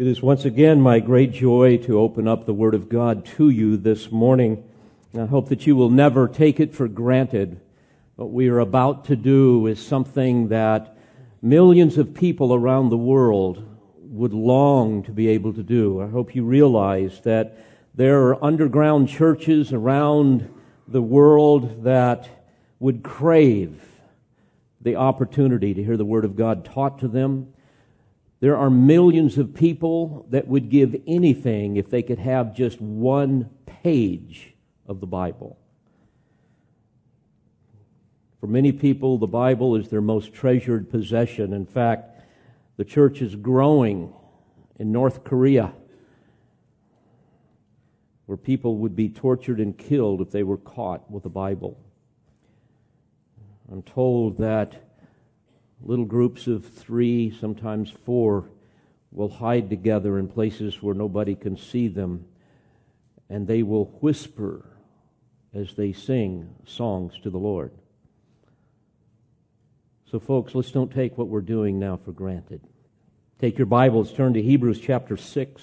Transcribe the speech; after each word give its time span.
It 0.00 0.06
is 0.06 0.22
once 0.22 0.46
again 0.46 0.80
my 0.80 0.98
great 0.98 1.30
joy 1.30 1.76
to 1.82 2.00
open 2.00 2.26
up 2.26 2.46
the 2.46 2.54
Word 2.54 2.74
of 2.74 2.88
God 2.88 3.26
to 3.36 3.50
you 3.50 3.76
this 3.76 4.10
morning. 4.10 4.64
And 5.12 5.20
I 5.20 5.26
hope 5.26 5.50
that 5.50 5.66
you 5.66 5.76
will 5.76 5.90
never 5.90 6.26
take 6.26 6.58
it 6.58 6.74
for 6.74 6.88
granted. 6.88 7.60
What 8.16 8.30
we 8.30 8.48
are 8.48 8.60
about 8.60 9.04
to 9.04 9.14
do 9.14 9.66
is 9.66 9.78
something 9.78 10.48
that 10.48 10.96
millions 11.42 11.98
of 11.98 12.14
people 12.14 12.54
around 12.54 12.88
the 12.88 12.96
world 12.96 13.62
would 14.00 14.32
long 14.32 15.02
to 15.02 15.12
be 15.12 15.28
able 15.28 15.52
to 15.52 15.62
do. 15.62 16.00
I 16.00 16.08
hope 16.08 16.34
you 16.34 16.44
realize 16.46 17.20
that 17.24 17.58
there 17.94 18.22
are 18.22 18.42
underground 18.42 19.10
churches 19.10 19.70
around 19.70 20.48
the 20.88 21.02
world 21.02 21.84
that 21.84 22.26
would 22.78 23.02
crave 23.02 23.84
the 24.80 24.96
opportunity 24.96 25.74
to 25.74 25.84
hear 25.84 25.98
the 25.98 26.06
Word 26.06 26.24
of 26.24 26.36
God 26.36 26.64
taught 26.64 27.00
to 27.00 27.08
them 27.08 27.52
there 28.40 28.56
are 28.56 28.70
millions 28.70 29.36
of 29.36 29.54
people 29.54 30.26
that 30.30 30.48
would 30.48 30.70
give 30.70 30.96
anything 31.06 31.76
if 31.76 31.90
they 31.90 32.02
could 32.02 32.18
have 32.18 32.56
just 32.56 32.80
one 32.80 33.50
page 33.66 34.54
of 34.86 35.00
the 35.00 35.06
Bible. 35.06 35.58
For 38.40 38.46
many 38.46 38.72
people, 38.72 39.18
the 39.18 39.26
Bible 39.26 39.76
is 39.76 39.88
their 39.88 40.00
most 40.00 40.32
treasured 40.32 40.90
possession. 40.90 41.52
In 41.52 41.66
fact, 41.66 42.22
the 42.78 42.84
church 42.84 43.20
is 43.20 43.36
growing 43.36 44.14
in 44.78 44.90
North 44.90 45.22
Korea, 45.22 45.74
where 48.24 48.38
people 48.38 48.78
would 48.78 48.96
be 48.96 49.10
tortured 49.10 49.60
and 49.60 49.76
killed 49.76 50.22
if 50.22 50.30
they 50.30 50.42
were 50.42 50.56
caught 50.56 51.10
with 51.10 51.26
a 51.26 51.30
Bible. 51.30 51.78
I'm 53.70 53.82
told 53.82 54.38
that 54.38 54.89
Little 55.82 56.04
groups 56.04 56.46
of 56.46 56.66
three, 56.66 57.34
sometimes 57.40 57.90
four, 57.90 58.50
will 59.12 59.30
hide 59.30 59.70
together 59.70 60.18
in 60.18 60.28
places 60.28 60.82
where 60.82 60.94
nobody 60.94 61.34
can 61.34 61.56
see 61.56 61.88
them, 61.88 62.26
and 63.28 63.46
they 63.46 63.62
will 63.62 63.86
whisper 64.00 64.66
as 65.54 65.74
they 65.74 65.92
sing 65.92 66.54
songs 66.66 67.14
to 67.22 67.30
the 67.30 67.38
Lord. 67.38 67.72
So, 70.10 70.20
folks, 70.20 70.54
let's 70.54 70.70
don't 70.70 70.92
take 70.92 71.16
what 71.16 71.28
we're 71.28 71.40
doing 71.40 71.78
now 71.78 71.96
for 71.96 72.12
granted. 72.12 72.60
Take 73.40 73.56
your 73.56 73.66
Bibles, 73.66 74.12
turn 74.12 74.34
to 74.34 74.42
Hebrews 74.42 74.80
chapter 74.80 75.16
6. 75.16 75.62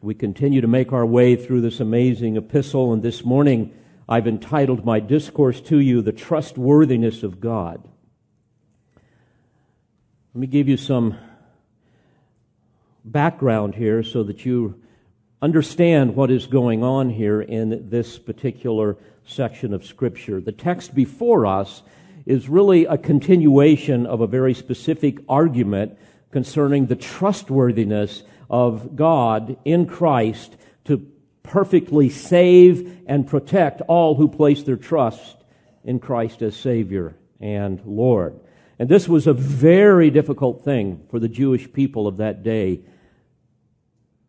We 0.00 0.14
continue 0.14 0.60
to 0.62 0.66
make 0.66 0.92
our 0.92 1.04
way 1.04 1.36
through 1.36 1.60
this 1.60 1.80
amazing 1.80 2.36
epistle, 2.36 2.92
and 2.92 3.02
this 3.02 3.24
morning 3.24 3.74
I've 4.08 4.26
entitled 4.26 4.84
my 4.84 5.00
discourse 5.00 5.60
to 5.62 5.78
you, 5.78 6.02
The 6.02 6.12
Trustworthiness 6.12 7.22
of 7.22 7.40
God. 7.40 7.86
Let 10.34 10.40
me 10.40 10.46
give 10.46 10.66
you 10.66 10.78
some 10.78 11.18
background 13.04 13.74
here 13.74 14.02
so 14.02 14.22
that 14.22 14.46
you 14.46 14.80
understand 15.42 16.16
what 16.16 16.30
is 16.30 16.46
going 16.46 16.82
on 16.82 17.10
here 17.10 17.42
in 17.42 17.90
this 17.90 18.18
particular 18.18 18.96
section 19.26 19.74
of 19.74 19.84
Scripture. 19.84 20.40
The 20.40 20.50
text 20.50 20.94
before 20.94 21.44
us 21.44 21.82
is 22.24 22.48
really 22.48 22.86
a 22.86 22.96
continuation 22.96 24.06
of 24.06 24.22
a 24.22 24.26
very 24.26 24.54
specific 24.54 25.18
argument 25.28 25.98
concerning 26.30 26.86
the 26.86 26.96
trustworthiness 26.96 28.22
of 28.48 28.96
God 28.96 29.58
in 29.66 29.84
Christ 29.84 30.56
to 30.86 31.06
perfectly 31.42 32.08
save 32.08 33.02
and 33.06 33.26
protect 33.26 33.82
all 33.82 34.14
who 34.14 34.28
place 34.28 34.62
their 34.62 34.78
trust 34.78 35.36
in 35.84 35.98
Christ 35.98 36.40
as 36.40 36.56
Savior 36.56 37.16
and 37.38 37.84
Lord. 37.84 38.40
And 38.78 38.88
this 38.88 39.08
was 39.08 39.26
a 39.26 39.32
very 39.32 40.10
difficult 40.10 40.64
thing 40.64 41.06
for 41.10 41.18
the 41.18 41.28
Jewish 41.28 41.72
people 41.72 42.06
of 42.06 42.16
that 42.16 42.42
day 42.42 42.80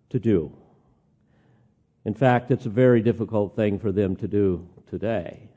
to 0.09 0.19
do. 0.19 0.51
In 2.05 2.13
fact, 2.13 2.51
it's 2.51 2.65
a 2.65 2.69
very 2.69 3.01
difficult 3.01 3.55
thing 3.55 3.79
for 3.79 3.91
them 3.91 4.15
to 4.17 4.27
do 4.27 4.67
today. 4.89 5.49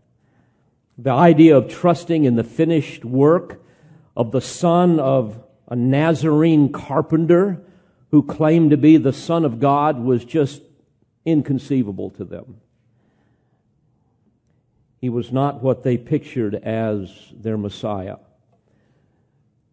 The 0.96 1.10
idea 1.10 1.56
of 1.56 1.68
trusting 1.68 2.24
in 2.24 2.36
the 2.36 2.44
finished 2.44 3.04
work 3.04 3.62
of 4.16 4.30
the 4.30 4.40
son 4.40 4.98
of 4.98 5.42
a 5.68 5.76
Nazarene 5.76 6.72
carpenter 6.72 7.60
who 8.10 8.22
claimed 8.22 8.70
to 8.70 8.76
be 8.76 8.96
the 8.96 9.12
Son 9.12 9.44
of 9.44 9.60
God 9.60 9.98
was 9.98 10.24
just 10.24 10.62
inconceivable 11.24 12.10
to 12.10 12.24
them. 12.24 12.60
He 15.00 15.08
was 15.08 15.32
not 15.32 15.62
what 15.62 15.82
they 15.82 15.96
pictured 15.96 16.54
as 16.54 17.32
their 17.34 17.58
Messiah. 17.58 18.16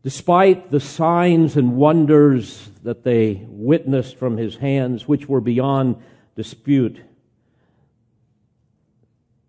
Despite 0.03 0.69
the 0.69 0.81
signs 0.81 1.55
and 1.55 1.77
wonders 1.77 2.69
that 2.83 3.03
they 3.05 3.45
witnessed 3.47 4.17
from 4.17 4.35
his 4.35 4.57
hands, 4.57 5.07
which 5.07 5.29
were 5.29 5.39
beyond 5.39 5.95
dispute, 6.35 6.99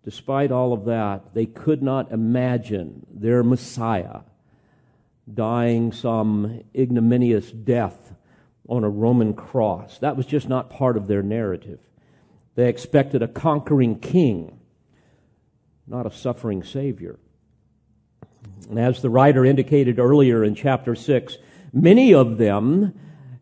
despite 0.05 0.51
all 0.51 0.71
of 0.71 0.85
that, 0.85 1.33
they 1.33 1.45
could 1.45 1.83
not 1.83 2.11
imagine 2.11 3.05
their 3.13 3.43
Messiah 3.43 4.21
dying 5.31 5.91
some 5.91 6.63
ignominious 6.73 7.51
death 7.51 8.13
on 8.69 8.85
a 8.85 8.89
Roman 8.89 9.33
cross. 9.33 9.97
That 9.99 10.15
was 10.15 10.25
just 10.25 10.47
not 10.47 10.69
part 10.69 10.95
of 10.95 11.07
their 11.07 11.23
narrative. 11.23 11.79
They 12.55 12.69
expected 12.69 13.21
a 13.21 13.27
conquering 13.27 13.99
king, 13.99 14.59
not 15.85 16.05
a 16.05 16.11
suffering 16.11 16.63
Savior. 16.63 17.19
And 18.69 18.79
as 18.79 19.01
the 19.01 19.09
writer 19.09 19.45
indicated 19.45 19.99
earlier 19.99 20.43
in 20.43 20.55
chapter 20.55 20.95
6, 20.95 21.37
many 21.71 22.13
of 22.13 22.37
them 22.37 22.93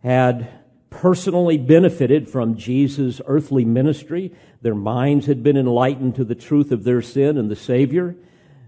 had 0.03 0.49
personally 0.89 1.57
benefited 1.57 2.29
from 2.29 2.55
Jesus' 2.55 3.21
earthly 3.25 3.65
ministry. 3.65 4.33
Their 4.61 4.75
minds 4.75 5.25
had 5.25 5.43
been 5.43 5.57
enlightened 5.57 6.15
to 6.15 6.23
the 6.23 6.35
truth 6.35 6.71
of 6.71 6.83
their 6.83 7.01
sin 7.01 7.37
and 7.37 7.49
the 7.49 7.55
Savior 7.55 8.15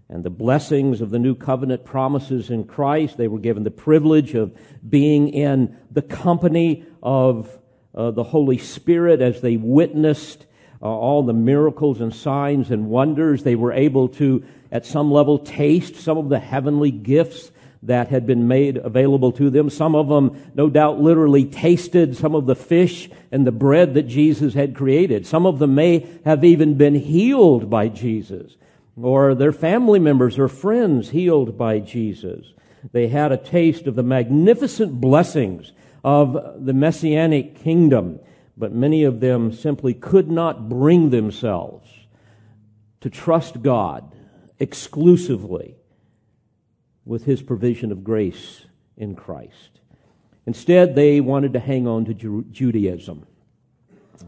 and 0.09 0.23
the 0.23 0.29
blessings 0.29 1.01
of 1.01 1.09
the 1.09 1.19
new 1.19 1.35
covenant 1.35 1.83
promises 1.83 2.49
in 2.49 2.65
Christ. 2.65 3.17
They 3.17 3.27
were 3.27 3.39
given 3.39 3.63
the 3.63 3.71
privilege 3.71 4.35
of 4.35 4.55
being 4.87 5.29
in 5.29 5.77
the 5.89 6.01
company 6.01 6.85
of 7.01 7.59
uh, 7.93 8.11
the 8.11 8.23
Holy 8.23 8.57
Spirit 8.57 9.21
as 9.21 9.41
they 9.41 9.57
witnessed 9.57 10.45
uh, 10.81 10.85
all 10.85 11.23
the 11.23 11.33
miracles 11.33 12.01
and 12.01 12.13
signs 12.13 12.71
and 12.71 12.89
wonders. 12.89 13.43
They 13.43 13.55
were 13.55 13.73
able 13.73 14.09
to 14.09 14.43
at 14.71 14.85
some 14.85 15.11
level 15.11 15.39
taste 15.39 15.95
some 15.95 16.17
of 16.17 16.29
the 16.29 16.39
heavenly 16.39 16.91
gifts 16.91 17.51
that 17.83 18.09
had 18.09 18.25
been 18.25 18.47
made 18.47 18.77
available 18.77 19.31
to 19.33 19.49
them. 19.49 19.69
Some 19.69 19.95
of 19.95 20.07
them, 20.07 20.51
no 20.55 20.69
doubt, 20.69 20.99
literally 20.99 21.45
tasted 21.45 22.17
some 22.17 22.33
of 22.35 22.45
the 22.45 22.55
fish 22.55 23.09
and 23.31 23.45
the 23.45 23.51
bread 23.51 23.93
that 23.93 24.07
Jesus 24.07 24.53
had 24.53 24.75
created. 24.75 25.27
Some 25.27 25.45
of 25.45 25.59
them 25.59 25.75
may 25.75 26.07
have 26.25 26.43
even 26.43 26.75
been 26.75 26.95
healed 26.95 27.69
by 27.69 27.87
Jesus, 27.89 28.55
or 28.99 29.35
their 29.35 29.53
family 29.53 29.99
members 29.99 30.39
or 30.39 30.47
friends 30.47 31.11
healed 31.11 31.57
by 31.57 31.79
Jesus. 31.79 32.53
They 32.91 33.07
had 33.07 33.31
a 33.31 33.37
taste 33.37 33.87
of 33.87 33.95
the 33.95 34.03
magnificent 34.03 34.99
blessings 34.99 35.71
of 36.03 36.65
the 36.65 36.73
messianic 36.73 37.55
kingdom, 37.63 38.19
but 38.57 38.71
many 38.71 39.03
of 39.03 39.19
them 39.19 39.51
simply 39.51 39.93
could 39.93 40.29
not 40.29 40.69
bring 40.69 41.09
themselves 41.09 41.89
to 43.01 43.09
trust 43.09 43.61
God 43.61 44.15
exclusively 44.59 45.75
with 47.03 47.25
his 47.25 47.41
provision 47.41 47.91
of 47.91 48.03
grace 48.03 48.65
in 48.97 49.15
Christ. 49.15 49.79
Instead, 50.45 50.95
they 50.95 51.21
wanted 51.21 51.53
to 51.53 51.59
hang 51.59 51.87
on 51.87 52.05
to 52.05 52.13
Ju- 52.13 52.45
Judaism. 52.51 53.25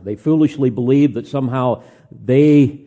They 0.03 0.15
foolishly 0.15 0.69
believed 0.69 1.13
that 1.13 1.27
somehow 1.27 1.83
they 2.11 2.81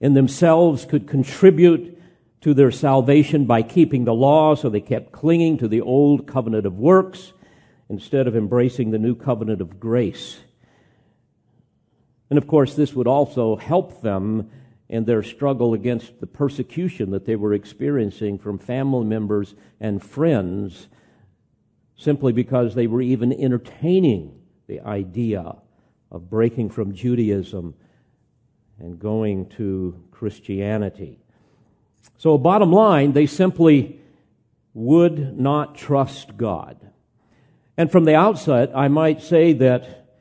in 0.00 0.14
themselves 0.14 0.84
could 0.84 1.06
contribute 1.06 2.00
to 2.42 2.54
their 2.54 2.72
salvation 2.72 3.46
by 3.46 3.62
keeping 3.62 4.04
the 4.04 4.14
law, 4.14 4.54
so 4.54 4.68
they 4.68 4.80
kept 4.80 5.12
clinging 5.12 5.58
to 5.58 5.68
the 5.68 5.80
old 5.80 6.26
covenant 6.26 6.66
of 6.66 6.78
works 6.78 7.32
instead 7.88 8.26
of 8.26 8.36
embracing 8.36 8.90
the 8.90 8.98
new 8.98 9.14
covenant 9.14 9.60
of 9.60 9.78
grace. 9.78 10.40
And 12.32 12.38
of 12.38 12.46
course, 12.46 12.72
this 12.72 12.94
would 12.94 13.06
also 13.06 13.56
help 13.56 14.00
them 14.00 14.48
in 14.88 15.04
their 15.04 15.22
struggle 15.22 15.74
against 15.74 16.18
the 16.18 16.26
persecution 16.26 17.10
that 17.10 17.26
they 17.26 17.36
were 17.36 17.52
experiencing 17.52 18.38
from 18.38 18.56
family 18.56 19.04
members 19.04 19.54
and 19.78 20.02
friends 20.02 20.88
simply 21.94 22.32
because 22.32 22.74
they 22.74 22.86
were 22.86 23.02
even 23.02 23.34
entertaining 23.34 24.40
the 24.66 24.80
idea 24.80 25.56
of 26.10 26.30
breaking 26.30 26.70
from 26.70 26.94
Judaism 26.94 27.74
and 28.78 28.98
going 28.98 29.44
to 29.50 30.02
Christianity. 30.10 31.18
So, 32.16 32.38
bottom 32.38 32.72
line, 32.72 33.12
they 33.12 33.26
simply 33.26 34.00
would 34.72 35.38
not 35.38 35.76
trust 35.76 36.38
God. 36.38 36.78
And 37.76 37.92
from 37.92 38.06
the 38.06 38.14
outset, 38.14 38.72
I 38.74 38.88
might 38.88 39.20
say 39.20 39.52
that 39.52 40.16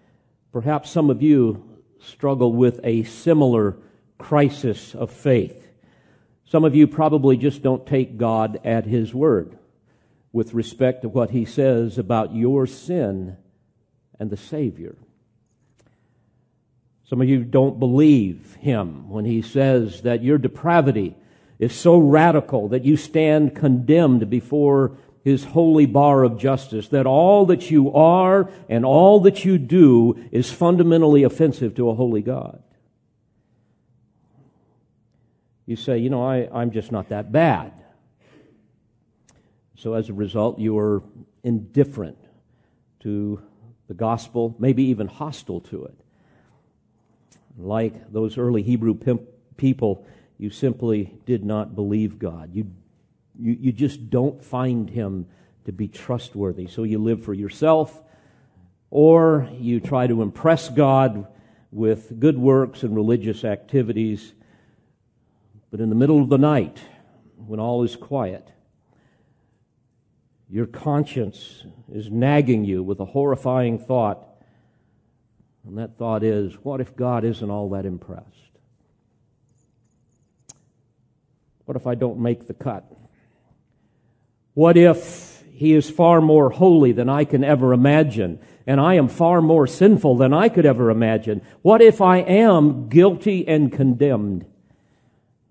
perhaps 0.51 0.89
some 0.89 1.09
of 1.09 1.21
you 1.21 1.70
struggle 2.01 2.53
with 2.53 2.79
a 2.83 3.03
similar 3.03 3.77
crisis 4.17 4.93
of 4.95 5.11
faith. 5.11 5.67
Some 6.45 6.63
of 6.65 6.75
you 6.75 6.87
probably 6.87 7.37
just 7.37 7.61
don't 7.61 7.85
take 7.85 8.17
God 8.17 8.59
at 8.63 8.85
His 8.85 9.13
word 9.13 9.57
with 10.33 10.53
respect 10.53 11.01
to 11.01 11.09
what 11.09 11.31
He 11.31 11.45
says 11.45 11.97
about 11.97 12.35
your 12.35 12.67
sin 12.67 13.37
and 14.19 14.29
the 14.29 14.37
Savior. 14.37 14.95
Some 17.11 17.19
of 17.19 17.27
you 17.27 17.43
don't 17.43 17.77
believe 17.77 18.55
him 18.61 19.09
when 19.09 19.25
he 19.25 19.41
says 19.41 20.03
that 20.03 20.23
your 20.23 20.37
depravity 20.37 21.17
is 21.59 21.73
so 21.75 21.97
radical 21.97 22.69
that 22.69 22.85
you 22.85 22.95
stand 22.95 23.53
condemned 23.53 24.29
before 24.29 24.95
his 25.23 25.43
holy 25.43 25.85
bar 25.85 26.23
of 26.23 26.37
justice, 26.37 26.87
that 26.89 27.05
all 27.05 27.45
that 27.45 27.69
you 27.69 27.93
are 27.93 28.49
and 28.67 28.85
all 28.85 29.19
that 29.21 29.45
you 29.45 29.57
do 29.57 30.27
is 30.31 30.51
fundamentally 30.51 31.23
offensive 31.23 31.75
to 31.75 31.89
a 31.89 31.95
holy 31.95 32.21
God. 32.21 32.63
You 35.65 35.75
say, 35.75 35.99
you 35.99 36.09
know, 36.09 36.25
I, 36.25 36.49
I'm 36.51 36.71
just 36.71 36.91
not 36.91 37.09
that 37.09 37.31
bad. 37.31 37.71
So 39.77 39.93
as 39.93 40.09
a 40.09 40.13
result, 40.13 40.59
you 40.59 40.77
are 40.77 41.01
indifferent 41.43 42.17
to 43.01 43.41
the 43.87 43.93
gospel, 43.93 44.55
maybe 44.59 44.83
even 44.83 45.07
hostile 45.07 45.59
to 45.61 45.85
it. 45.85 45.97
Like 47.57 48.11
those 48.11 48.37
early 48.37 48.63
Hebrew 48.63 48.95
people, 49.57 50.05
you 50.37 50.49
simply 50.49 51.13
did 51.25 51.43
not 51.43 51.75
believe 51.75 52.17
God. 52.17 52.51
You, 52.53 52.71
you, 53.41 53.57
you 53.59 53.71
just 53.71 54.09
don't 54.09 54.41
find 54.41 54.89
him 54.89 55.25
to 55.65 55.71
be 55.71 55.87
trustworthy. 55.87 56.67
So 56.67 56.83
you 56.83 56.99
live 56.99 57.23
for 57.23 57.33
yourself, 57.33 58.03
or 58.89 59.49
you 59.57 59.79
try 59.79 60.07
to 60.07 60.21
impress 60.21 60.69
God 60.69 61.27
with 61.71 62.19
good 62.19 62.37
works 62.37 62.83
and 62.83 62.95
religious 62.95 63.43
activities. 63.43 64.33
But 65.71 65.79
in 65.79 65.89
the 65.89 65.95
middle 65.95 66.21
of 66.21 66.29
the 66.29 66.37
night, 66.37 66.79
when 67.37 67.59
all 67.59 67.83
is 67.83 67.95
quiet, 67.95 68.49
your 70.49 70.65
conscience 70.65 71.65
is 71.91 72.11
nagging 72.11 72.65
you 72.65 72.83
with 72.83 72.99
a 72.99 73.05
horrifying 73.05 73.79
thought. 73.79 74.27
And 75.65 75.77
that 75.77 75.97
thought 75.97 76.23
is, 76.23 76.55
what 76.55 76.81
if 76.81 76.95
God 76.95 77.23
isn't 77.23 77.49
all 77.49 77.69
that 77.69 77.85
impressed? 77.85 78.27
What 81.65 81.77
if 81.77 81.87
I 81.87 81.95
don't 81.95 82.19
make 82.19 82.47
the 82.47 82.53
cut? 82.53 82.91
What 84.53 84.77
if 84.77 85.43
He 85.51 85.73
is 85.73 85.89
far 85.89 86.21
more 86.21 86.49
holy 86.49 86.91
than 86.91 87.09
I 87.09 87.25
can 87.25 87.43
ever 87.43 87.73
imagine, 87.73 88.39
and 88.67 88.79
I 88.79 88.95
am 88.95 89.07
far 89.07 89.41
more 89.41 89.67
sinful 89.67 90.17
than 90.17 90.33
I 90.33 90.49
could 90.49 90.65
ever 90.65 90.89
imagine? 90.89 91.41
What 91.61 91.81
if 91.81 92.01
I 92.01 92.17
am 92.17 92.89
guilty 92.89 93.47
and 93.47 93.71
condemned? 93.71 94.45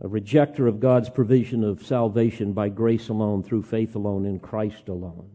a 0.03 0.09
rejecter 0.09 0.67
of 0.67 0.81
God's 0.81 1.11
provision 1.11 1.63
of 1.63 1.85
salvation 1.85 2.53
by 2.53 2.71
grace 2.71 3.09
alone, 3.09 3.43
through 3.43 3.63
faith 3.63 3.95
alone, 3.95 4.25
in 4.25 4.39
Christ 4.39 4.89
alone. 4.89 5.31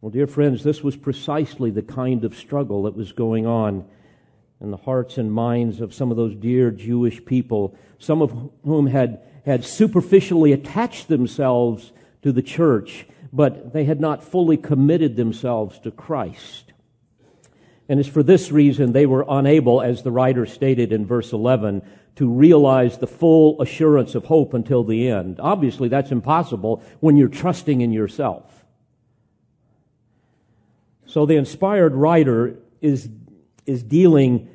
Well, 0.00 0.10
dear 0.10 0.28
friends, 0.28 0.62
this 0.62 0.82
was 0.82 0.96
precisely 0.96 1.70
the 1.70 1.82
kind 1.82 2.24
of 2.24 2.36
struggle 2.36 2.84
that 2.84 2.96
was 2.96 3.12
going 3.12 3.46
on 3.46 3.84
in 4.60 4.70
the 4.70 4.76
hearts 4.76 5.18
and 5.18 5.32
minds 5.32 5.80
of 5.80 5.92
some 5.92 6.10
of 6.10 6.16
those 6.16 6.36
dear 6.36 6.70
Jewish 6.70 7.24
people, 7.24 7.76
some 7.98 8.22
of 8.22 8.32
whom 8.62 8.86
had, 8.86 9.22
had 9.44 9.64
superficially 9.64 10.52
attached 10.52 11.08
themselves 11.08 11.92
to 12.22 12.32
the 12.32 12.42
church, 12.42 13.06
but 13.32 13.72
they 13.72 13.84
had 13.84 14.00
not 14.00 14.24
fully 14.24 14.56
committed 14.56 15.16
themselves 15.16 15.78
to 15.80 15.90
Christ. 15.90 16.72
And 17.88 18.00
it's 18.00 18.08
for 18.08 18.22
this 18.22 18.50
reason 18.50 18.92
they 18.92 19.06
were 19.06 19.24
unable, 19.28 19.80
as 19.80 20.02
the 20.02 20.10
writer 20.10 20.46
stated 20.46 20.92
in 20.92 21.06
verse 21.06 21.32
11, 21.32 21.82
to 22.16 22.28
realize 22.28 22.98
the 22.98 23.06
full 23.06 23.60
assurance 23.60 24.14
of 24.14 24.24
hope 24.24 24.54
until 24.54 24.82
the 24.82 25.08
end. 25.08 25.38
Obviously, 25.38 25.88
that's 25.88 26.10
impossible 26.10 26.82
when 27.00 27.16
you're 27.16 27.28
trusting 27.28 27.80
in 27.80 27.92
yourself. 27.92 28.64
So 31.06 31.26
the 31.26 31.36
inspired 31.36 31.94
writer 31.94 32.56
is, 32.80 33.08
is 33.66 33.82
dealing 33.82 34.48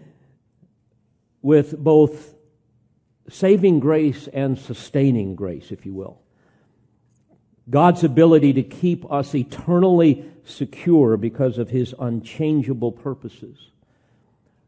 with 1.41 1.77
both 1.77 2.35
saving 3.29 3.79
grace 3.79 4.27
and 4.27 4.59
sustaining 4.59 5.35
grace, 5.35 5.71
if 5.71 5.85
you 5.85 5.93
will. 5.93 6.20
God's 7.71 8.03
ability 8.03 8.53
to 8.53 8.63
keep 8.63 9.09
us 9.11 9.33
eternally 9.33 10.25
secure 10.43 11.17
because 11.17 11.57
of 11.57 11.69
his 11.69 11.95
unchangeable 11.97 12.91
purposes. 12.91 13.69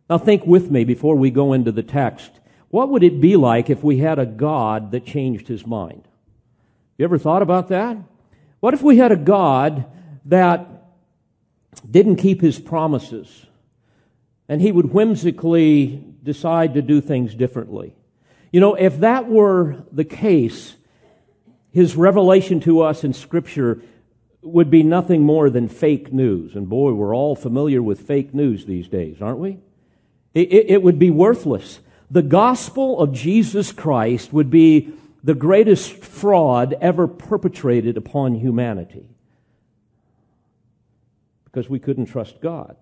Now, 0.10 0.18
think 0.18 0.46
with 0.46 0.72
me 0.72 0.84
before 0.86 1.16
we 1.16 1.30
go 1.30 1.54
into 1.54 1.72
the 1.72 1.84
text 1.84 2.32
what 2.74 2.90
would 2.90 3.04
it 3.04 3.22
be 3.22 3.36
like 3.36 3.70
if 3.70 3.84
we 3.84 4.00
had 4.00 4.18
a 4.18 4.26
God 4.26 4.94
that 4.94 5.06
changed 5.06 5.48
his 5.48 5.64
mind? 5.64 6.08
You 6.98 7.06
ever 7.06 7.20
thought 7.20 7.44
about 7.44 7.68
that? 7.68 7.98
What 8.62 8.74
if 8.74 8.82
we 8.82 8.98
had 8.98 9.12
a 9.12 9.16
God 9.16 9.86
that 10.26 10.68
didn't 11.88 12.16
keep 12.16 12.42
his 12.42 12.58
promises 12.58 13.46
and 14.50 14.60
he 14.60 14.72
would 14.72 14.92
whimsically 14.92 16.04
decide 16.24 16.74
to 16.74 16.82
do 16.82 17.00
things 17.00 17.36
differently? 17.36 17.94
You 18.52 18.60
know, 18.60 18.74
if 18.74 19.02
that 19.02 19.30
were 19.30 19.84
the 19.92 20.04
case, 20.04 20.76
his 21.74 21.98
revelation 21.98 22.62
to 22.62 22.81
us 22.81 23.04
in 23.04 23.12
Scripture 23.12 23.81
would 24.42 24.70
be 24.70 24.84
nothing 24.84 25.24
more 25.24 25.50
than 25.50 25.68
fake 25.68 26.14
news. 26.14 26.56
And 26.56 26.70
boy, 26.70 26.94
we're 26.94 27.16
all 27.16 27.36
familiar 27.36 27.81
with 27.81 28.02
fake 28.02 28.34
news 28.34 28.66
these 28.66 28.88
days, 28.88 29.22
aren't 29.22 29.40
we? 29.40 29.58
It, 30.34 30.54
it, 30.54 30.66
it 30.70 30.84
would 30.84 31.00
be 31.00 31.10
worthless 31.10 31.80
the 32.14 32.22
gospel 32.22 33.00
of 33.00 33.12
Jesus 33.12 33.72
Christ 33.72 34.31
would 34.31 34.52
be 34.52 34.94
the 35.24 35.34
greatest 35.34 35.92
fraud 36.04 36.75
ever 36.80 37.08
perpetrated 37.08 37.98
upon 37.98 38.36
humanity 38.36 39.10
because 41.46 41.68
we 41.68 41.80
couldn't 41.80 42.06
trust 42.06 42.40
God. 42.40 42.76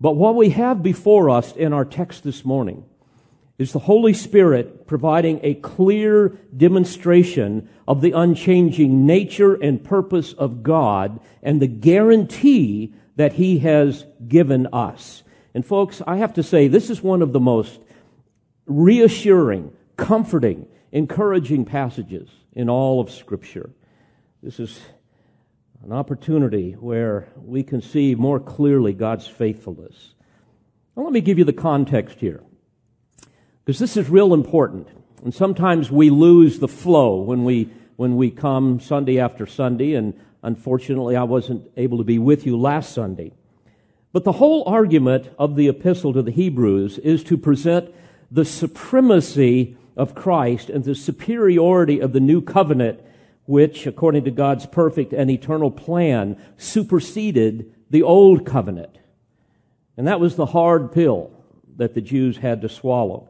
But 0.00 0.12
what 0.12 0.36
we 0.36 0.50
have 0.50 0.84
before 0.84 1.30
us 1.30 1.56
in 1.56 1.72
our 1.72 1.84
text 1.84 2.22
this 2.22 2.44
morning 2.44 2.84
is 3.62 3.72
the 3.72 3.78
Holy 3.78 4.12
Spirit 4.12 4.88
providing 4.88 5.38
a 5.44 5.54
clear 5.54 6.30
demonstration 6.56 7.68
of 7.86 8.00
the 8.00 8.10
unchanging 8.10 9.06
nature 9.06 9.54
and 9.54 9.84
purpose 9.84 10.32
of 10.32 10.64
God 10.64 11.20
and 11.44 11.62
the 11.62 11.68
guarantee 11.68 12.92
that 13.14 13.34
He 13.34 13.60
has 13.60 14.04
given 14.26 14.66
us. 14.72 15.22
And 15.54 15.64
folks, 15.64 16.02
I 16.06 16.16
have 16.16 16.34
to 16.34 16.42
say, 16.42 16.66
this 16.66 16.90
is 16.90 17.02
one 17.02 17.22
of 17.22 17.32
the 17.32 17.40
most 17.40 17.80
reassuring, 18.66 19.72
comforting, 19.96 20.66
encouraging 20.90 21.64
passages 21.64 22.28
in 22.52 22.68
all 22.68 23.00
of 23.00 23.12
Scripture. 23.12 23.70
This 24.42 24.58
is 24.58 24.80
an 25.84 25.92
opportunity 25.92 26.72
where 26.72 27.28
we 27.36 27.62
can 27.62 27.80
see 27.80 28.16
more 28.16 28.40
clearly 28.40 28.92
God's 28.92 29.28
faithfulness. 29.28 30.14
Now, 30.96 31.04
let 31.04 31.12
me 31.12 31.20
give 31.20 31.38
you 31.38 31.44
the 31.44 31.52
context 31.52 32.18
here, 32.18 32.42
because 33.64 33.78
this 33.78 33.96
is 33.96 34.08
real 34.08 34.34
important. 34.34 34.88
And 35.24 35.32
sometimes 35.32 35.90
we 35.90 36.10
lose 36.10 36.58
the 36.58 36.68
flow 36.68 37.20
when 37.20 37.44
we, 37.44 37.70
when 37.96 38.16
we 38.16 38.30
come 38.30 38.80
Sunday 38.80 39.20
after 39.20 39.46
Sunday, 39.46 39.94
and 39.94 40.18
unfortunately, 40.42 41.14
I 41.14 41.22
wasn't 41.22 41.70
able 41.76 41.98
to 41.98 42.04
be 42.04 42.18
with 42.18 42.44
you 42.44 42.58
last 42.58 42.92
Sunday. 42.92 43.32
But 44.12 44.24
the 44.24 44.32
whole 44.32 44.64
argument 44.66 45.30
of 45.38 45.54
the 45.54 45.68
epistle 45.68 46.12
to 46.12 46.22
the 46.22 46.32
Hebrews 46.32 46.98
is 46.98 47.22
to 47.24 47.38
present 47.38 47.94
the 48.30 48.44
supremacy 48.44 49.76
of 49.96 50.14
Christ 50.14 50.68
and 50.68 50.82
the 50.84 50.94
superiority 50.94 52.00
of 52.00 52.12
the 52.12 52.20
new 52.20 52.40
covenant, 52.40 53.00
which, 53.44 53.86
according 53.86 54.24
to 54.24 54.30
God's 54.30 54.66
perfect 54.66 55.12
and 55.12 55.30
eternal 55.30 55.70
plan, 55.70 56.36
superseded 56.56 57.72
the 57.90 58.02
old 58.02 58.44
covenant. 58.44 58.98
And 59.96 60.06
that 60.06 60.20
was 60.20 60.36
the 60.36 60.46
hard 60.46 60.92
pill 60.92 61.30
that 61.76 61.94
the 61.94 62.00
Jews 62.00 62.38
had 62.38 62.62
to 62.62 62.68
swallow. 62.68 63.28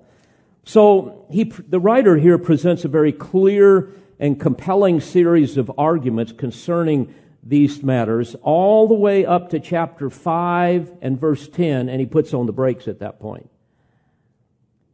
So 0.64 1.26
he, 1.30 1.44
the 1.44 1.80
writer 1.80 2.16
here 2.16 2.38
presents 2.38 2.84
a 2.84 2.88
very 2.88 3.12
clear 3.12 3.90
and 4.18 4.38
compelling 4.38 5.00
series 5.00 5.56
of 5.56 5.70
arguments 5.76 6.32
concerning 6.32 7.14
these 7.42 7.82
matters 7.82 8.36
all 8.42 8.86
the 8.86 8.94
way 8.94 9.26
up 9.26 9.50
to 9.50 9.58
chapter 9.58 10.08
5 10.08 10.92
and 11.02 11.20
verse 11.20 11.48
10, 11.48 11.88
and 11.88 12.00
he 12.00 12.06
puts 12.06 12.32
on 12.32 12.46
the 12.46 12.52
brakes 12.52 12.86
at 12.86 13.00
that 13.00 13.18
point. 13.18 13.50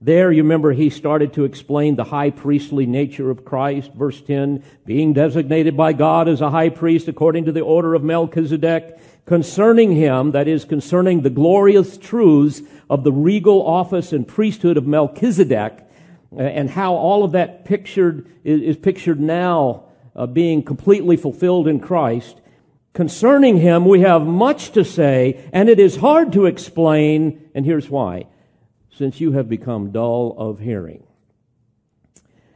There, 0.01 0.31
you 0.31 0.45
remember, 0.45 0.73
he 0.73 0.91
started 0.91 1.33
to 1.33 1.45
explain 1.45 1.97
the 1.97 2.05
high 2.05 2.31
priestly 2.31 2.87
nature 2.87 3.31
of 3.31 3.45
Christ. 3.45 3.93
Verse 3.95 4.21
10, 4.21 4.63
being 4.87 5.13
designated 5.13 5.77
by 5.77 5.93
God 5.93 6.29
as 6.29 6.41
a 6.41 6.51
high 6.51 6.69
priest 6.69 7.09
according 7.09 7.47
to 7.47 7.53
the 7.53 7.63
order 7.63 7.95
of 7.95 8.05
Melchizedek, 8.05 8.97
concerning 9.27 9.97
him, 9.97 10.31
that 10.31 10.47
is, 10.47 10.65
concerning 10.65 11.23
the 11.23 11.31
glorious 11.31 11.99
truths 11.99 12.63
of 12.89 13.03
the 13.03 13.11
regal 13.11 13.61
office 13.67 14.13
and 14.13 14.27
priesthood 14.27 14.77
of 14.77 14.87
Melchizedek, 14.87 15.85
and 16.37 16.71
how 16.71 16.95
all 16.95 17.25
of 17.25 17.33
that 17.33 17.65
pictured 17.65 18.31
is 18.45 18.77
pictured 18.77 19.19
now 19.19 19.85
uh, 20.15 20.27
being 20.27 20.63
completely 20.63 21.17
fulfilled 21.17 21.67
in 21.67 21.81
Christ. 21.81 22.41
Concerning 22.93 23.57
him, 23.57 23.85
we 23.85 24.01
have 24.03 24.25
much 24.25 24.71
to 24.73 24.85
say, 24.85 25.45
and 25.53 25.69
it 25.69 25.81
is 25.81 25.97
hard 25.97 26.33
to 26.35 26.47
explain, 26.47 27.51
and 27.53 27.65
here's 27.65 27.91
why 27.91 28.27
since 28.99 29.21
you 29.21 29.33
have 29.33 29.49
become 29.49 29.93
dull 29.93 30.35
of 30.37 30.59
hearing. 30.59 31.05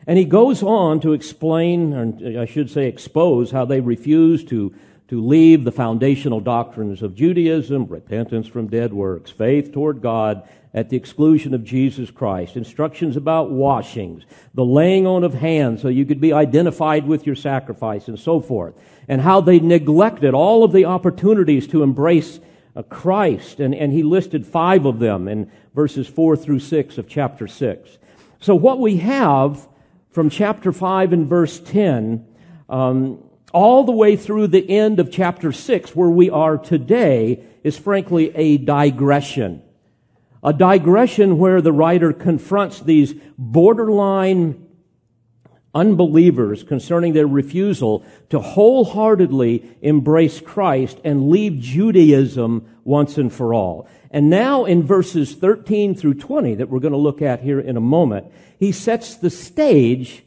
And 0.06 0.18
he 0.18 0.24
goes 0.24 0.62
on 0.62 0.98
to 1.00 1.12
explain, 1.12 1.94
or 1.94 2.40
I 2.40 2.44
should 2.44 2.68
say 2.68 2.86
expose, 2.86 3.52
how 3.52 3.64
they 3.64 3.80
refuse 3.80 4.44
to, 4.46 4.74
to 5.06 5.24
leave 5.24 5.62
the 5.62 5.70
foundational 5.70 6.40
doctrines 6.40 7.00
of 7.02 7.14
Judaism, 7.14 7.86
repentance 7.86 8.48
from 8.48 8.66
dead 8.66 8.92
works, 8.92 9.30
faith 9.30 9.72
toward 9.72 10.02
God 10.02 10.42
at 10.74 10.88
the 10.88 10.96
exclusion 10.96 11.54
of 11.54 11.62
Jesus 11.62 12.10
Christ, 12.10 12.56
instructions 12.56 13.16
about 13.16 13.50
washings, 13.50 14.24
the 14.54 14.64
laying 14.64 15.06
on 15.06 15.22
of 15.22 15.34
hands 15.34 15.82
so 15.82 15.88
you 15.88 16.04
could 16.04 16.20
be 16.20 16.32
identified 16.32 17.06
with 17.06 17.24
your 17.24 17.36
sacrifice, 17.36 18.08
and 18.08 18.18
so 18.18 18.40
forth, 18.40 18.74
and 19.06 19.20
how 19.20 19.40
they 19.40 19.60
neglected 19.60 20.34
all 20.34 20.64
of 20.64 20.72
the 20.72 20.86
opportunities 20.86 21.68
to 21.68 21.84
embrace 21.84 22.40
Christ. 22.82 23.60
And, 23.60 23.74
and 23.74 23.92
he 23.92 24.02
listed 24.02 24.46
five 24.46 24.86
of 24.86 24.98
them 24.98 25.28
in 25.28 25.50
verses 25.74 26.08
4 26.08 26.36
through 26.36 26.60
6 26.60 26.98
of 26.98 27.08
chapter 27.08 27.46
6. 27.46 27.98
So, 28.40 28.54
what 28.54 28.80
we 28.80 28.96
have 28.98 29.68
from 30.10 30.30
chapter 30.30 30.72
5 30.72 31.12
and 31.12 31.26
verse 31.26 31.60
10 31.60 32.26
um, 32.68 33.22
all 33.52 33.84
the 33.84 33.92
way 33.92 34.16
through 34.16 34.46
the 34.46 34.68
end 34.70 34.98
of 34.98 35.10
chapter 35.10 35.52
6, 35.52 35.94
where 35.94 36.08
we 36.08 36.30
are 36.30 36.56
today, 36.56 37.44
is 37.62 37.78
frankly 37.78 38.34
a 38.34 38.56
digression. 38.58 39.62
A 40.42 40.52
digression 40.52 41.38
where 41.38 41.60
the 41.60 41.72
writer 41.72 42.12
confronts 42.12 42.80
these 42.80 43.14
borderline 43.38 44.66
unbelievers 45.74 46.62
concerning 46.62 47.12
their 47.12 47.26
refusal 47.26 48.04
to 48.28 48.38
wholeheartedly 48.38 49.76
embrace 49.80 50.40
Christ 50.40 50.98
and 51.04 51.30
leave 51.30 51.58
Judaism 51.60 52.66
once 52.84 53.16
and 53.16 53.32
for 53.32 53.54
all. 53.54 53.88
And 54.10 54.28
now 54.28 54.66
in 54.66 54.82
verses 54.82 55.34
13 55.34 55.94
through 55.94 56.14
20 56.14 56.56
that 56.56 56.68
we're 56.68 56.80
going 56.80 56.92
to 56.92 56.98
look 56.98 57.22
at 57.22 57.40
here 57.40 57.58
in 57.58 57.76
a 57.76 57.80
moment, 57.80 58.30
he 58.58 58.70
sets 58.70 59.14
the 59.16 59.30
stage 59.30 60.24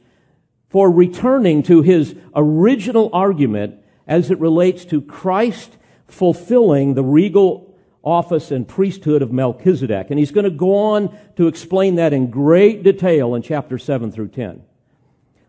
for 0.69 0.89
returning 0.89 1.61
to 1.63 1.83
his 1.83 2.15
original 2.35 3.09
argument 3.13 3.79
as 4.07 4.31
it 4.31 4.39
relates 4.39 4.83
to 4.85 5.01
Christ 5.01 5.77
fulfilling 6.07 6.95
the 6.95 7.03
regal 7.03 7.75
office 8.03 8.51
and 8.51 8.67
priesthood 8.67 9.21
of 9.21 9.31
Melchizedek. 9.31 10.07
And 10.09 10.19
he's 10.19 10.31
going 10.31 10.43
to 10.43 10.51
go 10.51 10.75
on 10.75 11.15
to 11.35 11.47
explain 11.47 11.95
that 11.95 12.13
in 12.13 12.29
great 12.29 12.83
detail 12.83 13.35
in 13.35 13.41
chapter 13.41 13.77
7 13.77 14.11
through 14.11 14.29
10. 14.29 14.61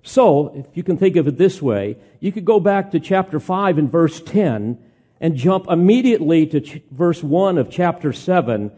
So, 0.07 0.53
if 0.55 0.77
you 0.77 0.85
can 0.85 0.97
think 0.97 1.17
of 1.17 1.27
it 1.27 1.37
this 1.37 1.61
way, 1.61 1.97
you 2.21 2.31
could 2.31 2.45
go 2.45 2.61
back 2.61 2.93
to 2.93 3.01
chapter 3.01 3.41
5 3.41 3.77
and 3.77 3.91
verse 3.91 4.21
10 4.21 4.79
and 5.21 5.35
jump 5.35 5.67
immediately 5.69 6.47
to 6.47 6.61
ch- 6.61 6.81
verse 6.93 7.25
1 7.25 7.59
of 7.59 7.69
chapter 7.69 8.13
7 8.13 8.71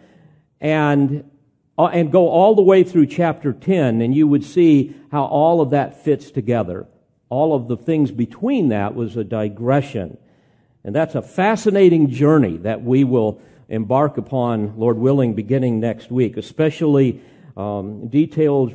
and 0.59 1.31
uh, 1.77 1.89
and 1.89 2.11
go 2.11 2.31
all 2.31 2.55
the 2.55 2.63
way 2.63 2.83
through 2.83 3.07
chapter 3.07 3.53
10, 3.53 4.01
and 4.01 4.15
you 4.15 4.27
would 4.27 4.43
see 4.43 4.97
how 5.13 5.25
all 5.25 5.61
of 5.61 5.69
that 5.69 6.03
fits 6.03 6.31
together. 6.31 6.87
All 7.29 7.55
of 7.55 7.69
the 7.69 7.77
things 7.77 8.11
between 8.11 8.71
that 8.71 8.95
was 8.95 9.15
a 9.15 9.23
digression. 9.23 10.17
And 10.83 10.95
that's 10.95 11.15
a 11.15 11.21
fascinating 11.21 12.09
journey 12.09 12.57
that 12.57 12.83
we 12.83 13.05
will 13.05 13.39
embark 13.69 14.17
upon, 14.17 14.79
Lord 14.79 14.97
willing, 14.97 15.35
beginning 15.35 15.79
next 15.79 16.11
week, 16.11 16.39
especially 16.39 17.21
um, 17.59 18.07
details 18.07 18.73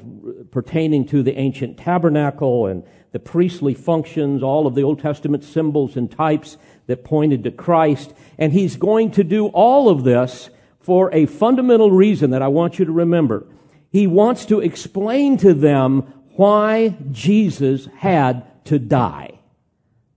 pertaining 0.52 1.06
to 1.08 1.24
the 1.24 1.38
ancient 1.38 1.78
tabernacle 1.78 2.68
and 2.68 2.84
the 3.14 3.20
priestly 3.20 3.74
functions, 3.74 4.44
all 4.44 4.68
of 4.68 4.76
the 4.76 4.84
Old 4.84 5.00
Testament 5.00 5.46
symbols 5.46 5.96
and 5.96 6.12
types 6.12 6.58
that 6.88 7.06
pointed 7.06 7.46
to 7.46 7.52
Christ. 7.52 8.14
And 8.38 8.52
he's 8.52 8.76
going 8.76 9.12
to 9.12 9.24
do 9.24 9.48
all 9.48 9.88
of 9.88 10.04
this 10.04 10.50
for 10.82 11.14
a 11.14 11.26
fundamental 11.26 11.92
reason 11.92 12.32
that 12.32 12.42
I 12.42 12.50
want 12.50 12.78
you 12.78 12.84
to 12.84 12.92
remember. 12.92 13.48
He 13.90 14.06
wants 14.06 14.46
to 14.48 14.60
explain 14.60 15.38
to 15.38 15.54
them 15.54 16.02
why 16.36 16.98
Jesus 17.10 17.88
had 18.00 18.66
to 18.66 18.80
die. 18.80 19.40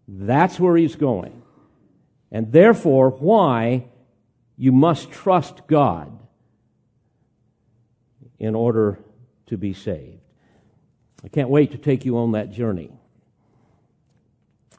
That's 0.08 0.58
where 0.58 0.76
he's 0.76 0.96
going. 0.96 1.42
And 2.32 2.50
therefore, 2.50 3.10
why 3.10 3.86
you 4.56 4.72
must 4.72 5.12
trust 5.12 5.68
God 5.68 6.25
in 8.38 8.54
order 8.54 8.98
to 9.46 9.56
be 9.56 9.72
saved. 9.72 10.20
I 11.24 11.28
can't 11.28 11.48
wait 11.48 11.72
to 11.72 11.78
take 11.78 12.04
you 12.04 12.18
on 12.18 12.32
that 12.32 12.50
journey. 12.50 12.90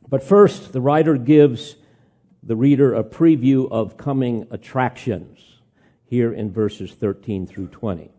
But 0.08 0.24
first, 0.24 0.72
the 0.72 0.82
writer 0.82 1.18
gives 1.18 1.76
the 2.44 2.56
reader 2.56 2.94
a 2.94 3.04
preview 3.04 3.70
of 3.70 3.98
coming 3.98 4.48
attractions 4.52 5.40
here 6.06 6.34
in 6.34 6.52
verses 6.52 6.94
13 6.94 7.46
through 7.46 7.68
20. 7.68 8.10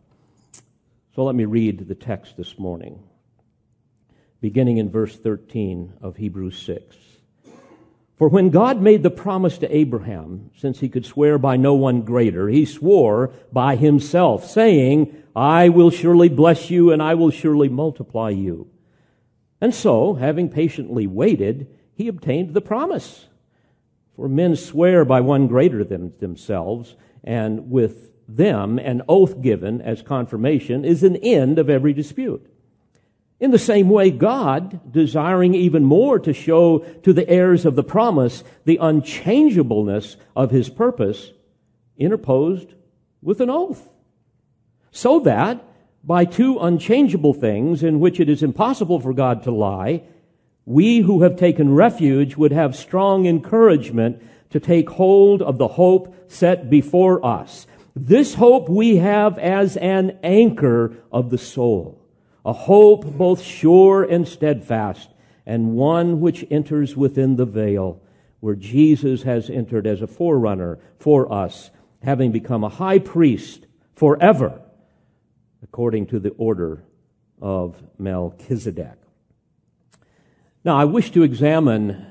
So 1.15 1.25
let 1.25 1.35
me 1.35 1.47
read 1.47 1.89
the 1.89 1.95
text 1.95 2.37
this 2.37 2.59
morning, 2.59 3.03
beginning 4.41 4.77
in 4.77 4.91
verse 4.91 5.17
13 5.17 5.95
of 6.03 6.17
Hebrews 6.17 6.59
6. 6.59 6.97
For 8.19 8.29
when 8.29 8.51
God 8.51 8.83
made 8.83 9.05
the 9.05 9.11
promise 9.11 9.59
to 9.59 9.75
Abraham, 9.75 10.51
since 10.57 10.81
he 10.81 10.89
could 10.89 11.07
swear 11.07 11.39
by 11.39 11.57
no 11.57 11.75
one 11.75 12.03
greater, 12.03 12.49
he 12.49 12.65
swore 12.65 13.31
by 13.53 13.77
himself, 13.77 14.45
saying, 14.45 15.23
I 15.37 15.69
will 15.69 15.91
surely 15.91 16.29
bless 16.29 16.69
you 16.69 16.91
and 16.91 17.01
I 17.01 17.15
will 17.15 17.31
surely 17.31 17.69
multiply 17.69 18.31
you. 18.31 18.69
And 19.61 19.73
so, 19.73 20.15
having 20.15 20.49
patiently 20.49 21.07
waited, 21.07 21.69
he 21.95 22.09
obtained 22.09 22.55
the 22.55 22.61
promise. 22.61 23.27
For 24.17 24.29
men 24.29 24.57
swear 24.57 25.05
by 25.05 25.21
one 25.21 25.47
greater 25.47 25.85
than 25.85 26.13
themselves, 26.19 26.97
and 27.23 27.71
with 27.71 28.11
them 28.27 28.81
an 28.81 29.03
oath 29.09 29.41
given 29.41 29.81
as 29.81 30.03
confirmation 30.03 30.85
is 30.85 31.05
an 31.05 31.15
end 31.17 31.61
of 31.61 31.71
every 31.71 31.93
dispute. 31.93 32.45
In 33.41 33.53
the 33.53 33.59
same 33.59 33.89
way, 33.89 34.11
God, 34.11 34.93
desiring 34.93 35.55
even 35.55 35.85
more 35.85 36.19
to 36.19 36.33
show 36.33 36.79
to 36.79 37.13
the 37.13 37.29
heirs 37.29 37.65
of 37.65 37.77
the 37.77 37.85
promise 37.85 38.43
the 38.65 38.79
unchangeableness 38.79 40.17
of 40.35 40.51
his 40.51 40.69
purpose, 40.69 41.33
interposed 41.97 42.75
with 43.23 43.41
an 43.41 43.51
oath. 43.51 43.89
So 44.91 45.21
that, 45.21 45.65
by 46.03 46.25
two 46.25 46.59
unchangeable 46.59 47.35
things 47.35 47.83
in 47.83 48.01
which 48.01 48.19
it 48.19 48.29
is 48.29 48.43
impossible 48.43 48.99
for 48.99 49.13
God 49.13 49.43
to 49.45 49.51
lie, 49.53 50.03
we 50.65 51.01
who 51.01 51.23
have 51.23 51.37
taken 51.37 51.75
refuge 51.75 52.37
would 52.37 52.53
have 52.53 52.77
strong 52.77 53.27
encouragement 53.27 54.23
to 54.51 54.61
take 54.61 54.91
hold 54.91 55.43
of 55.43 55.59
the 55.59 55.69
hope 55.69 56.15
set 56.31 56.69
before 56.69 57.25
us. 57.25 57.67
This 57.95 58.35
hope 58.35 58.69
we 58.69 58.97
have 58.97 59.39
as 59.39 59.77
an 59.77 60.19
anchor 60.23 60.97
of 61.11 61.31
the 61.31 61.39
soul, 61.39 61.98
a 62.49 62.53
hope 62.55 63.05
both 63.05 63.43
sure 63.43 64.03
and 64.03 64.27
steadfast, 64.27 65.11
and 65.45 65.75
one 65.75 66.19
which 66.19 66.47
enters 66.51 66.97
within 66.97 67.37
the 67.37 67.45
veil, 67.45 68.01
where 68.41 68.55
Jesus 68.55 69.25
has 69.25 69.51
entered 69.51 69.87
as 69.87 70.01
a 70.01 70.07
forerunner 70.07 70.79
for 70.99 71.31
us, 71.31 71.71
having 72.03 72.33
become 72.33 72.65
a 72.65 72.71
high 72.71 73.01
priest 73.01 73.67
forever, 73.95 74.63
according 75.63 76.07
to 76.07 76.19
the 76.19 76.31
order 76.39 76.83
of 77.43 77.83
Melchizedek. 77.99 78.97
Now, 80.65 80.79
I 80.79 80.87
wish 80.87 81.11
to 81.11 81.25
examine 81.25 82.07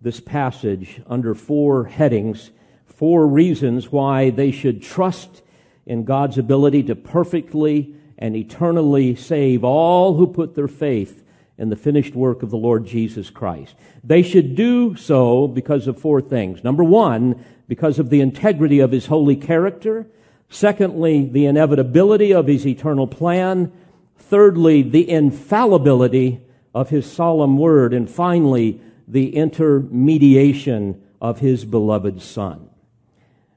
this 0.00 0.20
passage 0.20 1.02
under 1.08 1.34
four 1.34 1.86
headings, 1.86 2.52
four 2.84 3.26
reasons 3.26 3.90
why 3.90 4.30
they 4.30 4.52
should 4.52 4.84
trust 4.84 5.42
in 5.84 6.04
God's 6.04 6.38
ability 6.38 6.84
to 6.84 6.94
perfectly 6.94 7.96
and 8.18 8.36
eternally 8.36 9.14
save 9.14 9.64
all 9.64 10.14
who 10.14 10.26
put 10.26 10.54
their 10.54 10.68
faith 10.68 11.22
in 11.58 11.70
the 11.70 11.76
finished 11.76 12.14
work 12.14 12.42
of 12.42 12.50
the 12.50 12.56
Lord 12.56 12.86
Jesus 12.86 13.30
Christ. 13.30 13.74
They 14.04 14.22
should 14.22 14.54
do 14.54 14.94
so 14.96 15.48
because 15.48 15.86
of 15.86 15.98
four 15.98 16.20
things. 16.20 16.62
Number 16.62 16.84
one, 16.84 17.44
because 17.68 17.98
of 17.98 18.10
the 18.10 18.20
integrity 18.20 18.80
of 18.80 18.92
his 18.92 19.06
holy 19.06 19.36
character. 19.36 20.06
Secondly, 20.48 21.28
the 21.28 21.46
inevitability 21.46 22.32
of 22.32 22.46
his 22.46 22.66
eternal 22.66 23.06
plan. 23.06 23.72
Thirdly, 24.18 24.82
the 24.82 25.08
infallibility 25.08 26.40
of 26.74 26.90
his 26.90 27.10
solemn 27.10 27.56
word. 27.56 27.94
And 27.94 28.08
finally, 28.08 28.80
the 29.08 29.34
intermediation 29.34 31.02
of 31.20 31.40
his 31.40 31.64
beloved 31.64 32.20
Son. 32.20 32.68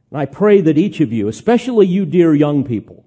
And 0.10 0.20
I 0.20 0.26
pray 0.26 0.62
that 0.62 0.78
each 0.78 1.02
of 1.02 1.12
you, 1.12 1.28
especially 1.28 1.86
you 1.86 2.06
dear 2.06 2.34
young 2.34 2.64
people, 2.64 3.06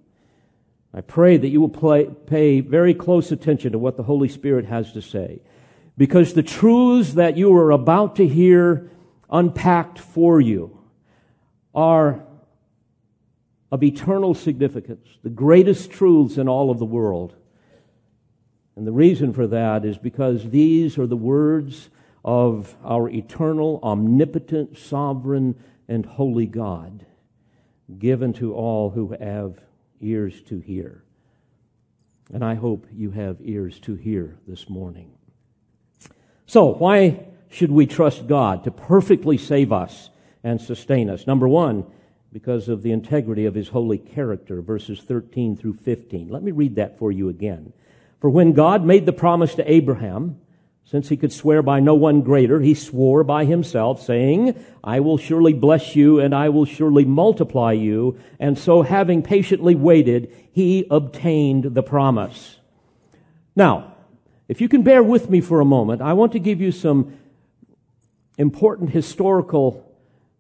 I 0.94 1.00
pray 1.00 1.36
that 1.38 1.48
you 1.48 1.60
will 1.60 1.68
play, 1.68 2.04
pay 2.04 2.60
very 2.60 2.94
close 2.94 3.32
attention 3.32 3.72
to 3.72 3.78
what 3.78 3.96
the 3.96 4.02
Holy 4.02 4.28
Spirit 4.28 4.66
has 4.66 4.92
to 4.92 5.00
say. 5.00 5.40
Because 5.96 6.34
the 6.34 6.42
truths 6.42 7.14
that 7.14 7.36
you 7.36 7.54
are 7.56 7.70
about 7.70 8.16
to 8.16 8.26
hear 8.26 8.90
unpacked 9.30 9.98
for 9.98 10.40
you 10.40 10.78
are 11.74 12.24
of 13.70 13.82
eternal 13.82 14.34
significance, 14.34 15.08
the 15.22 15.30
greatest 15.30 15.90
truths 15.90 16.36
in 16.36 16.46
all 16.46 16.70
of 16.70 16.78
the 16.78 16.84
world. 16.84 17.34
And 18.76 18.86
the 18.86 18.92
reason 18.92 19.32
for 19.32 19.46
that 19.46 19.84
is 19.86 19.96
because 19.96 20.50
these 20.50 20.98
are 20.98 21.06
the 21.06 21.16
words 21.16 21.88
of 22.22 22.76
our 22.84 23.08
eternal, 23.08 23.80
omnipotent, 23.82 24.76
sovereign, 24.76 25.54
and 25.88 26.04
holy 26.04 26.46
God, 26.46 27.06
given 27.98 28.34
to 28.34 28.54
all 28.54 28.90
who 28.90 29.16
have 29.18 29.58
ears 30.02 30.40
to 30.42 30.60
hear. 30.60 31.02
And 32.32 32.44
I 32.44 32.54
hope 32.54 32.86
you 32.92 33.10
have 33.10 33.36
ears 33.40 33.78
to 33.80 33.94
hear 33.94 34.36
this 34.46 34.68
morning. 34.68 35.12
So, 36.46 36.66
why 36.66 37.26
should 37.50 37.70
we 37.70 37.86
trust 37.86 38.26
God 38.26 38.64
to 38.64 38.70
perfectly 38.70 39.38
save 39.38 39.72
us 39.72 40.10
and 40.42 40.60
sustain 40.60 41.08
us? 41.08 41.26
Number 41.26 41.48
one, 41.48 41.84
because 42.32 42.68
of 42.68 42.82
the 42.82 42.92
integrity 42.92 43.44
of 43.44 43.54
his 43.54 43.68
holy 43.68 43.98
character, 43.98 44.62
verses 44.62 45.00
13 45.00 45.56
through 45.56 45.74
15. 45.74 46.28
Let 46.28 46.42
me 46.42 46.50
read 46.50 46.76
that 46.76 46.98
for 46.98 47.12
you 47.12 47.28
again. 47.28 47.72
For 48.20 48.30
when 48.30 48.52
God 48.52 48.84
made 48.84 49.04
the 49.04 49.12
promise 49.12 49.54
to 49.56 49.70
Abraham, 49.70 50.40
since 50.84 51.08
he 51.08 51.16
could 51.16 51.32
swear 51.32 51.62
by 51.62 51.80
no 51.80 51.94
one 51.94 52.20
greater, 52.20 52.60
he 52.60 52.74
swore 52.74 53.24
by 53.24 53.44
himself, 53.44 54.02
saying, 54.02 54.62
I 54.84 55.00
will 55.00 55.16
surely 55.16 55.54
bless 55.54 55.96
you, 55.96 56.20
and 56.20 56.34
I 56.34 56.50
will 56.50 56.66
surely 56.66 57.04
multiply 57.04 57.72
you. 57.72 58.18
And 58.38 58.58
so, 58.58 58.82
having 58.82 59.22
patiently 59.22 59.74
waited, 59.74 60.34
he 60.52 60.86
obtained 60.90 61.74
the 61.74 61.82
promise. 61.82 62.58
Now, 63.56 63.94
if 64.48 64.60
you 64.60 64.68
can 64.68 64.82
bear 64.82 65.02
with 65.02 65.30
me 65.30 65.40
for 65.40 65.60
a 65.60 65.64
moment, 65.64 66.02
I 66.02 66.12
want 66.12 66.32
to 66.32 66.38
give 66.38 66.60
you 66.60 66.72
some 66.72 67.18
important 68.36 68.90
historical 68.90 69.90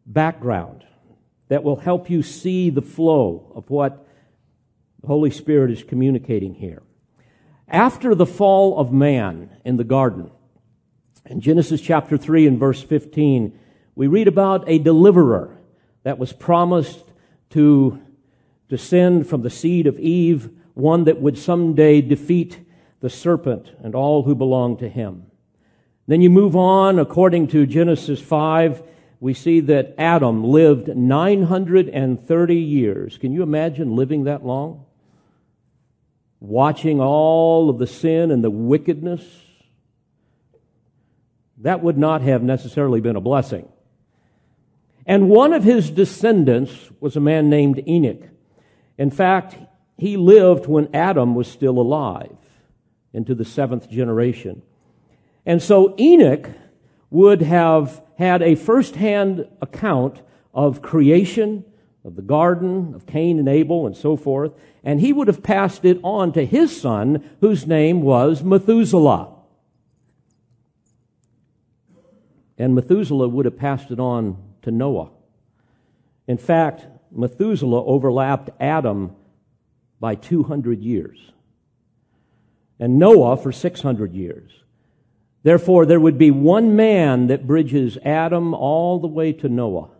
background 0.04 0.84
that 1.48 1.62
will 1.62 1.76
help 1.76 2.10
you 2.10 2.22
see 2.22 2.68
the 2.68 2.82
flow 2.82 3.52
of 3.54 3.70
what 3.70 4.06
the 5.00 5.06
Holy 5.06 5.30
Spirit 5.30 5.70
is 5.70 5.82
communicating 5.82 6.54
here. 6.54 6.82
After 7.72 8.14
the 8.14 8.26
fall 8.26 8.78
of 8.78 8.92
man 8.92 9.48
in 9.64 9.78
the 9.78 9.84
garden, 9.84 10.30
in 11.24 11.40
Genesis 11.40 11.80
chapter 11.80 12.18
3 12.18 12.46
and 12.46 12.60
verse 12.60 12.82
15, 12.82 13.58
we 13.94 14.06
read 14.06 14.28
about 14.28 14.68
a 14.68 14.78
deliverer 14.78 15.56
that 16.02 16.18
was 16.18 16.34
promised 16.34 17.02
to 17.50 17.98
descend 18.68 19.26
from 19.26 19.40
the 19.40 19.48
seed 19.48 19.86
of 19.86 19.98
Eve, 19.98 20.50
one 20.74 21.04
that 21.04 21.22
would 21.22 21.38
someday 21.38 22.02
defeat 22.02 22.58
the 23.00 23.08
serpent 23.08 23.72
and 23.82 23.94
all 23.94 24.24
who 24.24 24.34
belong 24.34 24.76
to 24.76 24.88
him. 24.90 25.24
Then 26.06 26.20
you 26.20 26.28
move 26.28 26.54
on, 26.54 26.98
according 26.98 27.46
to 27.48 27.64
Genesis 27.64 28.20
5, 28.20 28.82
we 29.18 29.32
see 29.32 29.60
that 29.60 29.94
Adam 29.96 30.44
lived 30.44 30.94
930 30.94 32.54
years. 32.54 33.16
Can 33.16 33.32
you 33.32 33.42
imagine 33.42 33.96
living 33.96 34.24
that 34.24 34.44
long? 34.44 34.84
Watching 36.44 37.00
all 37.00 37.70
of 37.70 37.78
the 37.78 37.86
sin 37.86 38.32
and 38.32 38.42
the 38.42 38.50
wickedness 38.50 39.22
that 41.58 41.84
would 41.84 41.96
not 41.96 42.20
have 42.22 42.42
necessarily 42.42 43.00
been 43.00 43.14
a 43.14 43.20
blessing. 43.20 43.68
And 45.06 45.28
one 45.28 45.52
of 45.52 45.62
his 45.62 45.88
descendants 45.88 46.90
was 46.98 47.14
a 47.14 47.20
man 47.20 47.48
named 47.48 47.80
Enoch. 47.86 48.24
In 48.98 49.12
fact, 49.12 49.56
he 49.96 50.16
lived 50.16 50.66
when 50.66 50.92
Adam 50.92 51.36
was 51.36 51.46
still 51.46 51.78
alive 51.78 52.36
into 53.12 53.36
the 53.36 53.44
seventh 53.44 53.88
generation. 53.88 54.62
And 55.46 55.62
so 55.62 55.94
Enoch 55.96 56.50
would 57.08 57.42
have 57.42 58.02
had 58.18 58.42
a 58.42 58.56
first-hand 58.56 59.46
account 59.60 60.22
of 60.52 60.82
creation, 60.82 61.64
of 62.04 62.16
the 62.16 62.22
garden, 62.22 62.94
of 62.94 63.06
Cain 63.06 63.38
and 63.38 63.48
Abel, 63.48 63.86
and 63.86 63.96
so 63.96 64.16
forth, 64.16 64.52
and 64.82 65.00
he 65.00 65.12
would 65.12 65.28
have 65.28 65.42
passed 65.42 65.84
it 65.84 66.00
on 66.02 66.32
to 66.32 66.44
his 66.44 66.80
son, 66.80 67.22
whose 67.40 67.66
name 67.66 68.02
was 68.02 68.42
Methuselah. 68.42 69.32
and 72.62 72.76
Methuselah 72.76 73.28
would 73.28 73.44
have 73.44 73.56
passed 73.56 73.90
it 73.90 73.98
on 73.98 74.36
to 74.62 74.70
Noah. 74.70 75.10
In 76.28 76.38
fact, 76.38 76.86
Methuselah 77.10 77.84
overlapped 77.84 78.50
Adam 78.60 79.16
by 79.98 80.14
200 80.14 80.80
years, 80.80 81.32
and 82.78 83.00
Noah 83.00 83.36
for 83.36 83.50
600 83.50 84.14
years. 84.14 84.52
Therefore, 85.42 85.84
there 85.86 85.98
would 85.98 86.18
be 86.18 86.30
one 86.30 86.76
man 86.76 87.26
that 87.26 87.48
bridges 87.48 87.98
Adam 88.04 88.54
all 88.54 89.00
the 89.00 89.08
way 89.08 89.32
to 89.32 89.48
Noah. 89.48 89.90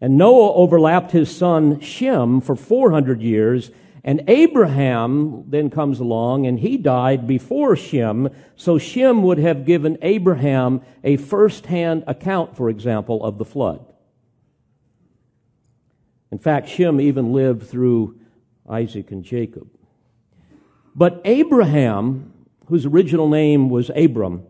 And 0.00 0.18
Noah 0.18 0.52
overlapped 0.54 1.12
his 1.12 1.34
son 1.34 1.80
Shem 1.80 2.40
for 2.40 2.54
400 2.54 3.22
years, 3.22 3.70
and 4.04 4.22
Abraham 4.28 5.44
then 5.48 5.70
comes 5.70 5.98
along 5.98 6.46
and 6.46 6.60
he 6.60 6.76
died 6.76 7.26
before 7.26 7.74
Shem. 7.74 8.28
So 8.54 8.78
Shem 8.78 9.22
would 9.22 9.38
have 9.38 9.64
given 9.64 9.98
Abraham 10.02 10.82
a 11.02 11.16
first-hand 11.16 12.04
account, 12.06 12.56
for 12.56 12.70
example, 12.70 13.24
of 13.24 13.38
the 13.38 13.44
flood. 13.44 13.84
In 16.30 16.38
fact, 16.38 16.68
Shem 16.68 17.00
even 17.00 17.32
lived 17.32 17.66
through 17.66 18.20
Isaac 18.68 19.10
and 19.10 19.24
Jacob. 19.24 19.68
But 20.94 21.20
Abraham, 21.24 22.32
whose 22.66 22.86
original 22.86 23.28
name 23.28 23.70
was 23.70 23.90
Abram, 23.96 24.44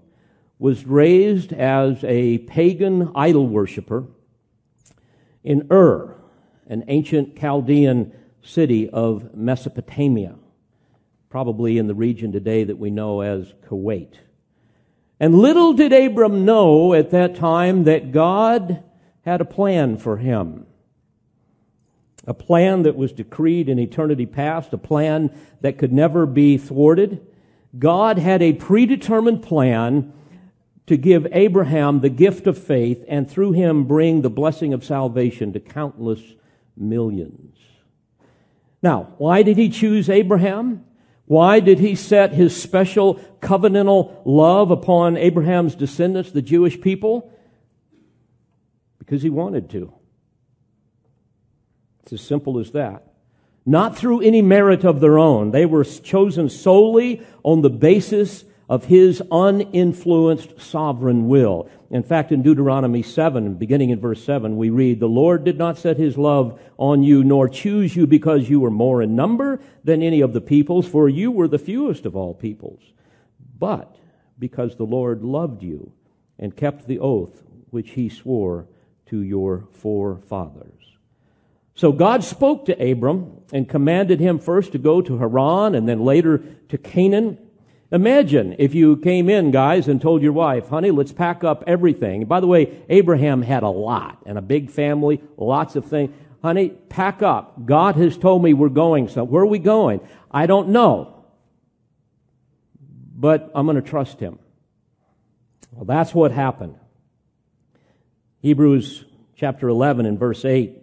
was 0.58 0.84
raised 0.84 1.52
as 1.52 2.02
a 2.04 2.38
pagan 2.38 3.10
idol 3.14 3.46
worshiper 3.46 4.04
in 5.46 5.68
Ur, 5.70 6.16
an 6.66 6.84
ancient 6.88 7.38
Chaldean 7.38 8.12
city 8.42 8.90
of 8.90 9.34
Mesopotamia, 9.34 10.34
probably 11.30 11.78
in 11.78 11.86
the 11.86 11.94
region 11.94 12.32
today 12.32 12.64
that 12.64 12.78
we 12.78 12.90
know 12.90 13.20
as 13.20 13.54
Kuwait. 13.68 14.14
And 15.18 15.38
little 15.38 15.72
did 15.72 15.92
Abram 15.92 16.44
know 16.44 16.92
at 16.92 17.10
that 17.10 17.36
time 17.36 17.84
that 17.84 18.12
God 18.12 18.82
had 19.24 19.40
a 19.40 19.46
plan 19.46 19.96
for 19.96 20.18
him. 20.18 20.66
A 22.26 22.34
plan 22.34 22.82
that 22.82 22.96
was 22.96 23.12
decreed 23.12 23.68
in 23.68 23.78
eternity 23.78 24.26
past, 24.26 24.72
a 24.72 24.78
plan 24.78 25.30
that 25.60 25.78
could 25.78 25.92
never 25.92 26.26
be 26.26 26.58
thwarted. 26.58 27.24
God 27.78 28.18
had 28.18 28.42
a 28.42 28.52
predetermined 28.52 29.42
plan 29.42 30.12
to 30.86 30.96
give 30.96 31.26
Abraham 31.32 32.00
the 32.00 32.08
gift 32.08 32.46
of 32.46 32.56
faith 32.56 33.04
and 33.08 33.28
through 33.28 33.52
him 33.52 33.84
bring 33.84 34.22
the 34.22 34.30
blessing 34.30 34.72
of 34.72 34.84
salvation 34.84 35.52
to 35.52 35.60
countless 35.60 36.20
millions. 36.76 37.58
Now, 38.82 39.14
why 39.18 39.42
did 39.42 39.56
he 39.56 39.68
choose 39.68 40.08
Abraham? 40.08 40.84
Why 41.24 41.58
did 41.58 41.80
he 41.80 41.96
set 41.96 42.32
his 42.32 42.60
special 42.60 43.16
covenantal 43.40 44.22
love 44.24 44.70
upon 44.70 45.16
Abraham's 45.16 45.74
descendants, 45.74 46.30
the 46.30 46.42
Jewish 46.42 46.80
people? 46.80 47.32
Because 48.98 49.22
he 49.22 49.30
wanted 49.30 49.68
to. 49.70 49.92
It's 52.02 52.12
as 52.12 52.20
simple 52.20 52.60
as 52.60 52.70
that. 52.72 53.12
Not 53.64 53.98
through 53.98 54.20
any 54.20 54.40
merit 54.40 54.84
of 54.84 55.00
their 55.00 55.18
own. 55.18 55.50
They 55.50 55.66
were 55.66 55.82
chosen 55.82 56.48
solely 56.48 57.26
on 57.42 57.62
the 57.62 57.70
basis 57.70 58.44
of 58.68 58.86
his 58.86 59.22
uninfluenced 59.30 60.60
sovereign 60.60 61.28
will. 61.28 61.68
In 61.90 62.02
fact, 62.02 62.32
in 62.32 62.42
Deuteronomy 62.42 63.02
7, 63.02 63.54
beginning 63.54 63.90
in 63.90 64.00
verse 64.00 64.22
7, 64.24 64.56
we 64.56 64.70
read, 64.70 64.98
The 64.98 65.06
Lord 65.06 65.44
did 65.44 65.56
not 65.56 65.78
set 65.78 65.96
his 65.96 66.18
love 66.18 66.58
on 66.76 67.02
you, 67.04 67.22
nor 67.22 67.48
choose 67.48 67.94
you 67.94 68.06
because 68.06 68.50
you 68.50 68.58
were 68.58 68.70
more 68.70 69.02
in 69.02 69.14
number 69.14 69.60
than 69.84 70.02
any 70.02 70.20
of 70.20 70.32
the 70.32 70.40
peoples, 70.40 70.88
for 70.88 71.08
you 71.08 71.30
were 71.30 71.46
the 71.46 71.58
fewest 71.58 72.06
of 72.06 72.16
all 72.16 72.34
peoples, 72.34 72.82
but 73.56 73.96
because 74.38 74.76
the 74.76 74.84
Lord 74.84 75.22
loved 75.22 75.62
you 75.62 75.92
and 76.38 76.56
kept 76.56 76.86
the 76.86 76.98
oath 76.98 77.42
which 77.70 77.90
he 77.90 78.08
swore 78.08 78.66
to 79.06 79.22
your 79.22 79.68
forefathers. 79.72 80.72
So 81.74 81.92
God 81.92 82.24
spoke 82.24 82.64
to 82.66 82.90
Abram 82.90 83.42
and 83.52 83.68
commanded 83.68 84.18
him 84.18 84.38
first 84.38 84.72
to 84.72 84.78
go 84.78 85.02
to 85.02 85.18
Haran 85.18 85.74
and 85.74 85.88
then 85.88 86.04
later 86.04 86.38
to 86.70 86.78
Canaan 86.78 87.38
Imagine 87.92 88.56
if 88.58 88.74
you 88.74 88.96
came 88.96 89.30
in, 89.30 89.52
guys, 89.52 89.86
and 89.86 90.00
told 90.00 90.20
your 90.20 90.32
wife, 90.32 90.68
honey, 90.68 90.90
let's 90.90 91.12
pack 91.12 91.44
up 91.44 91.62
everything. 91.66 92.24
By 92.24 92.40
the 92.40 92.46
way, 92.46 92.82
Abraham 92.88 93.42
had 93.42 93.62
a 93.62 93.68
lot 93.68 94.22
and 94.26 94.36
a 94.36 94.42
big 94.42 94.70
family, 94.70 95.22
lots 95.36 95.76
of 95.76 95.84
things. 95.84 96.12
Honey, 96.42 96.70
pack 96.70 97.22
up. 97.22 97.64
God 97.64 97.96
has 97.96 98.18
told 98.18 98.42
me 98.42 98.54
we're 98.54 98.68
going 98.68 99.08
So 99.08 99.24
Where 99.24 99.42
are 99.42 99.46
we 99.46 99.58
going? 99.58 100.00
I 100.30 100.46
don't 100.46 100.70
know. 100.70 101.24
But 103.14 103.50
I'm 103.54 103.66
going 103.66 103.76
to 103.76 103.88
trust 103.88 104.20
him. 104.20 104.38
Well, 105.70 105.84
that's 105.84 106.14
what 106.14 106.32
happened. 106.32 106.76
Hebrews 108.40 109.04
chapter 109.36 109.68
11 109.68 110.06
and 110.06 110.18
verse 110.18 110.44
8. 110.44 110.82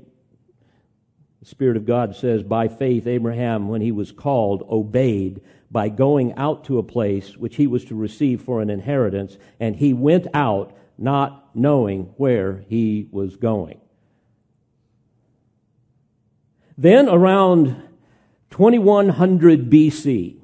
The 1.42 1.46
Spirit 1.46 1.76
of 1.76 1.86
God 1.86 2.16
says, 2.16 2.44
By 2.44 2.70
faith, 2.70 3.06
Abraham, 3.08 3.68
when 3.68 3.82
he 3.82 3.92
was 3.92 4.12
called, 4.12 4.64
obeyed 4.70 5.42
by 5.74 5.90
going 5.90 6.32
out 6.36 6.64
to 6.66 6.78
a 6.78 6.84
place 6.84 7.36
which 7.36 7.56
he 7.56 7.66
was 7.66 7.84
to 7.86 7.96
receive 7.96 8.40
for 8.40 8.62
an 8.62 8.70
inheritance, 8.70 9.38
and 9.60 9.76
he 9.76 9.92
went 9.92 10.28
out 10.32 10.78
not 11.00 11.50
knowing 11.56 12.14
where 12.18 12.64
he 12.70 13.08
was 13.12 13.36
going. 13.36 13.82
Then, 16.78 17.10
around 17.10 17.82
2100 18.52 19.72
BC, 19.72 20.38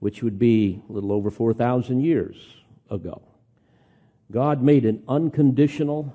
which 0.00 0.24
would 0.24 0.40
be 0.40 0.82
a 0.88 0.92
little 0.92 1.12
over 1.12 1.30
4,000 1.30 2.00
years 2.00 2.36
ago, 2.90 3.22
God 4.32 4.60
made 4.60 4.84
an 4.84 5.04
unconditional, 5.06 6.12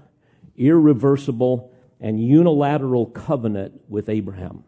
irreversible, 0.57 1.71
and 2.01 2.21
unilateral 2.21 3.05
covenant 3.05 3.81
with 3.87 4.09
Abraham. 4.09 4.64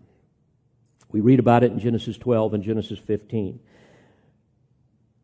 We 1.12 1.22
read 1.22 1.40
about 1.40 1.64
it 1.64 1.72
in 1.72 1.80
Genesis 1.80 2.18
12 2.18 2.54
and 2.56 2.64
Genesis 2.64 3.00
15. 3.00 3.60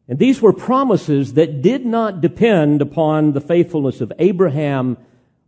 And 0.08 0.20
these 0.20 0.42
were 0.42 0.54
promises 0.54 1.34
that 1.34 1.62
did 1.62 1.86
not 1.86 2.22
depend 2.22 2.82
upon 2.82 3.34
the 3.34 3.42
faithfulness 3.42 4.02
of 4.02 4.12
Abraham 4.20 4.98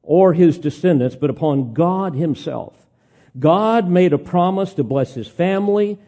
or 0.02 0.34
his 0.34 0.58
descendants, 0.58 1.16
but 1.16 1.30
upon 1.30 1.74
God 1.74 2.16
himself. 2.16 2.88
God 3.38 3.90
made 3.90 4.14
a 4.14 4.18
promise 4.18 4.74
to 4.76 4.84
bless 4.84 5.14
his 5.14 5.28
family, 5.28 6.00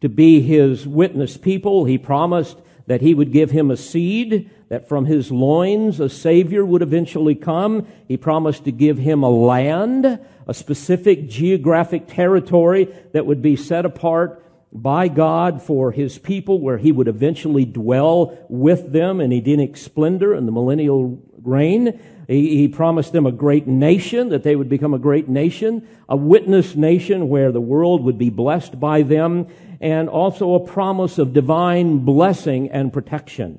to 0.00 0.08
be 0.08 0.40
his 0.40 0.86
witness 0.86 1.36
people. 1.36 1.84
He 1.84 1.98
promised 1.98 2.58
that 2.86 3.00
he 3.00 3.14
would 3.14 3.32
give 3.32 3.50
him 3.50 3.70
a 3.70 3.76
seed, 3.76 4.50
that 4.68 4.88
from 4.88 5.06
his 5.06 5.30
loins 5.30 6.00
a 6.00 6.08
Savior 6.08 6.64
would 6.64 6.82
eventually 6.82 7.34
come. 7.34 7.86
He 8.08 8.16
promised 8.16 8.64
to 8.64 8.72
give 8.72 8.98
him 8.98 9.22
a 9.22 9.30
land, 9.30 10.18
a 10.46 10.54
specific 10.54 11.28
geographic 11.28 12.08
territory 12.08 12.92
that 13.12 13.26
would 13.26 13.42
be 13.42 13.56
set 13.56 13.84
apart 13.84 14.42
by 14.72 15.08
God 15.08 15.60
for 15.60 15.92
his 15.92 16.18
people, 16.18 16.58
where 16.58 16.78
he 16.78 16.92
would 16.92 17.08
eventually 17.08 17.66
dwell 17.66 18.38
with 18.48 18.92
them 18.92 19.20
in 19.20 19.32
Edenic 19.32 19.76
splendor 19.76 20.34
in 20.34 20.46
the 20.46 20.52
millennial 20.52 21.22
reign. 21.42 22.00
He, 22.26 22.56
he, 22.56 22.68
promised 22.68 23.12
them 23.12 23.26
a 23.26 23.32
great 23.32 23.66
nation, 23.66 24.30
that 24.30 24.42
they 24.42 24.56
would 24.56 24.70
become 24.70 24.94
a 24.94 24.98
great 24.98 25.28
nation, 25.28 25.86
a 26.08 26.16
witness 26.16 26.74
nation 26.74 27.28
where 27.28 27.52
the 27.52 27.60
world 27.60 28.02
would 28.04 28.16
be 28.16 28.30
blessed 28.30 28.80
by 28.80 29.02
them, 29.02 29.48
and 29.82 30.08
also 30.08 30.54
a 30.54 30.60
promise 30.64 31.18
of 31.18 31.32
divine 31.32 31.98
blessing 31.98 32.70
and 32.70 32.92
protection. 32.92 33.58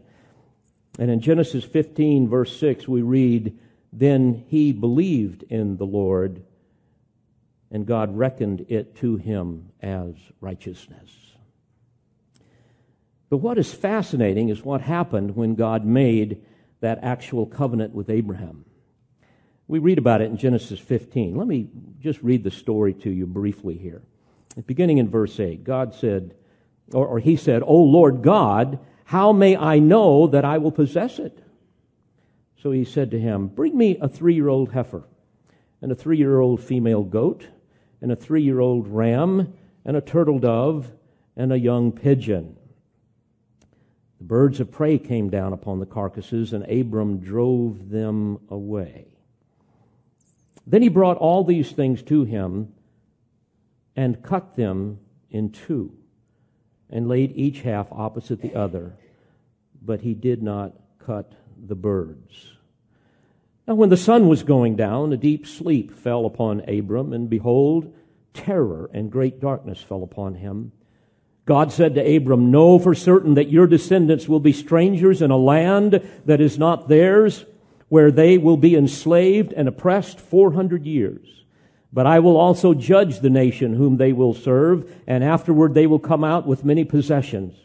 And 0.98 1.12
in 1.12 1.20
Genesis 1.20 1.66
15, 1.66 2.30
verse 2.30 2.58
6, 2.58 2.88
we 2.88 3.02
read, 3.02 3.60
Then 3.92 4.46
he 4.48 4.72
believed 4.72 5.44
in 5.44 5.76
the 5.76 5.86
Lord, 5.86 6.42
and 7.70 7.86
God 7.86 8.18
reckoned 8.18 8.66
it 8.70 8.96
to 8.98 9.18
him 9.18 9.72
as 9.82 10.14
righteousness. 10.40 11.12
But 13.30 13.38
what 13.38 13.58
is 13.58 13.74
fascinating 13.74 14.48
is 14.48 14.64
what 14.64 14.80
happened 14.80 15.36
when 15.36 15.56
God 15.56 15.84
made 15.84 16.42
that 16.80 17.00
actual 17.02 17.46
covenant 17.46 17.94
with 17.94 18.10
Abraham. 18.10 18.64
We 19.68 19.80
read 19.80 19.98
about 19.98 20.22
it 20.22 20.30
in 20.30 20.38
Genesis 20.38 20.80
15. 20.80 21.36
Let 21.36 21.48
me 21.48 21.68
just 22.00 22.22
read 22.22 22.44
the 22.46 22.52
story 22.52 22.94
to 22.94 23.10
you 23.10 23.26
briefly 23.26 23.78
here. 23.78 24.04
Beginning 24.62 25.00
in 25.00 25.10
verse 25.10 25.40
8, 25.40 25.64
God 25.64 25.96
said, 25.96 26.36
or, 26.92 27.08
or 27.08 27.20
he 27.20 27.36
said, 27.36 27.64
O 27.64 27.76
Lord 27.76 28.22
God, 28.22 28.80
how 29.06 29.32
may 29.32 29.58
I 29.58 29.80
know 29.80 30.28
that 30.28 30.46
I 30.46 30.58
will 30.58 30.72
possess 30.72 31.20
it? 31.20 31.40
So 32.62 32.72
he 32.72 32.86
said 32.86 33.12
to 33.12 33.20
him, 33.20 33.48
Bring 33.48 33.78
me 33.78 33.98
a 34.00 34.08
three 34.08 34.36
year 34.36 34.48
old 34.48 34.72
heifer, 34.72 35.04
and 35.82 35.92
a 35.92 35.96
three 35.96 36.18
year 36.18 36.40
old 36.40 36.62
female 36.62 37.04
goat, 37.04 37.48
and 38.02 38.12
a 38.12 38.16
three 38.16 38.44
year 38.44 38.60
old 38.60 38.88
ram, 38.88 39.54
and 39.84 39.98
a 39.98 40.02
turtle 40.02 40.40
dove, 40.40 40.92
and 41.36 41.52
a 41.52 41.60
young 41.60 41.92
pigeon. 41.92 42.58
The 44.20 44.24
birds 44.24 44.60
of 44.60 44.72
prey 44.72 45.00
came 45.00 45.30
down 45.30 45.52
upon 45.52 45.80
the 45.80 45.86
carcasses, 45.86 46.54
and 46.54 46.64
Abram 46.72 47.18
drove 47.18 47.90
them 47.90 48.40
away. 48.50 49.08
Then 50.66 50.82
he 50.82 50.90
brought 50.90 51.18
all 51.18 51.44
these 51.44 51.72
things 51.72 52.02
to 52.04 52.24
him 52.24 52.73
and 53.96 54.24
cut 54.24 54.56
them 54.56 55.00
in 55.30 55.52
two, 55.52 55.92
and 56.90 57.08
laid 57.08 57.32
each 57.36 57.62
half 57.62 57.88
opposite 57.92 58.42
the 58.42 58.56
other, 58.56 58.96
but 59.82 60.02
he 60.02 60.14
did 60.14 60.42
not 60.42 60.74
cut 61.00 61.34
the 61.58 61.76
birds. 61.76 62.54
Now, 63.68 63.76
when 63.76 63.90
the 63.90 63.98
sun 63.98 64.28
was 64.28 64.44
going 64.44 64.76
down, 64.76 65.14
a 65.14 65.18
deep 65.18 65.48
sleep 65.48 65.94
fell 65.94 66.26
upon 66.26 66.68
Abram, 66.70 67.14
and 67.14 67.30
behold, 67.30 67.94
terror 68.34 68.90
and 68.94 69.12
great 69.12 69.40
darkness 69.40 69.82
fell 69.82 70.04
upon 70.04 70.36
him. 70.36 70.72
God 71.46 71.72
said 71.72 71.96
to 71.96 72.16
Abram, 72.16 72.52
Know 72.52 72.80
for 72.80 72.94
certain 72.94 73.34
that 73.36 73.50
your 73.50 73.68
descendants 73.68 74.28
will 74.28 74.40
be 74.40 74.54
strangers 74.54 75.22
in 75.22 75.32
a 75.32 75.38
land 75.38 76.02
that 76.26 76.42
is 76.42 76.58
not 76.58 76.88
theirs, 76.88 77.46
where 77.90 78.12
they 78.12 78.38
will 78.38 78.58
be 78.58 78.76
enslaved 78.76 79.54
and 79.54 79.68
oppressed 79.68 80.20
400 80.20 80.86
years. 80.86 81.43
But 81.94 82.08
I 82.08 82.18
will 82.20 82.38
also 82.38 82.74
judge 82.74 83.20
the 83.20 83.30
nation 83.30 83.76
whom 83.76 83.98
they 83.98 84.14
will 84.14 84.34
serve, 84.34 84.92
and 85.06 85.24
afterward 85.24 85.76
they 85.76 85.86
will 85.86 86.00
come 86.00 86.24
out 86.24 86.48
with 86.48 86.66
many 86.66 86.84
possessions. 86.84 87.56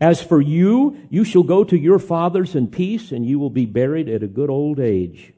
As 0.00 0.22
for 0.22 0.40
you, 0.40 0.96
you 1.10 1.24
shall 1.24 1.42
go 1.42 1.62
to 1.62 1.78
your 1.78 1.98
fathers 1.98 2.54
in 2.54 2.68
peace, 2.68 3.12
and 3.12 3.26
you 3.26 3.38
will 3.38 3.50
be 3.50 3.66
buried 3.66 4.08
at 4.08 4.22
a 4.22 4.28
good 4.28 4.48
old 4.48 4.80
age. 4.80 5.34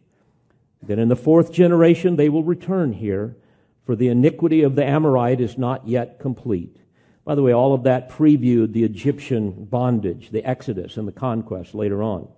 Then 0.80 1.00
in 1.00 1.08
the 1.08 1.16
fourth 1.16 1.52
generation 1.52 2.14
they 2.14 2.28
will 2.28 2.44
return 2.44 2.92
here, 2.92 3.36
for 3.84 3.96
the 3.96 4.08
iniquity 4.08 4.62
of 4.62 4.76
the 4.76 4.84
Amorite 4.84 5.40
is 5.40 5.58
not 5.58 5.88
yet 5.88 6.20
complete. 6.20 6.76
By 7.24 7.34
the 7.34 7.42
way, 7.42 7.52
all 7.52 7.74
of 7.74 7.82
that 7.82 8.08
previewed 8.08 8.72
the 8.72 8.84
Egyptian 8.84 9.64
bondage, 9.64 10.30
the 10.30 10.44
Exodus, 10.48 10.96
and 10.96 11.08
the 11.08 11.12
conquest 11.12 11.74
later 11.74 12.02
on. 12.02 12.28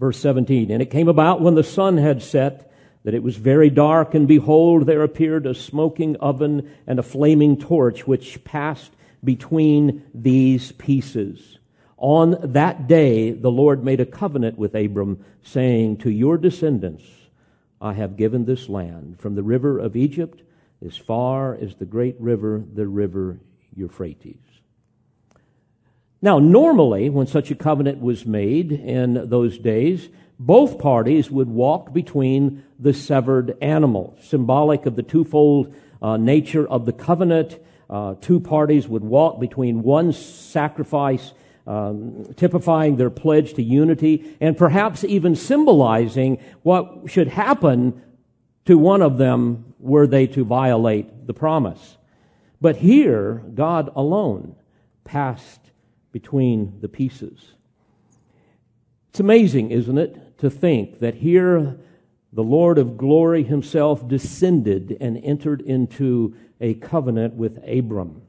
Verse 0.00 0.18
17, 0.18 0.70
And 0.70 0.80
it 0.80 0.90
came 0.90 1.08
about 1.08 1.42
when 1.42 1.56
the 1.56 1.64
sun 1.64 1.98
had 1.98 2.22
set 2.22 2.67
that 3.08 3.14
it 3.14 3.22
was 3.22 3.36
very 3.38 3.70
dark, 3.70 4.12
and 4.12 4.28
behold, 4.28 4.84
there 4.84 5.00
appeared 5.00 5.46
a 5.46 5.54
smoking 5.54 6.14
oven 6.16 6.70
and 6.86 6.98
a 6.98 7.02
flaming 7.02 7.56
torch 7.56 8.06
which 8.06 8.44
passed 8.44 8.92
between 9.24 10.02
these 10.12 10.72
pieces. 10.72 11.56
On 11.96 12.36
that 12.52 12.86
day, 12.86 13.30
the 13.30 13.50
Lord 13.50 13.82
made 13.82 14.00
a 14.00 14.04
covenant 14.04 14.58
with 14.58 14.74
Abram, 14.74 15.24
saying, 15.42 15.96
To 16.00 16.10
your 16.10 16.36
descendants 16.36 17.02
I 17.80 17.94
have 17.94 18.18
given 18.18 18.44
this 18.44 18.68
land, 18.68 19.18
from 19.18 19.36
the 19.36 19.42
river 19.42 19.78
of 19.78 19.96
Egypt 19.96 20.42
as 20.86 20.98
far 20.98 21.54
as 21.54 21.76
the 21.76 21.86
great 21.86 22.20
river, 22.20 22.62
the 22.74 22.86
river 22.86 23.38
Euphrates. 23.74 24.36
Now, 26.20 26.38
normally, 26.38 27.08
when 27.08 27.26
such 27.26 27.50
a 27.50 27.54
covenant 27.54 28.02
was 28.02 28.26
made 28.26 28.70
in 28.70 29.30
those 29.30 29.56
days, 29.56 30.10
both 30.38 30.78
parties 30.78 31.30
would 31.30 31.48
walk 31.48 31.92
between 31.92 32.64
the 32.78 32.94
severed 32.94 33.56
animals, 33.60 34.18
symbolic 34.22 34.86
of 34.86 34.94
the 34.94 35.02
twofold 35.02 35.74
uh, 36.00 36.16
nature 36.16 36.66
of 36.66 36.86
the 36.86 36.92
covenant. 36.92 37.58
Uh, 37.90 38.14
two 38.20 38.38
parties 38.38 38.86
would 38.86 39.02
walk 39.02 39.40
between 39.40 39.82
one 39.82 40.12
sacrifice, 40.12 41.32
um, 41.66 42.24
typifying 42.36 42.96
their 42.96 43.10
pledge 43.10 43.54
to 43.54 43.62
unity, 43.62 44.36
and 44.40 44.56
perhaps 44.56 45.02
even 45.04 45.34
symbolizing 45.34 46.38
what 46.62 47.10
should 47.10 47.28
happen 47.28 48.00
to 48.66 48.78
one 48.78 49.02
of 49.02 49.18
them 49.18 49.74
were 49.78 50.06
they 50.06 50.26
to 50.26 50.44
violate 50.44 51.26
the 51.26 51.34
promise. 51.34 51.96
But 52.60 52.76
here, 52.76 53.42
God 53.54 53.90
alone 53.96 54.54
passed 55.04 55.60
between 56.12 56.78
the 56.80 56.88
pieces. 56.88 57.54
It's 59.10 59.20
amazing, 59.20 59.70
isn't 59.70 59.98
it, 59.98 60.27
to 60.38 60.50
think 60.50 61.00
that 61.00 61.16
here 61.16 61.78
the 62.32 62.42
Lord 62.42 62.78
of 62.78 62.96
glory 62.96 63.42
himself 63.42 64.06
descended 64.06 64.96
and 65.00 65.18
entered 65.24 65.60
into 65.60 66.34
a 66.60 66.74
covenant 66.74 67.34
with 67.34 67.58
Abram. 67.66 68.22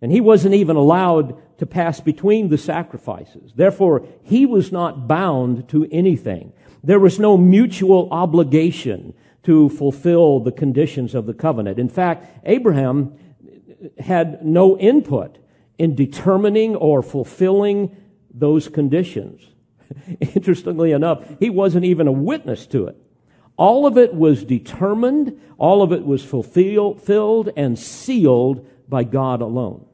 And 0.00 0.12
he 0.12 0.20
wasn't 0.20 0.54
even 0.54 0.76
allowed 0.76 1.58
to 1.58 1.66
pass 1.66 2.00
between 2.00 2.48
the 2.48 2.58
sacrifices. 2.58 3.52
Therefore, 3.54 4.06
he 4.22 4.46
was 4.46 4.70
not 4.70 5.08
bound 5.08 5.68
to 5.70 5.88
anything. 5.90 6.52
There 6.84 7.00
was 7.00 7.18
no 7.18 7.36
mutual 7.36 8.08
obligation 8.12 9.14
to 9.42 9.68
fulfill 9.68 10.40
the 10.40 10.52
conditions 10.52 11.14
of 11.14 11.26
the 11.26 11.34
covenant. 11.34 11.78
In 11.78 11.88
fact, 11.88 12.26
Abraham 12.44 13.16
had 13.98 14.44
no 14.44 14.78
input 14.78 15.38
in 15.78 15.94
determining 15.94 16.76
or 16.76 17.02
fulfilling 17.02 17.96
those 18.32 18.68
conditions. 18.68 19.42
Interestingly 20.20 20.92
enough, 20.92 21.22
he 21.38 21.50
wasn't 21.50 21.84
even 21.84 22.06
a 22.06 22.12
witness 22.12 22.66
to 22.66 22.86
it. 22.86 22.96
All 23.56 23.86
of 23.86 23.98
it 23.98 24.14
was 24.14 24.44
determined, 24.44 25.40
all 25.58 25.82
of 25.82 25.92
it 25.92 26.06
was 26.06 26.24
fulfilled 26.24 27.50
and 27.56 27.78
sealed 27.78 28.66
by 28.88 29.04
God 29.04 29.40
alone. 29.40 29.84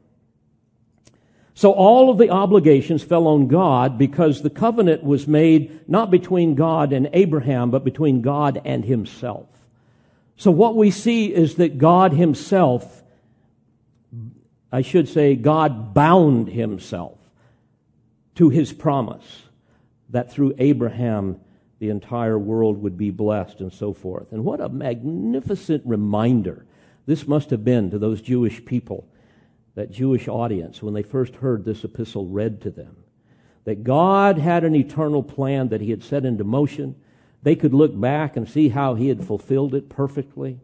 So 1.54 1.72
all 1.72 2.11
of 2.11 2.18
the 2.18 2.30
obligations 2.30 3.02
fell 3.04 3.26
on 3.28 3.46
God 3.46 3.96
because 3.96 4.42
the 4.42 4.50
covenant 4.50 5.04
was 5.04 5.28
made 5.28 5.88
not 5.88 6.11
between 6.11 6.57
God 6.57 6.92
and 6.92 7.09
Abraham, 7.12 7.70
but 7.70 7.85
between 7.85 8.22
God 8.22 8.61
and 8.64 8.85
himself. 8.85 9.46
So 10.37 10.50
what 10.50 10.76
we 10.76 10.90
see 10.90 11.33
is 11.33 11.54
that 11.54 11.78
God 11.78 12.12
himself, 12.12 13.04
I 14.72 14.83
should 14.83 15.09
say, 15.09 15.37
God 15.37 15.94
bound 15.94 16.48
himself 16.48 17.18
to 18.35 18.48
his 18.48 18.72
promise 18.72 19.43
that 20.11 20.31
through 20.31 20.55
Abraham 20.59 21.40
the 21.79 21.90
entire 21.90 22.38
world 22.38 22.79
would 22.83 22.97
be 22.97 23.11
blessed 23.11 23.61
and 23.61 23.73
so 23.73 23.93
forth. 23.93 24.33
And 24.33 24.45
what 24.45 24.61
a 24.61 24.69
magnificent 24.69 25.83
reminder 25.85 26.67
this 27.07 27.27
must 27.27 27.51
have 27.51 27.64
been 27.64 27.90
to 27.90 27.99
those 27.99 28.23
Jewish 28.23 28.64
people 28.64 29.07
that 29.75 29.90
Jewish 29.90 30.29
audience 30.29 30.83
when 30.83 30.95
they 30.95 31.03
first 31.03 31.37
heard 31.37 31.64
this 31.64 31.85
epistle 31.85 32.27
read 32.27 32.61
to 32.62 32.71
them. 32.71 32.97
That 33.64 33.83
God 33.83 34.38
had 34.38 34.64
an 34.64 34.75
eternal 34.75 35.23
plan 35.23 35.69
that 35.69 35.81
He 35.81 35.90
had 35.90 36.03
set 36.03 36.25
into 36.25 36.45
motion. 36.45 36.97
They 37.43 37.57
could 37.57 37.75
look 37.75 37.99
back 37.99 38.37
and 38.37 38.49
see 38.49 38.69
how 38.69 38.95
He 38.95 39.09
had 39.09 39.27
fulfilled 39.27 39.75
it 39.75 39.88
perfectly, 39.88 40.61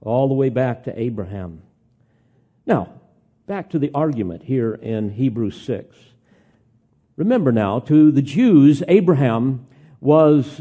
all 0.00 0.28
the 0.28 0.34
way 0.34 0.48
back 0.48 0.84
to 0.84 0.98
Abraham. 0.98 1.62
Now, 2.66 3.00
back 3.46 3.70
to 3.70 3.78
the 3.78 3.90
argument 3.94 4.44
here 4.44 4.74
in 4.74 5.10
Hebrews 5.10 5.60
6. 5.60 5.96
Remember 7.16 7.52
now, 7.52 7.78
to 7.80 8.10
the 8.10 8.22
Jews, 8.22 8.82
Abraham 8.88 9.66
was 10.00 10.60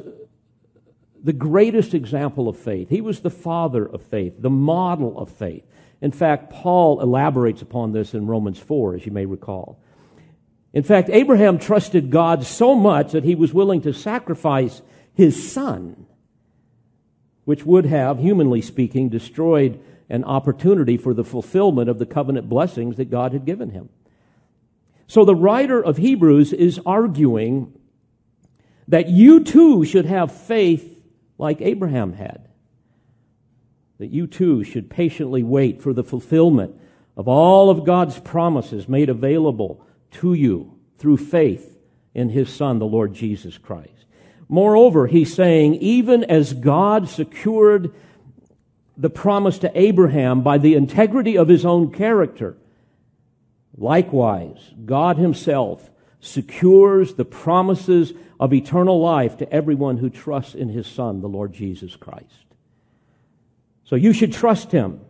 the 1.23 1.33
greatest 1.33 1.93
example 1.93 2.47
of 2.47 2.57
faith. 2.57 2.89
He 2.89 3.01
was 3.01 3.21
the 3.21 3.29
father 3.29 3.85
of 3.85 4.01
faith, 4.03 4.35
the 4.39 4.49
model 4.49 5.17
of 5.17 5.29
faith. 5.29 5.63
In 6.01 6.11
fact, 6.11 6.51
Paul 6.51 7.01
elaborates 7.01 7.61
upon 7.61 7.93
this 7.93 8.13
in 8.13 8.27
Romans 8.27 8.59
4, 8.59 8.95
as 8.95 9.05
you 9.05 9.11
may 9.11 9.25
recall. 9.25 9.79
In 10.73 10.83
fact, 10.83 11.09
Abraham 11.09 11.59
trusted 11.59 12.11
God 12.11 12.43
so 12.43 12.75
much 12.75 13.13
that 13.13 13.23
he 13.23 13.35
was 13.35 13.53
willing 13.53 13.81
to 13.83 13.93
sacrifice 13.93 14.81
his 15.13 15.51
son, 15.51 16.05
which 17.45 17.65
would 17.65 17.85
have, 17.85 18.19
humanly 18.19 18.61
speaking, 18.61 19.09
destroyed 19.09 19.79
an 20.09 20.23
opportunity 20.23 20.97
for 20.97 21.13
the 21.13 21.23
fulfillment 21.23 21.89
of 21.89 21.99
the 21.99 22.05
covenant 22.05 22.49
blessings 22.49 22.97
that 22.97 23.09
God 23.09 23.31
had 23.31 23.45
given 23.45 23.69
him. 23.69 23.89
So 25.07 25.25
the 25.25 25.35
writer 25.35 25.83
of 25.83 25.97
Hebrews 25.97 26.53
is 26.53 26.79
arguing 26.85 27.73
that 28.87 29.09
you 29.09 29.43
too 29.43 29.85
should 29.85 30.05
have 30.05 30.31
faith 30.31 31.03
like 31.37 31.61
Abraham 31.61 32.13
had 32.13 32.47
that 34.03 34.11
you 34.11 34.27
too 34.27 34.65
should 34.65 34.89
patiently 34.89 35.43
wait 35.43 35.81
for 35.81 35.93
the 35.93 36.03
fulfillment 36.03 36.75
of 37.15 37.27
all 37.27 37.69
of 37.69 37.85
God's 37.85 38.19
promises 38.19 38.89
made 38.89 39.07
available 39.07 39.85
to 40.11 40.33
you 40.33 40.77
through 40.97 41.15
faith 41.15 41.77
in 42.13 42.27
His 42.27 42.53
Son, 42.53 42.79
the 42.79 42.85
Lord 42.85 43.13
Jesus 43.13 43.57
Christ. 43.57 44.05
Moreover, 44.49 45.07
he's 45.07 45.33
saying, 45.33 45.75
even 45.75 46.25
as 46.25 46.53
God 46.53 47.07
secured 47.07 47.93
the 48.97 49.09
promise 49.09 49.57
to 49.59 49.71
Abraham 49.73 50.41
by 50.41 50.57
the 50.57 50.75
integrity 50.75 51.37
of 51.37 51.47
his 51.47 51.65
own 51.65 51.91
character, 51.91 52.57
likewise, 53.77 54.73
God 54.86 55.17
Himself 55.17 55.89
secures 56.19 57.15
the 57.15 57.25
promises 57.25 58.13
of 58.39 58.53
eternal 58.53 59.01
life 59.01 59.38
to 59.38 59.51
everyone 59.51 59.97
who 59.97 60.09
trusts 60.09 60.55
in 60.55 60.69
His 60.69 60.88
Son, 60.88 61.21
the 61.21 61.27
Lord 61.27 61.53
Jesus 61.53 61.95
Christ. 61.95 62.43
So 63.93 63.97
you 63.97 64.13
should 64.13 64.33
trust 64.33 64.71
him 64.71 65.01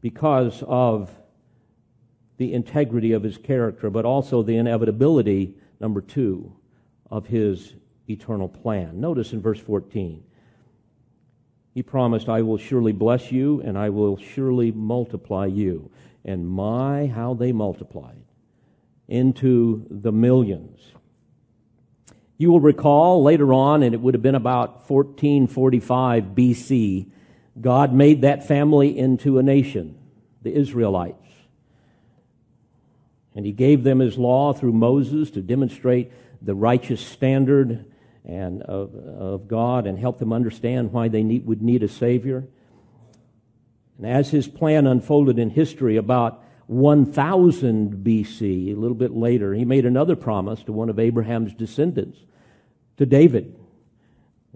because 0.00 0.62
of 0.66 1.10
the 2.36 2.52
integrity 2.52 3.12
of 3.12 3.22
his 3.22 3.38
character, 3.38 3.90
but 3.90 4.04
also 4.04 4.42
the 4.42 4.56
inevitability, 4.56 5.54
number 5.78 6.00
two, 6.00 6.56
of 7.10 7.26
his 7.28 7.74
eternal 8.08 8.48
plan. 8.48 9.00
Notice 9.00 9.32
in 9.32 9.40
verse 9.40 9.60
14, 9.60 10.24
he 11.74 11.82
promised, 11.82 12.28
I 12.28 12.42
will 12.42 12.58
surely 12.58 12.92
bless 12.92 13.30
you 13.30 13.60
and 13.60 13.78
I 13.78 13.90
will 13.90 14.16
surely 14.16 14.72
multiply 14.72 15.46
you. 15.46 15.90
And 16.24 16.48
my, 16.48 17.06
how 17.06 17.34
they 17.34 17.52
multiplied 17.52 18.24
into 19.08 19.86
the 19.90 20.12
millions. 20.12 20.80
You 22.38 22.50
will 22.50 22.60
recall 22.60 23.22
later 23.22 23.52
on, 23.52 23.82
and 23.82 23.94
it 23.94 24.00
would 24.00 24.14
have 24.14 24.22
been 24.22 24.34
about 24.34 24.90
1445 24.90 26.24
BC, 26.34 27.10
God 27.60 27.92
made 27.92 28.22
that 28.22 28.46
family 28.46 28.98
into 28.98 29.38
a 29.38 29.42
nation, 29.42 29.96
the 30.42 30.52
Israelites. 30.52 31.18
And 33.34 33.46
he 33.46 33.52
gave 33.52 33.84
them 33.84 34.00
his 34.00 34.18
law 34.18 34.52
through 34.52 34.72
Moses 34.72 35.30
to 35.32 35.42
demonstrate 35.42 36.10
the 36.40 36.54
righteous 36.54 37.00
standard 37.00 37.84
and 38.24 38.62
of, 38.62 38.94
of 38.94 39.48
God 39.48 39.86
and 39.86 39.98
help 39.98 40.18
them 40.18 40.32
understand 40.32 40.92
why 40.92 41.08
they 41.08 41.22
need, 41.22 41.46
would 41.46 41.62
need 41.62 41.82
a 41.82 41.88
Savior. 41.88 42.46
And 44.04 44.12
as 44.12 44.28
his 44.28 44.46
plan 44.46 44.86
unfolded 44.86 45.38
in 45.38 45.48
history 45.48 45.96
about 45.96 46.44
1000 46.66 48.04
BC, 48.04 48.70
a 48.70 48.78
little 48.78 48.94
bit 48.94 49.12
later, 49.12 49.54
he 49.54 49.64
made 49.64 49.86
another 49.86 50.14
promise 50.14 50.62
to 50.64 50.72
one 50.72 50.90
of 50.90 50.98
Abraham's 50.98 51.54
descendants, 51.54 52.18
to 52.98 53.06
David. 53.06 53.56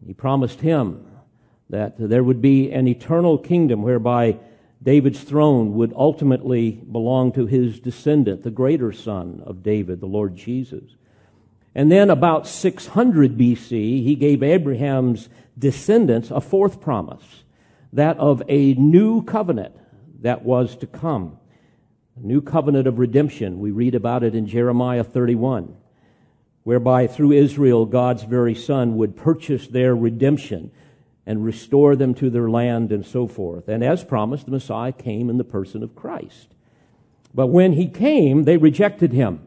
He 0.07 0.13
promised 0.13 0.61
him 0.61 1.07
that 1.71 1.95
there 1.97 2.23
would 2.23 2.43
be 2.43 2.71
an 2.71 2.87
eternal 2.87 3.39
kingdom 3.39 3.81
whereby 3.81 4.39
David's 4.83 5.23
throne 5.23 5.73
would 5.77 5.95
ultimately 5.97 6.73
belong 6.73 7.33
to 7.33 7.47
his 7.47 7.81
descendant, 7.81 8.43
the 8.43 8.51
greater 8.51 8.93
son 8.93 9.43
of 9.47 9.63
David, 9.63 10.01
the 10.01 10.07
Lord 10.07 10.37
Jesus. 10.37 10.85
And 11.75 11.91
then 11.91 12.11
about 12.11 12.47
600 12.47 13.39
BC, 13.39 14.05
he 14.05 14.15
gave 14.15 14.43
Abraham's 14.43 15.31
descendants 15.59 16.31
a 16.31 16.43
fourth 16.43 16.83
promise, 16.83 17.45
that 17.93 18.19
of 18.19 18.43
a 18.49 18.75
new 18.75 19.23
covenant 19.23 19.75
that 20.21 20.45
was 20.45 20.77
to 20.77 20.87
come. 20.87 21.39
A 22.17 22.27
new 22.27 22.41
covenant 22.41 22.87
of 22.87 22.99
redemption. 22.99 23.61
We 23.61 23.71
read 23.71 23.95
about 23.95 24.25
it 24.25 24.35
in 24.35 24.47
Jeremiah 24.47 25.05
31, 25.05 25.75
whereby 26.65 27.07
through 27.07 27.33
Israel, 27.33 27.87
God's 27.87 28.25
very 28.25 28.55
son 28.55 28.97
would 28.97 29.17
purchase 29.17 29.69
their 29.69 29.95
redemption 29.95 30.71
and 31.25 31.45
restore 31.45 31.95
them 31.95 32.15
to 32.15 32.31
their 32.31 32.49
land 32.49 32.91
and 32.91 33.05
so 33.05 33.27
forth. 33.27 33.69
And 33.69 33.85
as 33.85 34.03
promised, 34.03 34.47
the 34.47 34.53
Messiah 34.53 34.93
came 34.93 35.29
in 35.29 35.39
the 35.39 35.45
person 35.45 35.83
of 35.83 35.95
Christ. 35.95 36.49
But 37.35 37.49
when 37.49 37.75
he 37.75 37.87
came, 37.87 38.45
they 38.45 38.57
rejected 38.57 39.13
him. 39.13 39.47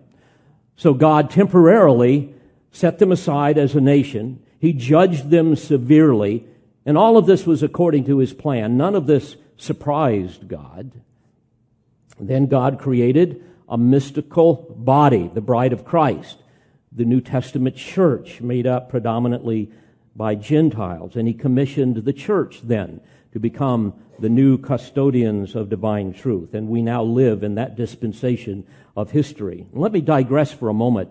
So 0.75 0.93
God 0.93 1.29
temporarily 1.29 2.33
set 2.71 2.99
them 2.99 3.11
aside 3.11 3.57
as 3.57 3.75
a 3.75 3.81
nation. 3.81 4.41
He 4.59 4.73
judged 4.73 5.29
them 5.29 5.55
severely. 5.55 6.45
And 6.85 6.97
all 6.97 7.17
of 7.17 7.25
this 7.25 7.45
was 7.45 7.63
according 7.63 8.05
to 8.05 8.17
his 8.17 8.33
plan. 8.33 8.77
None 8.77 8.95
of 8.95 9.07
this 9.07 9.35
surprised 9.57 10.47
God. 10.47 10.91
Then 12.19 12.47
God 12.47 12.79
created 12.79 13.43
a 13.69 13.77
mystical 13.77 14.75
body, 14.77 15.29
the 15.33 15.41
bride 15.41 15.73
of 15.73 15.85
Christ, 15.85 16.37
the 16.91 17.05
New 17.05 17.21
Testament 17.21 17.75
church, 17.75 18.41
made 18.41 18.67
up 18.67 18.89
predominantly 18.89 19.71
by 20.15 20.35
Gentiles. 20.35 21.15
And 21.15 21.27
he 21.27 21.33
commissioned 21.33 21.97
the 21.97 22.13
church 22.13 22.61
then 22.63 22.99
to 23.31 23.39
become 23.39 23.93
the 24.19 24.29
new 24.29 24.57
custodians 24.57 25.55
of 25.55 25.69
divine 25.69 26.13
truth. 26.13 26.53
And 26.53 26.67
we 26.67 26.81
now 26.81 27.03
live 27.03 27.43
in 27.43 27.55
that 27.55 27.75
dispensation 27.75 28.65
of 28.95 29.11
history. 29.11 29.67
Let 29.71 29.91
me 29.91 30.01
digress 30.01 30.51
for 30.51 30.69
a 30.69 30.73
moment. 30.73 31.09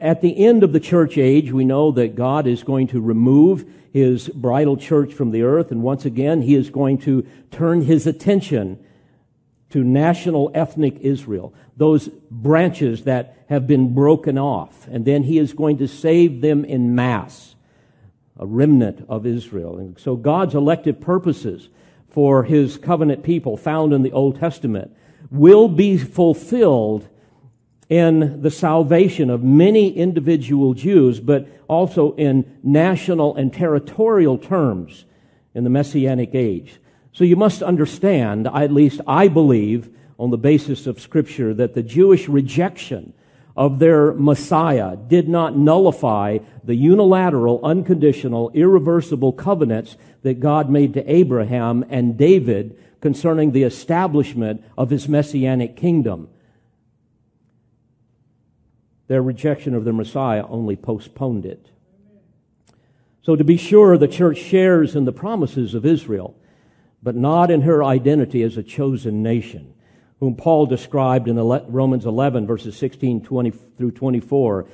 At 0.00 0.20
the 0.20 0.44
end 0.44 0.62
of 0.62 0.72
the 0.72 0.80
church 0.80 1.16
age, 1.16 1.52
we 1.52 1.64
know 1.64 1.90
that 1.92 2.14
God 2.14 2.46
is 2.46 2.62
going 2.62 2.88
to 2.88 3.00
remove 3.00 3.64
his 3.92 4.28
bridal 4.28 4.76
church 4.76 5.14
from 5.14 5.30
the 5.30 5.42
earth, 5.42 5.70
and 5.70 5.82
once 5.82 6.04
again, 6.04 6.42
he 6.42 6.54
is 6.54 6.70
going 6.70 6.98
to 6.98 7.26
turn 7.50 7.82
his 7.82 8.06
attention 8.06 8.78
to 9.70 9.82
national 9.82 10.50
ethnic 10.54 10.98
Israel, 11.00 11.54
those 11.76 12.08
branches 12.30 13.04
that 13.04 13.36
have 13.48 13.66
been 13.66 13.94
broken 13.94 14.36
off, 14.36 14.86
and 14.88 15.04
then 15.04 15.22
he 15.22 15.38
is 15.38 15.52
going 15.52 15.78
to 15.78 15.88
save 15.88 16.40
them 16.40 16.64
in 16.64 16.94
mass 16.94 17.54
a 18.40 18.46
remnant 18.46 19.04
of 19.08 19.26
Israel. 19.26 19.78
And 19.78 19.98
so 19.98 20.16
God's 20.16 20.54
elective 20.54 21.00
purposes 21.00 21.68
for 22.08 22.42
his 22.44 22.78
covenant 22.78 23.22
people 23.22 23.56
found 23.56 23.92
in 23.92 24.02
the 24.02 24.12
Old 24.12 24.40
Testament 24.40 24.96
will 25.30 25.68
be 25.68 25.98
fulfilled 25.98 27.06
in 27.90 28.40
the 28.40 28.50
salvation 28.50 29.28
of 29.28 29.42
many 29.42 29.90
individual 29.90 30.74
Jews, 30.74 31.18
but 31.18 31.46
also 31.68 32.14
in 32.14 32.58
national 32.62 33.34
and 33.34 33.52
territorial 33.52 34.38
terms 34.38 35.04
in 35.54 35.64
the 35.64 35.70
Messianic 35.70 36.34
age. 36.34 36.80
So 37.12 37.24
you 37.24 37.34
must 37.34 37.62
understand, 37.62 38.46
at 38.46 38.72
least 38.72 39.00
I 39.06 39.26
believe, 39.26 39.90
on 40.18 40.30
the 40.30 40.38
basis 40.38 40.86
of 40.86 41.00
Scripture, 41.00 41.52
that 41.54 41.74
the 41.74 41.82
Jewish 41.82 42.28
rejection 42.28 43.12
of 43.56 43.80
their 43.80 44.12
Messiah 44.12 44.96
did 44.96 45.28
not 45.28 45.56
nullify 45.56 46.38
the 46.62 46.76
unilateral, 46.76 47.60
unconditional, 47.64 48.50
irreversible 48.54 49.32
covenants 49.32 49.96
that 50.22 50.38
God 50.38 50.70
made 50.70 50.94
to 50.94 51.12
Abraham 51.12 51.84
and 51.90 52.16
David 52.16 52.78
concerning 53.00 53.50
the 53.50 53.64
establishment 53.64 54.62
of 54.78 54.90
his 54.90 55.08
messianic 55.08 55.74
kingdom. 55.74 56.28
Their 59.10 59.22
rejection 59.22 59.74
of 59.74 59.82
the 59.82 59.92
Messiah 59.92 60.44
only 60.48 60.76
postponed 60.76 61.44
it. 61.44 61.72
So, 63.22 63.34
to 63.34 63.42
be 63.42 63.56
sure, 63.56 63.98
the 63.98 64.06
church 64.06 64.38
shares 64.38 64.94
in 64.94 65.04
the 65.04 65.10
promises 65.10 65.74
of 65.74 65.84
Israel, 65.84 66.36
but 67.02 67.16
not 67.16 67.50
in 67.50 67.62
her 67.62 67.82
identity 67.82 68.44
as 68.44 68.56
a 68.56 68.62
chosen 68.62 69.20
nation 69.20 69.74
whom 70.20 70.36
Paul 70.36 70.66
described 70.66 71.26
in 71.26 71.38
Romans 71.38 72.06
11, 72.06 72.46
verses 72.46 72.76
16 72.76 73.22
20 73.22 73.50
through 73.50 73.90
24, 73.90 74.68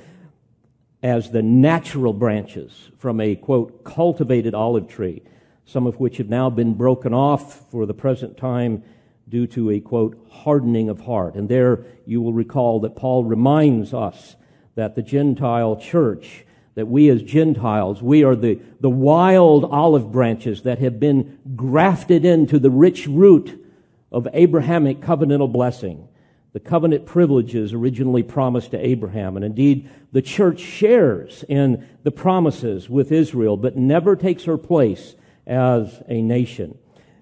as 1.01 1.31
the 1.31 1.41
natural 1.41 2.13
branches 2.13 2.91
from 2.99 3.19
a, 3.19 3.35
quote, 3.35 3.83
cultivated 3.83 4.53
olive 4.53 4.87
tree, 4.87 5.23
some 5.65 5.87
of 5.87 5.99
which 5.99 6.17
have 6.17 6.29
now 6.29 6.51
been 6.51 6.75
broken 6.75 7.11
off 7.11 7.71
for 7.71 7.87
the 7.87 7.93
present 7.95 8.37
time 8.37 8.83
due 9.29 9.47
to 9.47 9.71
a, 9.71 9.79
quote, 9.79 10.17
hardening 10.29 10.89
of 10.89 11.01
heart. 11.01 11.35
And 11.35 11.49
there 11.49 11.85
you 12.05 12.21
will 12.21 12.33
recall 12.33 12.79
that 12.81 12.95
Paul 12.95 13.23
reminds 13.23 13.93
us 13.93 14.35
that 14.75 14.95
the 14.95 15.01
Gentile 15.01 15.75
church, 15.75 16.45
that 16.75 16.87
we 16.87 17.09
as 17.09 17.23
Gentiles, 17.23 18.01
we 18.01 18.23
are 18.23 18.35
the, 18.35 18.59
the 18.79 18.89
wild 18.89 19.65
olive 19.65 20.11
branches 20.11 20.61
that 20.63 20.79
have 20.79 20.99
been 20.99 21.39
grafted 21.55 22.23
into 22.23 22.59
the 22.59 22.69
rich 22.69 23.07
root 23.07 23.65
of 24.11 24.27
Abrahamic 24.33 25.01
covenantal 25.01 25.51
blessing, 25.51 26.07
the 26.53 26.59
covenant 26.59 27.05
privileges 27.05 27.73
originally 27.73 28.23
promised 28.23 28.71
to 28.71 28.85
Abraham. 28.85 29.35
And 29.35 29.43
indeed, 29.43 29.89
the 30.11 30.21
church 30.21 30.59
shares 30.59 31.43
in 31.49 31.87
the 32.03 32.11
promises 32.11 32.89
with 32.89 33.11
Israel, 33.11 33.57
but 33.57 33.75
never 33.75 34.15
takes 34.15 34.45
her 34.45 34.57
place 34.57 35.15
as 35.45 36.01
a 36.07 36.21
nation. 36.21 36.77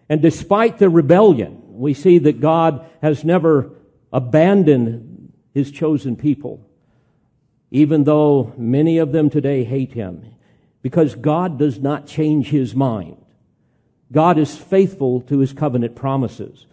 And 0.07 0.21
despite 0.21 0.77
the 0.77 0.89
rebellion, 0.89 1.61
we 1.75 1.93
see 1.93 2.17
that 2.19 2.39
God 2.39 2.89
has 3.01 3.23
never 3.23 3.71
abandoned 4.11 5.33
his 5.53 5.71
chosen 5.71 6.15
people, 6.15 6.65
even 7.71 8.03
though 8.03 8.53
many 8.57 8.97
of 8.97 9.11
them 9.11 9.29
today 9.29 9.63
hate 9.63 9.93
him, 9.93 10.25
because 10.81 11.15
God 11.15 11.57
does 11.59 11.79
not 11.79 12.07
change 12.07 12.49
his 12.49 12.75
mind. 12.75 13.17
God 14.11 14.38
is 14.38 14.57
faithful 14.57 15.21
to 15.21 15.39
his 15.39 15.53
covenant 15.53 15.95
promises. 15.95 16.65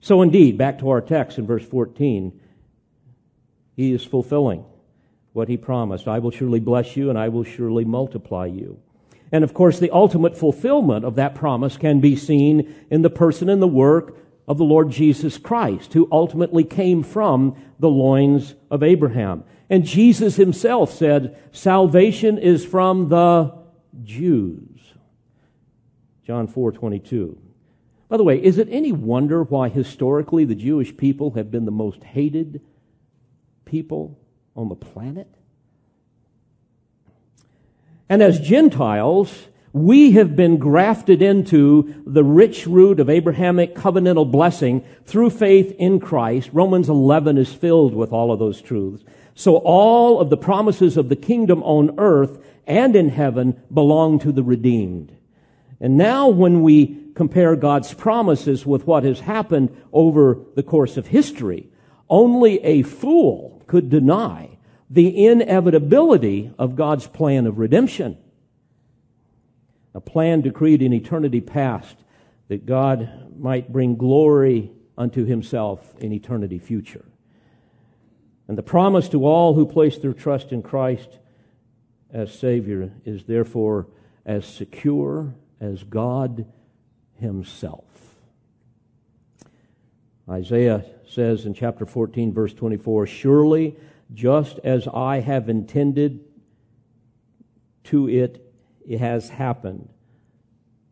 So, 0.00 0.22
indeed, 0.22 0.58
back 0.58 0.78
to 0.80 0.90
our 0.90 1.00
text 1.00 1.38
in 1.38 1.46
verse 1.46 1.64
14, 1.64 2.38
he 3.76 3.92
is 3.92 4.04
fulfilling 4.04 4.64
what 5.32 5.48
he 5.48 5.56
promised. 5.56 6.06
I 6.06 6.18
will 6.20 6.30
surely 6.30 6.60
bless 6.60 6.96
you 6.96 7.10
and 7.10 7.18
I 7.18 7.28
will 7.28 7.44
surely 7.44 7.84
multiply 7.84 8.46
you. 8.46 8.80
And 9.34 9.42
of 9.42 9.52
course, 9.52 9.80
the 9.80 9.90
ultimate 9.90 10.38
fulfillment 10.38 11.04
of 11.04 11.16
that 11.16 11.34
promise 11.34 11.76
can 11.76 11.98
be 11.98 12.14
seen 12.14 12.72
in 12.88 13.02
the 13.02 13.10
person 13.10 13.48
and 13.48 13.60
the 13.60 13.66
work 13.66 14.16
of 14.46 14.58
the 14.58 14.64
Lord 14.64 14.90
Jesus 14.90 15.38
Christ, 15.38 15.92
who 15.92 16.06
ultimately 16.12 16.62
came 16.62 17.02
from 17.02 17.56
the 17.80 17.88
loins 17.88 18.54
of 18.70 18.84
Abraham. 18.84 19.42
And 19.68 19.84
Jesus 19.84 20.36
himself 20.36 20.92
said, 20.92 21.36
salvation 21.50 22.38
is 22.38 22.64
from 22.64 23.08
the 23.08 23.52
Jews. 24.04 24.78
John 26.24 26.46
4 26.46 26.70
22. 26.70 27.36
By 28.08 28.16
the 28.16 28.22
way, 28.22 28.40
is 28.40 28.56
it 28.58 28.68
any 28.70 28.92
wonder 28.92 29.42
why 29.42 29.68
historically 29.68 30.44
the 30.44 30.54
Jewish 30.54 30.96
people 30.96 31.32
have 31.32 31.50
been 31.50 31.64
the 31.64 31.72
most 31.72 32.04
hated 32.04 32.60
people 33.64 34.16
on 34.54 34.68
the 34.68 34.76
planet? 34.76 35.34
And 38.08 38.22
as 38.22 38.40
Gentiles, 38.40 39.48
we 39.72 40.12
have 40.12 40.36
been 40.36 40.58
grafted 40.58 41.20
into 41.20 42.02
the 42.06 42.22
rich 42.22 42.66
root 42.66 43.00
of 43.00 43.10
Abrahamic 43.10 43.74
covenantal 43.74 44.30
blessing 44.30 44.84
through 45.04 45.30
faith 45.30 45.74
in 45.78 45.98
Christ. 45.98 46.50
Romans 46.52 46.88
11 46.88 47.38
is 47.38 47.52
filled 47.52 47.94
with 47.94 48.12
all 48.12 48.30
of 48.30 48.38
those 48.38 48.62
truths. 48.62 49.04
So 49.34 49.56
all 49.56 50.20
of 50.20 50.30
the 50.30 50.36
promises 50.36 50.96
of 50.96 51.08
the 51.08 51.16
kingdom 51.16 51.62
on 51.64 51.98
earth 51.98 52.38
and 52.66 52.94
in 52.94 53.08
heaven 53.08 53.60
belong 53.72 54.20
to 54.20 54.30
the 54.30 54.44
redeemed. 54.44 55.16
And 55.80 55.96
now 55.96 56.28
when 56.28 56.62
we 56.62 57.10
compare 57.14 57.56
God's 57.56 57.92
promises 57.94 58.64
with 58.64 58.86
what 58.86 59.02
has 59.02 59.20
happened 59.20 59.76
over 59.92 60.38
the 60.54 60.62
course 60.62 60.96
of 60.96 61.08
history, 61.08 61.68
only 62.08 62.62
a 62.64 62.82
fool 62.82 63.62
could 63.66 63.90
deny 63.90 64.53
the 64.94 65.26
inevitability 65.26 66.52
of 66.56 66.76
God's 66.76 67.08
plan 67.08 67.46
of 67.46 67.58
redemption. 67.58 68.16
A 69.92 70.00
plan 70.00 70.40
decreed 70.40 70.82
in 70.82 70.92
eternity 70.92 71.40
past 71.40 71.96
that 72.46 72.64
God 72.64 73.36
might 73.36 73.72
bring 73.72 73.96
glory 73.96 74.70
unto 74.96 75.24
himself 75.24 75.94
in 75.98 76.12
eternity 76.12 76.60
future. 76.60 77.04
And 78.46 78.56
the 78.56 78.62
promise 78.62 79.08
to 79.08 79.24
all 79.24 79.54
who 79.54 79.66
place 79.66 79.98
their 79.98 80.12
trust 80.12 80.52
in 80.52 80.62
Christ 80.62 81.18
as 82.12 82.32
Savior 82.32 82.92
is 83.04 83.24
therefore 83.24 83.88
as 84.24 84.46
secure 84.46 85.34
as 85.60 85.82
God 85.82 86.46
Himself. 87.18 87.84
Isaiah 90.28 90.84
says 91.08 91.46
in 91.46 91.54
chapter 91.54 91.84
14, 91.84 92.32
verse 92.32 92.54
24 92.54 93.06
Surely 93.06 93.76
just 94.12 94.58
as 94.64 94.86
I 94.88 95.20
have 95.20 95.48
intended 95.48 96.20
to 97.84 98.08
it, 98.08 98.52
it 98.86 98.98
has 98.98 99.28
happened. 99.28 99.88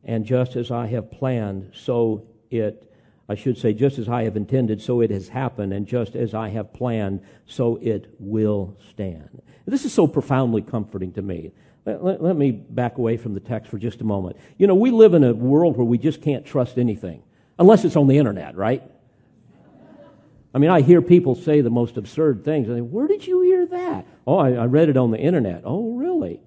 And 0.05 0.25
just 0.25 0.57
as 0.57 0.71
I 0.71 0.87
have 0.87 1.11
planned, 1.11 1.73
so 1.75 2.27
it, 2.51 2.91
I 3.29 3.35
should 3.35 3.57
say, 3.57 3.73
just 3.73 3.99
as 3.99 4.09
I 4.09 4.25
have 4.25 4.37
intended, 4.37 4.83
so 4.83 5.01
it 5.01 5.11
has 5.11 5.29
happened. 5.29 5.73
And 5.73 5.87
just 5.87 6.17
as 6.17 6.35
I 6.35 6.49
have 6.49 6.73
planned, 6.73 7.21
so 7.47 7.79
it 7.81 8.15
will 8.19 8.77
stand. 8.91 9.43
This 9.67 9.85
is 9.85 9.93
so 9.93 10.07
profoundly 10.07 10.63
comforting 10.63 11.13
to 11.13 11.23
me. 11.23 11.53
Let, 11.85 12.05
let, 12.05 12.23
let, 12.23 12.37
me 12.37 12.51
back 12.51 12.99
away 12.99 13.17
from 13.17 13.35
the 13.35 13.41
text 13.41 13.71
for 13.71 13.79
just 13.79 14.01
a 14.01 14.05
moment. 14.05 14.37
You 14.57 14.67
know, 14.67 14.75
we 14.75 14.91
live 14.91 15.15
in 15.15 15.25
a 15.25 15.33
world 15.35 15.77
where 15.77 15.85
we 15.85 15.99
just 15.99 16.23
can't 16.23 16.45
trust 16.45 16.79
anything, 16.79 17.23
unless 17.59 17.85
it's 17.85 17.97
on 17.97 18.07
the 18.07 18.19
internet, 18.19 18.57
right? 18.57 18.83
I 20.55 20.59
mean, 20.59 20.71
I 20.71 20.83
hear 20.83 21.01
people 21.01 21.35
say 21.35 21.61
the 21.61 21.71
most 21.71 21.97
absurd 21.97 22.45
things. 22.45 22.69
I 22.69 22.75
think, 22.75 22.91
where 22.91 23.07
did 23.07 23.27
you 23.27 23.41
hear 23.41 23.67
that? 23.67 24.07
Oh, 24.27 24.37
I, 24.37 24.53
I 24.53 24.65
read 24.67 24.89
it 24.89 24.97
on 24.97 25.11
the 25.11 25.19
internet. 25.19 25.63
Oh, 25.65 25.95
really? 25.95 26.41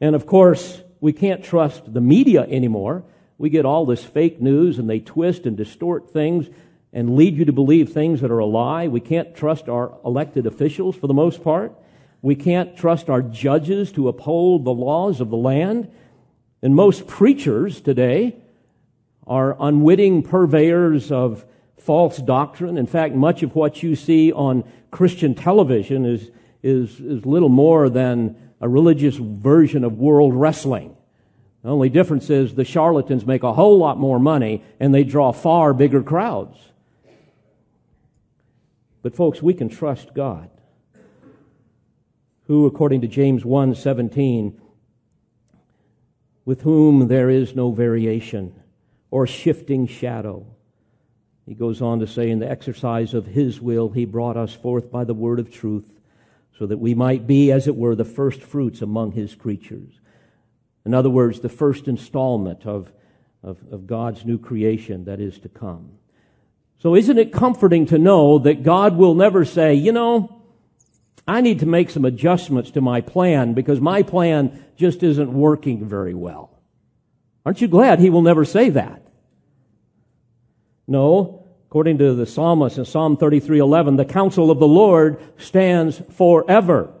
And 0.00 0.14
of 0.14 0.26
course, 0.26 0.82
we 1.00 1.12
can't 1.12 1.44
trust 1.44 1.92
the 1.92 2.00
media 2.00 2.42
anymore. 2.42 3.04
We 3.38 3.50
get 3.50 3.66
all 3.66 3.84
this 3.84 4.02
fake 4.02 4.40
news 4.40 4.78
and 4.78 4.88
they 4.88 5.00
twist 5.00 5.44
and 5.44 5.56
distort 5.56 6.10
things 6.10 6.48
and 6.92 7.16
lead 7.16 7.36
you 7.36 7.44
to 7.44 7.52
believe 7.52 7.92
things 7.92 8.22
that 8.22 8.30
are 8.30 8.38
a 8.38 8.46
lie. 8.46 8.88
We 8.88 9.00
can't 9.00 9.34
trust 9.34 9.68
our 9.68 9.98
elected 10.04 10.46
officials 10.46 10.96
for 10.96 11.06
the 11.06 11.14
most 11.14 11.44
part. 11.44 11.74
We 12.22 12.34
can't 12.34 12.74
trust 12.76 13.10
our 13.10 13.20
judges 13.20 13.92
to 13.92 14.08
uphold 14.08 14.64
the 14.64 14.72
laws 14.72 15.20
of 15.20 15.28
the 15.28 15.36
land. 15.36 15.90
And 16.62 16.74
most 16.74 17.06
preachers 17.06 17.82
today 17.82 18.36
are 19.26 19.56
unwitting 19.60 20.22
purveyors 20.22 21.12
of 21.12 21.44
false 21.78 22.18
doctrine. 22.18 22.78
In 22.78 22.86
fact, 22.86 23.14
much 23.14 23.42
of 23.42 23.54
what 23.54 23.82
you 23.82 23.96
see 23.96 24.32
on 24.32 24.64
Christian 24.90 25.34
television 25.34 26.04
is, 26.04 26.30
is, 26.62 26.98
is 27.00 27.26
little 27.26 27.48
more 27.48 27.88
than 27.88 28.36
a 28.60 28.68
religious 28.68 29.16
version 29.16 29.84
of 29.84 29.98
world 29.98 30.34
wrestling. 30.34 30.96
The 31.62 31.68
only 31.68 31.88
difference 31.88 32.30
is 32.30 32.54
the 32.54 32.64
charlatans 32.64 33.26
make 33.26 33.42
a 33.42 33.52
whole 33.52 33.78
lot 33.78 33.98
more 33.98 34.18
money 34.18 34.62
and 34.80 34.94
they 34.94 35.04
draw 35.04 35.32
far 35.32 35.74
bigger 35.74 36.02
crowds. 36.02 36.56
But 39.02 39.14
folks, 39.14 39.42
we 39.42 39.54
can 39.54 39.68
trust 39.68 40.14
God, 40.14 40.50
who, 42.46 42.66
according 42.66 43.02
to 43.02 43.08
James 43.08 43.44
1 43.44 43.74
17, 43.74 44.60
with 46.44 46.62
whom 46.62 47.08
there 47.08 47.28
is 47.28 47.54
no 47.54 47.70
variation 47.72 48.54
or 49.10 49.26
shifting 49.26 49.86
shadow. 49.86 50.46
He 51.46 51.54
goes 51.54 51.80
on 51.80 52.00
to 52.00 52.06
say, 52.06 52.28
In 52.28 52.40
the 52.40 52.50
exercise 52.50 53.14
of 53.14 53.26
His 53.26 53.60
will, 53.60 53.90
He 53.90 54.04
brought 54.04 54.36
us 54.36 54.52
forth 54.52 54.90
by 54.90 55.04
the 55.04 55.14
word 55.14 55.38
of 55.38 55.50
truth, 55.50 56.00
so 56.58 56.66
that 56.66 56.78
we 56.78 56.94
might 56.94 57.26
be, 57.26 57.52
as 57.52 57.68
it 57.68 57.76
were, 57.76 57.94
the 57.94 58.04
first 58.04 58.42
fruits 58.42 58.82
among 58.82 59.12
His 59.12 59.34
creatures. 59.34 60.00
In 60.84 60.92
other 60.92 61.10
words, 61.10 61.40
the 61.40 61.48
first 61.48 61.88
installment 61.88 62.66
of, 62.66 62.92
of, 63.42 63.58
of 63.70 63.86
God's 63.86 64.24
new 64.24 64.38
creation 64.38 65.04
that 65.04 65.20
is 65.20 65.38
to 65.40 65.48
come. 65.48 65.92
So 66.78 66.94
isn't 66.94 67.18
it 67.18 67.32
comforting 67.32 67.86
to 67.86 67.98
know 67.98 68.38
that 68.40 68.62
God 68.62 68.96
will 68.96 69.14
never 69.14 69.44
say, 69.44 69.74
you 69.74 69.92
know, 69.92 70.42
I 71.26 71.40
need 71.40 71.60
to 71.60 71.66
make 71.66 71.90
some 71.90 72.04
adjustments 72.04 72.70
to 72.72 72.80
my 72.80 73.00
plan 73.00 73.54
because 73.54 73.80
my 73.80 74.02
plan 74.02 74.64
just 74.76 75.02
isn't 75.02 75.32
working 75.32 75.84
very 75.86 76.14
well. 76.14 76.50
Aren't 77.44 77.60
you 77.60 77.68
glad 77.68 77.98
He 77.98 78.10
will 78.10 78.22
never 78.22 78.44
say 78.44 78.70
that? 78.70 79.05
No, 80.86 81.46
according 81.66 81.98
to 81.98 82.14
the 82.14 82.26
psalmist 82.26 82.78
in 82.78 82.84
Psalm 82.84 83.16
33:11, 83.16 83.96
the 83.96 84.04
counsel 84.04 84.50
of 84.50 84.58
the 84.58 84.68
Lord 84.68 85.20
stands 85.36 86.00
forever. 86.10 86.92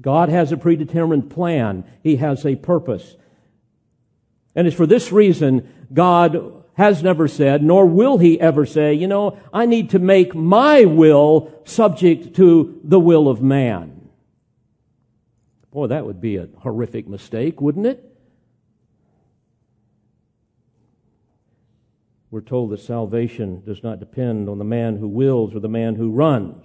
God 0.00 0.28
has 0.28 0.52
a 0.52 0.56
predetermined 0.56 1.30
plan. 1.30 1.84
He 2.02 2.16
has 2.16 2.46
a 2.46 2.56
purpose. 2.56 3.16
And 4.54 4.66
it's 4.66 4.76
for 4.76 4.86
this 4.86 5.10
reason 5.12 5.68
God 5.92 6.64
has 6.74 7.02
never 7.02 7.26
said, 7.26 7.62
nor 7.62 7.86
will 7.86 8.18
he 8.18 8.40
ever 8.40 8.66
say, 8.66 8.92
you 8.92 9.06
know, 9.06 9.38
I 9.52 9.66
need 9.66 9.90
to 9.90 9.98
make 9.98 10.34
my 10.34 10.84
will 10.84 11.52
subject 11.64 12.36
to 12.36 12.78
the 12.84 13.00
will 13.00 13.28
of 13.28 13.42
man. 13.42 14.10
Boy, 15.70 15.88
that 15.88 16.06
would 16.06 16.20
be 16.20 16.36
a 16.36 16.48
horrific 16.58 17.08
mistake, 17.08 17.60
wouldn't 17.60 17.86
it? 17.86 18.05
We're 22.30 22.40
told 22.40 22.70
that 22.70 22.80
salvation 22.80 23.62
does 23.64 23.82
not 23.82 24.00
depend 24.00 24.48
on 24.48 24.58
the 24.58 24.64
man 24.64 24.96
who 24.96 25.08
wills 25.08 25.54
or 25.54 25.60
the 25.60 25.68
man 25.68 25.94
who 25.94 26.10
runs. 26.10 26.64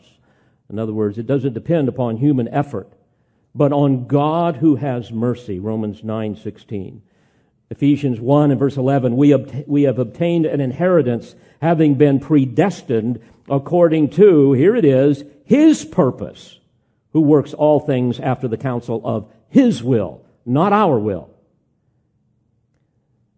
In 0.70 0.80
other 0.80 0.94
words, 0.94 1.18
it 1.18 1.28
doesn't 1.28 1.54
depend 1.54 1.88
upon 1.88 2.18
human 2.18 2.48
effort, 2.48 2.92
but 3.54 3.72
on 3.72 4.08
God 4.08 4.58
who 4.58 4.78
has 4.78 5.12
mercy. 5.12 5.60
Romans 5.60 6.02
9:16. 6.02 7.02
Ephesians 7.70 8.20
1 8.20 8.52
and 8.52 8.60
verse 8.60 8.76
11, 8.76 9.16
we, 9.16 9.34
we 9.66 9.84
have 9.84 9.98
obtained 9.98 10.46
an 10.46 10.60
inheritance 10.60 11.36
having 11.62 11.96
been 11.96 12.20
predestined 12.20 13.22
according 13.50 14.10
to, 14.10 14.52
here 14.52 14.76
it 14.76 14.84
is, 14.84 15.24
His 15.46 15.86
purpose, 15.86 16.60
who 17.14 17.22
works 17.22 17.54
all 17.54 17.80
things 17.80 18.20
after 18.20 18.50
the 18.50 18.58
counsel 18.58 19.02
of 19.06 19.32
His 19.48 19.82
will, 19.82 20.22
not 20.46 20.74
our 20.74 21.00
will. 21.00 21.31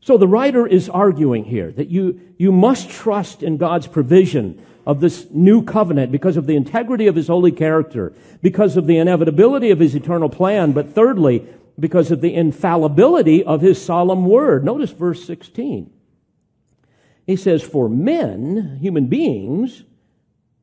So 0.03 0.17
the 0.17 0.27
writer 0.27 0.67
is 0.67 0.89
arguing 0.89 1.45
here 1.45 1.71
that 1.71 1.87
you, 1.87 2.19
you 2.37 2.51
must 2.51 2.89
trust 2.89 3.41
in 3.41 3.55
God's 3.55 3.87
provision 3.87 4.61
of 4.85 4.99
this 4.99 5.27
new 5.31 5.63
covenant 5.63 6.11
because 6.11 6.35
of 6.35 6.45
the 6.45 6.57
integrity 6.57 7.07
of 7.07 7.15
his 7.15 7.27
holy 7.27 7.53
character, 7.53 8.11
because 8.41 8.75
of 8.75 8.85
the 8.85 8.97
inevitability 8.97 9.71
of 9.71 9.79
his 9.79 9.95
eternal 9.95 10.27
plan, 10.27 10.73
but 10.73 10.93
thirdly, 10.93 11.47
because 11.79 12.11
of 12.11 12.19
the 12.19 12.33
infallibility 12.33 13.45
of 13.45 13.61
his 13.61 13.81
solemn 13.81 14.25
word. 14.25 14.65
Notice 14.65 14.91
verse 14.91 15.23
16. 15.25 15.89
He 17.25 17.37
says, 17.37 17.63
For 17.63 17.87
men, 17.87 18.79
human 18.81 19.07
beings, 19.07 19.85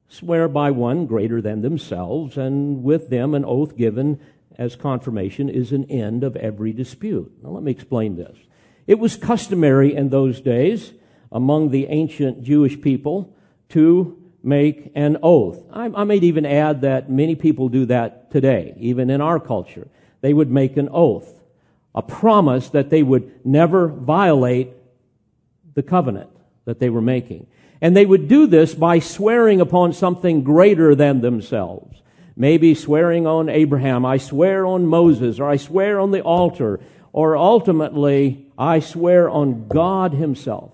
swear 0.07 0.49
by 0.49 0.71
one 0.71 1.07
greater 1.07 1.41
than 1.41 1.63
themselves, 1.63 2.37
and 2.37 2.83
with 2.83 3.09
them 3.09 3.35
an 3.35 3.47
oath 3.47 3.75
given 3.75 4.21
as 4.59 4.77
confirmation 4.77 5.49
is 5.49 5.73
an 5.73 5.87
end 5.91 6.25
of 6.25 6.37
every 6.37 6.75
dispute. 6.75 7.33
Now 7.43 7.49
let 7.49 7.63
me 7.63 7.71
explain 7.71 8.17
this. 8.17 8.37
It 8.91 8.99
was 8.99 9.15
customary 9.15 9.95
in 9.95 10.09
those 10.09 10.41
days 10.41 10.93
among 11.31 11.71
the 11.71 11.87
ancient 11.87 12.43
Jewish 12.43 12.81
people 12.81 13.33
to 13.69 14.21
make 14.43 14.91
an 14.97 15.19
oath. 15.23 15.65
I, 15.73 15.85
I 15.85 16.03
might 16.03 16.25
even 16.25 16.45
add 16.45 16.81
that 16.81 17.09
many 17.09 17.37
people 17.37 17.69
do 17.69 17.87
that 17.87 18.33
today, 18.33 18.75
even 18.81 19.09
in 19.09 19.21
our 19.21 19.39
culture. 19.39 19.87
They 20.23 20.35
would 20.35 20.51
make 20.51 20.77
an 20.77 20.89
oath, 20.91 21.33
a 21.95 22.03
promise 22.03 22.71
that 22.71 22.91
they 22.91 23.05
would 23.05 23.47
never 23.47 23.87
violate 23.87 24.73
the 25.75 25.85
covenant 25.85 26.31
that 26.65 26.81
they 26.81 26.91
were 26.91 27.01
making. 27.01 27.47
And 27.81 27.97
they 27.97 28.07
would 28.07 28.27
do 28.27 28.49
this 28.49 28.75
by 28.75 28.99
swearing 28.99 29.61
upon 29.61 29.93
something 29.93 30.43
greater 30.43 30.97
than 30.97 31.21
themselves. 31.21 32.03
Maybe 32.35 32.75
swearing 32.75 33.25
on 33.25 33.49
Abraham, 33.51 34.05
I 34.05 34.17
swear 34.17 34.67
on 34.67 34.85
Moses, 34.87 35.39
or 35.39 35.49
I 35.49 35.59
swear 35.59 36.01
on 36.01 36.11
the 36.11 36.23
altar, 36.23 36.81
or 37.13 37.37
ultimately, 37.37 38.47
I 38.57 38.81
swear 38.81 39.29
on 39.29 39.69
God 39.69 40.13
Himself. 40.13 40.73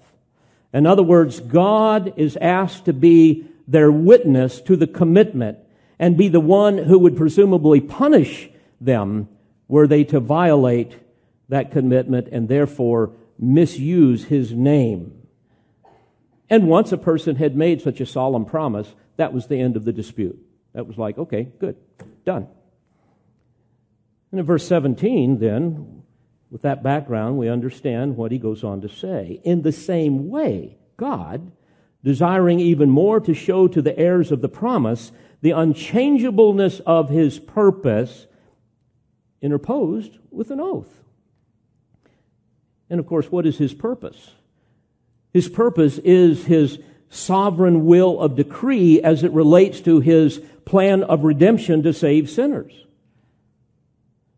In 0.73 0.87
other 0.87 1.03
words, 1.03 1.41
God 1.41 2.15
is 2.17 2.37
asked 2.37 2.85
to 2.85 2.93
be 2.93 3.47
their 3.67 3.91
witness 3.91 4.61
to 4.63 4.77
the 4.77 4.87
commitment 4.87 5.59
and 5.99 6.17
be 6.17 6.29
the 6.29 6.41
one 6.41 6.79
who 6.79 6.99
would 6.99 7.17
presumably 7.17 7.81
punish 7.81 8.51
them 8.81 9.29
were 9.69 9.87
they 9.87 10.05
to 10.05 10.21
violate 10.21 10.97
that 11.49 11.71
commitment 11.71 12.29
and 12.31 12.49
therefore 12.49 13.13
misuse 13.39 14.25
His 14.25 14.53
name. 14.53 15.27
And 16.49 16.69
once 16.69 16.93
a 16.93 16.99
person 16.99 17.37
had 17.37 17.57
made 17.57 17.81
such 17.81 18.01
a 18.01 18.07
solemn 18.07 18.45
promise, 18.45 18.95
that 19.17 19.33
was 19.33 19.47
the 19.47 19.61
end 19.61 19.77
of 19.77 19.85
the 19.85 19.93
dispute. 19.93 20.39
That 20.75 20.87
was 20.87 20.99
like, 20.99 21.19
okay, 21.19 21.49
good, 21.59 21.77
done. 22.25 22.47
And 24.31 24.41
in 24.41 24.47
verse 24.47 24.67
17, 24.67 25.39
then, 25.39 25.96
with 26.57 26.63
that 26.63 26.83
background, 26.83 27.37
we 27.37 27.51
understand 27.51 28.17
what 28.17 28.33
he 28.33 28.39
goes 28.39 28.65
on 28.65 28.81
to 28.81 28.89
say. 28.89 29.43
In 29.45 29.61
the 29.61 29.73
same 29.73 30.31
way, 30.31 30.79
God, 30.97 31.53
desiring 32.03 32.61
even 32.61 32.89
more 32.89 33.21
to 33.21 33.35
show 33.35 33.69
to 33.69 33.83
the 33.83 33.99
heirs 33.99 34.33
of 34.33 34.41
the 34.41 34.49
promise 34.49 35.13
the 35.43 35.51
unchangeableness 35.51 36.81
of 36.87 37.11
his 37.11 37.39
purpose, 37.39 38.27
interposed 39.43 40.17
with 40.31 40.51
an 40.51 40.59
oath. 40.59 41.03
And 42.89 42.99
of 43.01 43.07
course, 43.07 43.31
what 43.31 43.45
is 43.45 43.59
his 43.59 43.75
purpose? 43.75 44.31
His 45.35 45.51
purpose 45.51 45.99
is 45.99 46.47
his 46.47 46.79
sovereign 47.11 47.85
will 47.85 48.19
of 48.19 48.35
decree 48.35 49.03
as 49.03 49.23
it 49.25 49.33
relates 49.33 49.83
to 49.83 50.01
his 50.01 50.41
plan 50.65 51.03
of 51.03 51.23
redemption 51.23 51.83
to 51.83 51.93
save 51.93 52.31
sinners. 52.31 52.87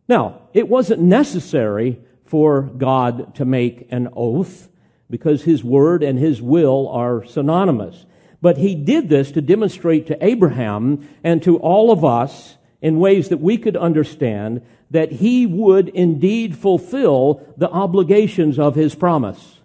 Now, 0.09 0.41
it 0.53 0.69
wasn't 0.69 1.03
necessary 1.03 2.01
for 2.29 2.63
God 2.63 3.35
to 3.37 3.45
make 3.45 3.89
an 3.91 4.09
oath 4.15 4.69
because 5.11 5.45
his 5.45 5.65
word 5.65 6.03
and 6.03 6.19
his 6.19 6.43
will 6.43 6.87
are 6.89 7.25
synonymous. 7.25 8.05
But 8.43 8.59
he 8.59 8.75
did 8.75 9.09
this 9.09 9.33
to 9.33 9.41
demonstrate 9.41 10.07
to 10.09 10.25
Abraham 10.25 11.09
and 11.25 11.43
to 11.43 11.57
all 11.57 11.91
of 11.91 12.05
us 12.05 12.59
in 12.83 13.01
ways 13.01 13.31
that 13.31 13.41
we 13.41 13.57
could 13.57 13.77
understand 13.77 14.63
that 14.91 15.11
he 15.13 15.47
would 15.47 15.89
indeed 15.89 16.57
fulfill 16.57 17.43
the 17.57 17.71
obligations 17.71 18.59
of 18.59 18.75
his 18.75 18.95
promise. 18.95 19.61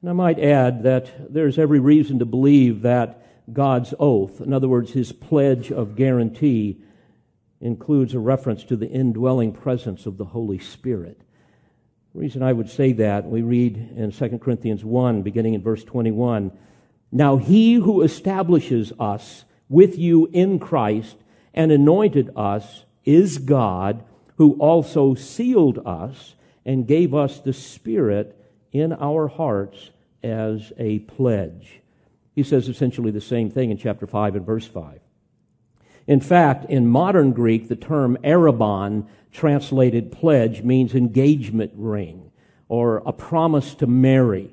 And 0.00 0.10
I 0.10 0.12
might 0.12 0.38
add 0.38 0.82
that 0.84 1.32
there's 1.32 1.58
every 1.58 1.80
reason 1.80 2.18
to 2.20 2.24
believe 2.24 2.82
that 2.82 3.24
God's 3.52 3.94
oath, 3.98 4.40
in 4.40 4.52
other 4.52 4.68
words, 4.68 4.92
his 4.92 5.12
pledge 5.12 5.72
of 5.72 5.96
guarantee, 5.96 6.80
includes 7.60 8.14
a 8.14 8.18
reference 8.18 8.64
to 8.64 8.76
the 8.76 8.88
indwelling 8.88 9.52
presence 9.52 10.06
of 10.06 10.16
the 10.16 10.26
Holy 10.26 10.58
Spirit. 10.58 11.20
The 12.14 12.20
reason 12.20 12.42
I 12.42 12.52
would 12.52 12.70
say 12.70 12.92
that, 12.94 13.26
we 13.26 13.42
read 13.42 13.76
in 13.96 14.12
2 14.12 14.38
Corinthians 14.38 14.84
1, 14.84 15.22
beginning 15.22 15.54
in 15.54 15.62
verse 15.62 15.84
21 15.84 16.52
Now 17.10 17.36
he 17.36 17.74
who 17.74 18.02
establishes 18.02 18.92
us 18.98 19.44
with 19.68 19.98
you 19.98 20.28
in 20.32 20.58
Christ 20.58 21.16
and 21.52 21.72
anointed 21.72 22.30
us 22.36 22.84
is 23.04 23.38
God, 23.38 24.04
who 24.36 24.52
also 24.54 25.14
sealed 25.14 25.78
us 25.86 26.34
and 26.64 26.86
gave 26.86 27.14
us 27.14 27.40
the 27.40 27.52
Spirit 27.52 28.34
in 28.72 28.92
our 28.92 29.28
hearts 29.28 29.90
as 30.22 30.72
a 30.78 31.00
pledge. 31.00 31.80
He 32.34 32.42
says 32.42 32.68
essentially 32.68 33.10
the 33.10 33.20
same 33.20 33.50
thing 33.50 33.70
in 33.70 33.78
chapter 33.78 34.06
5 34.06 34.36
and 34.36 34.46
verse 34.46 34.66
5. 34.66 35.00
In 36.08 36.20
fact, 36.20 36.64
in 36.70 36.88
modern 36.88 37.32
Greek, 37.32 37.68
the 37.68 37.76
term 37.76 38.16
arrabon, 38.24 39.06
translated 39.30 40.10
pledge, 40.10 40.62
means 40.62 40.94
engagement 40.94 41.70
ring 41.76 42.32
or 42.66 43.02
a 43.04 43.12
promise 43.12 43.74
to 43.76 43.86
marry. 43.86 44.50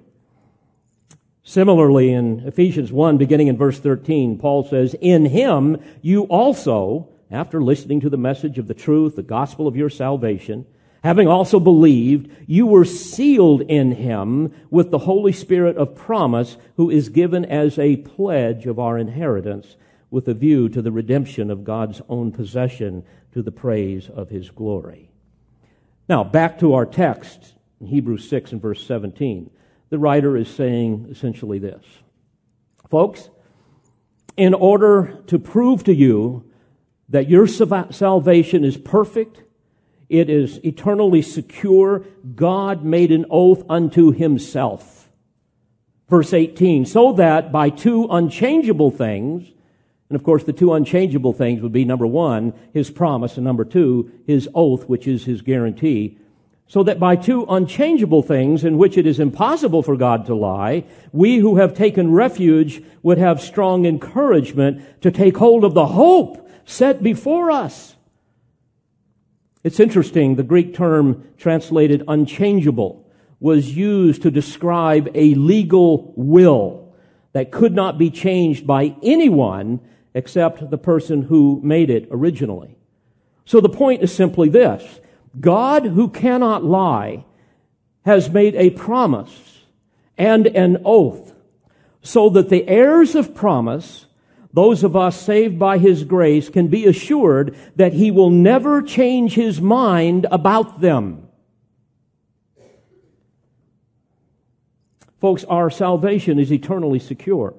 Similarly, 1.43 2.11
in 2.11 2.41
Ephesians 2.41 2.91
1, 2.91 3.17
beginning 3.17 3.47
in 3.47 3.57
verse 3.57 3.79
13, 3.79 4.37
Paul 4.37 4.65
says, 4.65 4.95
In 4.99 5.25
him 5.25 5.81
you 6.01 6.23
also, 6.23 7.07
after 7.31 7.63
listening 7.63 8.01
to 8.01 8.09
the 8.09 8.17
message 8.17 8.57
of 8.57 8.67
the 8.67 8.73
truth, 8.73 9.15
the 9.15 9.23
gospel 9.23 9.65
of 9.65 9.77
your 9.77 9.89
salvation, 9.89 10.65
having 11.05 11.27
also 11.29 11.59
believed, 11.59 12.29
you 12.47 12.65
were 12.65 12.83
sealed 12.83 13.61
in 13.61 13.93
him 13.93 14.51
with 14.69 14.91
the 14.91 14.99
Holy 14.99 15.31
Spirit 15.31 15.77
of 15.77 15.95
promise, 15.95 16.57
who 16.75 16.89
is 16.89 17.07
given 17.07 17.45
as 17.45 17.79
a 17.79 17.95
pledge 17.97 18.65
of 18.65 18.77
our 18.77 18.97
inheritance, 18.97 19.77
with 20.15 20.29
a 20.29 20.33
view 20.33 20.69
to 20.69 20.81
the 20.81 20.93
redemption 20.93 21.51
of 21.51 21.65
God's 21.65 22.01
own 22.07 22.31
possession 22.31 23.03
to 23.33 23.41
the 23.41 23.51
praise 23.51 24.09
of 24.09 24.29
his 24.29 24.49
glory. 24.49 25.11
Now, 26.07 26.23
back 26.23 26.57
to 26.59 26.73
our 26.73 26.85
text, 26.85 27.53
in 27.81 27.87
Hebrews 27.87 28.29
6 28.29 28.53
and 28.53 28.61
verse 28.61 28.81
17. 28.87 29.49
The 29.89 29.99
writer 29.99 30.37
is 30.37 30.47
saying 30.49 31.07
essentially 31.11 31.59
this 31.59 31.83
Folks, 32.89 33.29
in 34.37 34.53
order 34.53 35.21
to 35.27 35.37
prove 35.37 35.83
to 35.83 35.93
you 35.93 36.49
that 37.09 37.29
your 37.29 37.45
salvation 37.45 38.63
is 38.63 38.77
perfect 38.77 39.43
it 40.09 40.29
is 40.29 40.59
eternally 40.63 41.21
secure. 41.21 42.05
God 42.35 42.83
made 42.85 43.11
an 43.11 43.25
oath 43.29 43.63
unto 43.69 44.11
himself. 44.11 45.09
Verse 46.07 46.33
18, 46.33 46.85
so 46.85 47.13
that 47.13 47.51
by 47.51 47.69
two 47.69 48.07
unchangeable 48.11 48.91
things, 48.91 49.51
and 50.15 50.21
of 50.21 50.23
course 50.23 50.45
the 50.45 50.53
two 50.53 50.71
unchangeable 50.71 51.33
things 51.33 51.61
would 51.61 51.73
be 51.73 51.83
number 51.83 52.07
one, 52.07 52.53
his 52.71 52.89
promise, 52.89 53.35
and 53.35 53.43
number 53.43 53.65
two, 53.65 54.09
his 54.25 54.47
oath, 54.55 54.87
which 54.87 55.07
is 55.07 55.25
his 55.25 55.41
guarantee. 55.41 56.17
So 56.67 56.83
that 56.83 57.01
by 57.01 57.17
two 57.17 57.45
unchangeable 57.49 58.21
things 58.21 58.63
in 58.63 58.77
which 58.77 58.97
it 58.97 59.05
is 59.05 59.19
impossible 59.19 59.83
for 59.83 59.97
God 59.97 60.25
to 60.27 60.33
lie, 60.33 60.85
we 61.11 61.39
who 61.39 61.57
have 61.57 61.75
taken 61.75 62.13
refuge 62.13 62.81
would 63.03 63.17
have 63.17 63.41
strong 63.41 63.85
encouragement 63.85 65.01
to 65.01 65.11
take 65.11 65.35
hold 65.35 65.65
of 65.65 65.73
the 65.73 65.87
hope 65.87 66.49
set 66.63 67.03
before 67.03 67.51
us. 67.51 67.97
It's 69.65 69.81
interesting, 69.81 70.37
the 70.37 70.43
Greek 70.43 70.73
term 70.73 71.27
translated 71.37 72.05
unchangeable 72.07 73.05
was 73.41 73.75
used 73.75 74.21
to 74.21 74.31
describe 74.31 75.09
a 75.13 75.33
legal 75.33 76.13
will 76.15 76.85
that 77.35 77.51
could 77.51 77.75
not 77.75 77.97
be 77.97 78.09
changed 78.09 78.65
by 78.65 78.95
anyone 79.03 79.81
except 80.15 80.71
the 80.71 80.77
person 80.77 81.23
who 81.23 81.59
made 81.61 81.91
it 81.91 82.07
originally. 82.09 82.75
So 83.45 83.61
the 83.61 83.69
point 83.69 84.01
is 84.01 84.11
simply 84.11 84.49
this. 84.49 85.01
God, 85.39 85.85
who 85.85 86.09
cannot 86.09 86.63
lie, 86.63 87.25
has 88.05 88.29
made 88.31 88.55
a 88.55 88.71
promise 88.71 89.61
and 90.17 90.47
an 90.47 90.81
oath 90.85 91.33
so 92.01 92.29
that 92.29 92.49
the 92.49 92.67
heirs 92.67 93.13
of 93.13 93.35
promise 93.35 94.05
those 94.53 94.85
of 94.85 94.95
us 94.95 95.19
saved 95.19 95.59
by 95.59 95.77
His 95.77 96.05
grace 96.05 96.47
can 96.47 96.69
be 96.69 96.85
assured 96.85 97.57
that 97.75 97.91
He 97.91 98.09
will 98.09 98.29
never 98.29 98.81
change 98.81 99.33
His 99.33 99.59
mind 99.59 100.25
about 100.31 100.79
them. 100.79 101.27
Folks, 105.19 105.43
our 105.43 105.69
salvation 105.69 106.39
is 106.39 106.53
eternally 106.53 106.99
secure. 106.99 107.53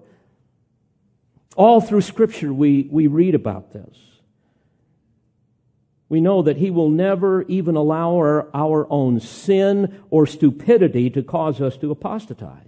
All 1.56 1.80
through 1.80 2.02
Scripture, 2.02 2.52
we, 2.52 2.86
we 2.90 3.06
read 3.06 3.34
about 3.34 3.72
this. 3.72 3.96
we 6.08 6.20
know 6.20 6.42
that 6.42 6.58
He 6.58 6.70
will 6.70 6.90
never 6.90 7.42
even 7.42 7.74
allow 7.74 8.14
our, 8.14 8.48
our 8.54 8.86
own 8.90 9.18
sin 9.20 10.00
or 10.10 10.26
stupidity 10.26 11.10
to 11.10 11.22
cause 11.22 11.60
us 11.60 11.76
to 11.78 11.90
apostatize. 11.90 12.62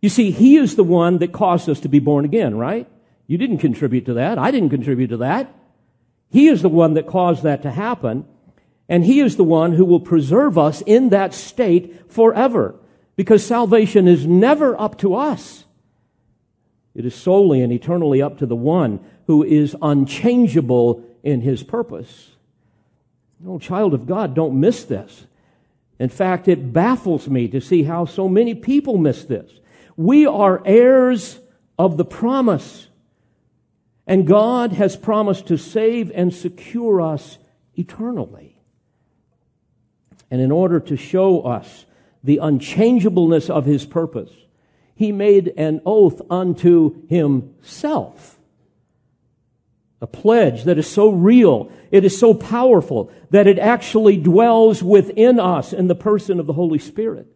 You 0.00 0.08
see, 0.08 0.30
He 0.30 0.56
is 0.56 0.76
the 0.76 0.84
one 0.84 1.18
that 1.18 1.32
caused 1.32 1.68
us 1.68 1.80
to 1.80 1.88
be 1.88 1.98
born 1.98 2.24
again, 2.24 2.56
right? 2.56 2.88
You 3.26 3.36
didn't 3.36 3.58
contribute 3.58 4.06
to 4.06 4.14
that. 4.14 4.38
I 4.38 4.50
didn't 4.50 4.70
contribute 4.70 5.08
to 5.08 5.18
that. 5.18 5.54
He 6.30 6.48
is 6.48 6.62
the 6.62 6.68
one 6.68 6.94
that 6.94 7.06
caused 7.06 7.42
that 7.42 7.62
to 7.62 7.70
happen. 7.70 8.24
And 8.88 9.04
He 9.04 9.20
is 9.20 9.36
the 9.36 9.44
one 9.44 9.72
who 9.72 9.84
will 9.84 10.00
preserve 10.00 10.56
us 10.56 10.80
in 10.82 11.10
that 11.10 11.34
state 11.34 12.10
forever. 12.10 12.76
Because 13.16 13.44
salvation 13.44 14.08
is 14.08 14.26
never 14.26 14.80
up 14.80 14.98
to 14.98 15.14
us. 15.14 15.59
It 16.94 17.06
is 17.06 17.14
solely 17.14 17.62
and 17.62 17.72
eternally 17.72 18.20
up 18.20 18.38
to 18.38 18.46
the 18.46 18.56
one 18.56 19.00
who 19.26 19.44
is 19.44 19.76
unchangeable 19.80 21.04
in 21.22 21.40
his 21.40 21.62
purpose. 21.62 22.30
No, 23.38 23.58
child 23.58 23.94
of 23.94 24.06
God, 24.06 24.34
don't 24.34 24.58
miss 24.58 24.84
this. 24.84 25.26
In 25.98 26.08
fact, 26.08 26.48
it 26.48 26.72
baffles 26.72 27.28
me 27.28 27.46
to 27.48 27.60
see 27.60 27.84
how 27.84 28.06
so 28.06 28.28
many 28.28 28.54
people 28.54 28.96
miss 28.96 29.24
this. 29.24 29.50
We 29.96 30.26
are 30.26 30.62
heirs 30.64 31.38
of 31.78 31.96
the 31.96 32.04
promise, 32.04 32.88
and 34.06 34.26
God 34.26 34.72
has 34.72 34.96
promised 34.96 35.46
to 35.48 35.56
save 35.56 36.10
and 36.14 36.34
secure 36.34 37.00
us 37.00 37.38
eternally. 37.74 38.58
And 40.30 40.40
in 40.40 40.50
order 40.50 40.80
to 40.80 40.96
show 40.96 41.42
us 41.42 41.86
the 42.22 42.38
unchangeableness 42.38 43.50
of 43.50 43.64
his 43.64 43.84
purpose, 43.84 44.30
he 45.00 45.12
made 45.12 45.54
an 45.56 45.80
oath 45.86 46.20
unto 46.28 47.06
himself 47.08 48.38
a 50.02 50.06
pledge 50.06 50.64
that 50.64 50.76
is 50.76 50.86
so 50.86 51.08
real, 51.08 51.72
it 51.90 52.04
is 52.04 52.18
so 52.18 52.34
powerful 52.34 53.10
that 53.30 53.46
it 53.46 53.58
actually 53.58 54.18
dwells 54.18 54.82
within 54.82 55.40
us 55.40 55.72
in 55.72 55.88
the 55.88 55.94
person 55.94 56.38
of 56.38 56.46
the 56.46 56.52
Holy 56.52 56.78
Spirit. 56.78 57.26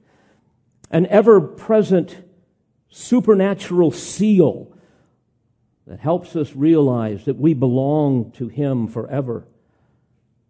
An 0.90 1.06
ever 1.06 1.40
present 1.40 2.22
supernatural 2.90 3.92
seal 3.92 4.76
that 5.86 6.00
helps 6.00 6.36
us 6.36 6.54
realize 6.54 7.24
that 7.24 7.38
we 7.38 7.54
belong 7.54 8.30
to 8.32 8.48
Him 8.48 8.88
forever. 8.88 9.46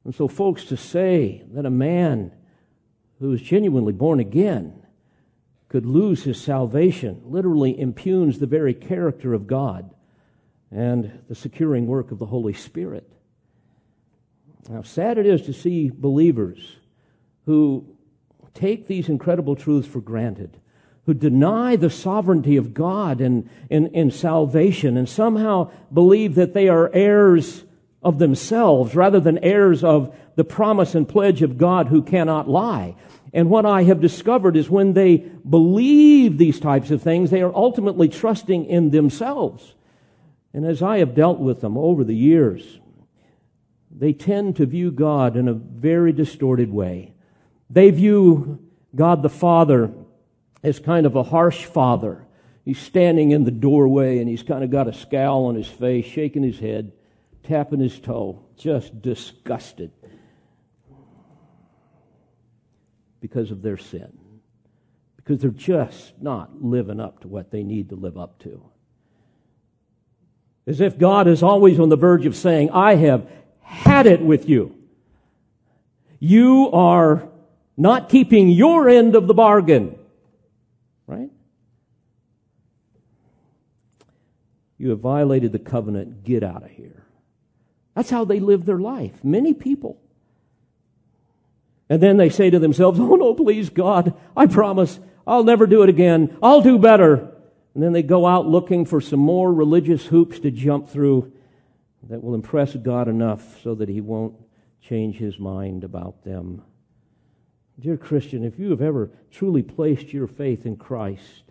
And 0.04 0.12
so, 0.12 0.26
folks, 0.26 0.64
to 0.64 0.76
say 0.76 1.44
that 1.52 1.64
a 1.64 1.70
man 1.70 2.32
who 3.20 3.32
is 3.32 3.40
genuinely 3.40 3.92
born 3.92 4.18
again 4.18 4.83
could 5.74 5.86
lose 5.86 6.22
his 6.22 6.40
salvation 6.40 7.20
literally 7.24 7.76
impugns 7.80 8.38
the 8.38 8.46
very 8.46 8.72
character 8.72 9.34
of 9.34 9.48
God 9.48 9.92
and 10.70 11.18
the 11.28 11.34
securing 11.34 11.88
work 11.88 12.12
of 12.12 12.20
the 12.20 12.26
Holy 12.26 12.52
Spirit. 12.52 13.12
Now, 14.68 14.82
sad 14.82 15.18
it 15.18 15.26
is 15.26 15.42
to 15.46 15.52
see 15.52 15.90
believers 15.92 16.76
who 17.46 17.88
take 18.54 18.86
these 18.86 19.08
incredible 19.08 19.56
truths 19.56 19.88
for 19.88 20.00
granted, 20.00 20.60
who 21.06 21.14
deny 21.14 21.74
the 21.74 21.90
sovereignty 21.90 22.56
of 22.56 22.72
God 22.72 23.20
in, 23.20 23.50
in, 23.68 23.88
in 23.88 24.12
salvation, 24.12 24.96
and 24.96 25.08
somehow 25.08 25.72
believe 25.92 26.36
that 26.36 26.54
they 26.54 26.68
are 26.68 26.88
heirs 26.94 27.64
of 28.00 28.20
themselves 28.20 28.94
rather 28.94 29.18
than 29.18 29.38
heirs 29.38 29.82
of 29.82 30.14
the 30.36 30.44
promise 30.44 30.94
and 30.94 31.08
pledge 31.08 31.42
of 31.42 31.58
God 31.58 31.88
who 31.88 32.00
cannot 32.00 32.48
lie. 32.48 32.94
And 33.34 33.50
what 33.50 33.66
I 33.66 33.82
have 33.82 34.00
discovered 34.00 34.56
is 34.56 34.70
when 34.70 34.94
they 34.94 35.16
believe 35.16 36.38
these 36.38 36.58
types 36.58 36.90
of 36.90 37.02
things, 37.02 37.30
they 37.30 37.42
are 37.42 37.54
ultimately 37.54 38.08
trusting 38.08 38.64
in 38.64 38.90
themselves 38.90 39.74
and 40.54 40.64
as 40.64 40.80
I 40.80 40.98
have 40.98 41.16
dealt 41.16 41.40
with 41.40 41.60
them 41.60 41.76
over 41.76 42.04
the 42.04 42.14
years, 42.14 42.78
they 43.90 44.12
tend 44.12 44.56
to 44.56 44.66
view 44.66 44.92
God 44.92 45.36
in 45.36 45.48
a 45.48 45.52
very 45.52 46.12
distorted 46.12 46.70
way. 46.72 47.12
They 47.68 47.90
view 47.90 48.60
God 48.94 49.22
the 49.22 49.28
Father 49.28 49.92
as 50.62 50.78
kind 50.78 51.06
of 51.06 51.16
a 51.16 51.24
harsh 51.24 51.64
father. 51.64 52.24
He's 52.64 52.78
standing 52.78 53.32
in 53.32 53.44
the 53.44 53.50
doorway 53.50 54.20
and 54.20 54.28
he's 54.28 54.44
kind 54.44 54.62
of 54.62 54.70
got 54.70 54.88
a 54.88 54.92
scowl 54.92 55.46
on 55.46 55.56
his 55.56 55.66
face, 55.66 56.06
shaking 56.06 56.44
his 56.44 56.60
head, 56.60 56.92
tapping 57.42 57.80
his 57.80 57.98
toe, 57.98 58.44
just 58.56 59.02
disgusted 59.02 59.90
because 63.24 63.50
of 63.50 63.62
their 63.62 63.78
sin. 63.78 64.12
Because 65.16 65.40
they're 65.40 65.50
just 65.50 66.20
not 66.20 66.62
living 66.62 67.00
up 67.00 67.20
to 67.20 67.26
what 67.26 67.50
they 67.50 67.62
need 67.62 67.88
to 67.88 67.94
live 67.94 68.18
up 68.18 68.38
to. 68.40 68.62
As 70.66 70.78
if 70.78 70.98
God 70.98 71.26
is 71.26 71.42
always 71.42 71.80
on 71.80 71.88
the 71.88 71.96
verge 71.96 72.26
of 72.26 72.36
saying, 72.36 72.68
I 72.68 72.96
have 72.96 73.26
had 73.62 74.06
it 74.06 74.20
with 74.20 74.46
you. 74.46 74.76
You 76.18 76.70
are 76.74 77.26
not 77.78 78.10
keeping 78.10 78.50
your 78.50 78.90
end 78.90 79.16
of 79.16 79.26
the 79.26 79.32
bargain. 79.32 79.98
Right? 81.06 81.30
You 84.76 84.90
have 84.90 85.00
violated 85.00 85.52
the 85.52 85.58
covenant. 85.58 86.24
Get 86.24 86.42
out 86.42 86.62
of 86.62 86.70
here. 86.72 87.06
That's 87.94 88.10
how 88.10 88.26
they 88.26 88.38
live 88.38 88.66
their 88.66 88.80
life. 88.80 89.24
Many 89.24 89.54
people. 89.54 89.98
And 91.88 92.02
then 92.02 92.16
they 92.16 92.30
say 92.30 92.50
to 92.50 92.58
themselves, 92.58 92.98
Oh 92.98 93.14
no, 93.14 93.34
please, 93.34 93.70
God, 93.70 94.14
I 94.36 94.46
promise 94.46 94.98
I'll 95.26 95.44
never 95.44 95.66
do 95.66 95.82
it 95.82 95.88
again. 95.88 96.36
I'll 96.42 96.62
do 96.62 96.78
better. 96.78 97.30
And 97.74 97.82
then 97.82 97.92
they 97.92 98.02
go 98.02 98.26
out 98.26 98.46
looking 98.46 98.84
for 98.84 99.00
some 99.00 99.20
more 99.20 99.52
religious 99.52 100.06
hoops 100.06 100.38
to 100.40 100.50
jump 100.50 100.88
through 100.88 101.32
that 102.08 102.22
will 102.22 102.34
impress 102.34 102.76
God 102.76 103.08
enough 103.08 103.62
so 103.62 103.74
that 103.74 103.88
He 103.88 104.00
won't 104.00 104.36
change 104.80 105.16
His 105.16 105.38
mind 105.38 105.84
about 105.84 106.24
them. 106.24 106.62
Dear 107.80 107.96
Christian, 107.96 108.44
if 108.44 108.58
you 108.58 108.70
have 108.70 108.82
ever 108.82 109.10
truly 109.30 109.62
placed 109.62 110.12
your 110.12 110.26
faith 110.26 110.64
in 110.64 110.76
Christ, 110.76 111.44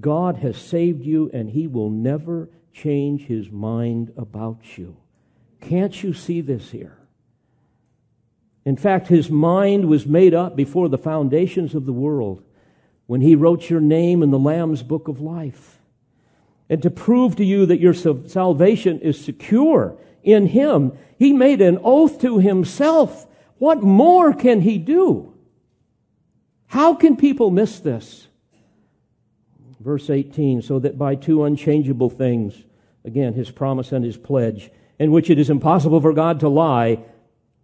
God 0.00 0.36
has 0.36 0.56
saved 0.56 1.04
you 1.04 1.30
and 1.32 1.50
He 1.50 1.66
will 1.66 1.90
never 1.90 2.48
change 2.72 3.26
His 3.26 3.50
mind 3.50 4.12
about 4.16 4.78
you. 4.78 4.96
Can't 5.60 6.02
you 6.02 6.14
see 6.14 6.40
this 6.40 6.70
here? 6.70 6.97
In 8.64 8.76
fact, 8.76 9.08
His 9.08 9.30
mind 9.30 9.86
was 9.86 10.06
made 10.06 10.34
up 10.34 10.56
before 10.56 10.88
the 10.88 10.98
foundations 10.98 11.74
of 11.74 11.86
the 11.86 11.92
world 11.92 12.42
when 13.08 13.22
he 13.22 13.34
wrote 13.34 13.70
your 13.70 13.80
name 13.80 14.22
in 14.22 14.30
the 14.30 14.38
Lamb's 14.38 14.82
book 14.82 15.08
of 15.08 15.18
life. 15.18 15.78
And 16.68 16.82
to 16.82 16.90
prove 16.90 17.36
to 17.36 17.44
you 17.44 17.64
that 17.64 17.80
your 17.80 17.94
salvation 17.94 19.00
is 19.00 19.18
secure 19.18 19.96
in 20.22 20.48
him, 20.48 20.92
he 21.18 21.32
made 21.32 21.62
an 21.62 21.78
oath 21.82 22.20
to 22.20 22.38
himself. 22.38 23.26
What 23.56 23.82
more 23.82 24.34
can 24.34 24.60
he 24.60 24.76
do? 24.76 25.32
How 26.66 26.94
can 26.94 27.16
people 27.16 27.50
miss 27.50 27.80
this? 27.80 28.28
Verse 29.80 30.10
18, 30.10 30.60
so 30.60 30.78
that 30.78 30.98
by 30.98 31.14
two 31.14 31.44
unchangeable 31.44 32.10
things, 32.10 32.62
again, 33.06 33.32
his 33.32 33.50
promise 33.50 33.90
and 33.90 34.04
his 34.04 34.18
pledge, 34.18 34.70
in 34.98 35.12
which 35.12 35.30
it 35.30 35.38
is 35.38 35.48
impossible 35.48 36.02
for 36.02 36.12
God 36.12 36.40
to 36.40 36.48
lie, 36.50 36.98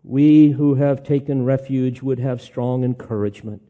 we 0.04 0.50
who 0.50 0.74
have 0.74 1.02
taken 1.02 1.44
refuge 1.44 2.02
would 2.02 2.18
have 2.18 2.42
strong 2.42 2.84
encouragement 2.84 3.62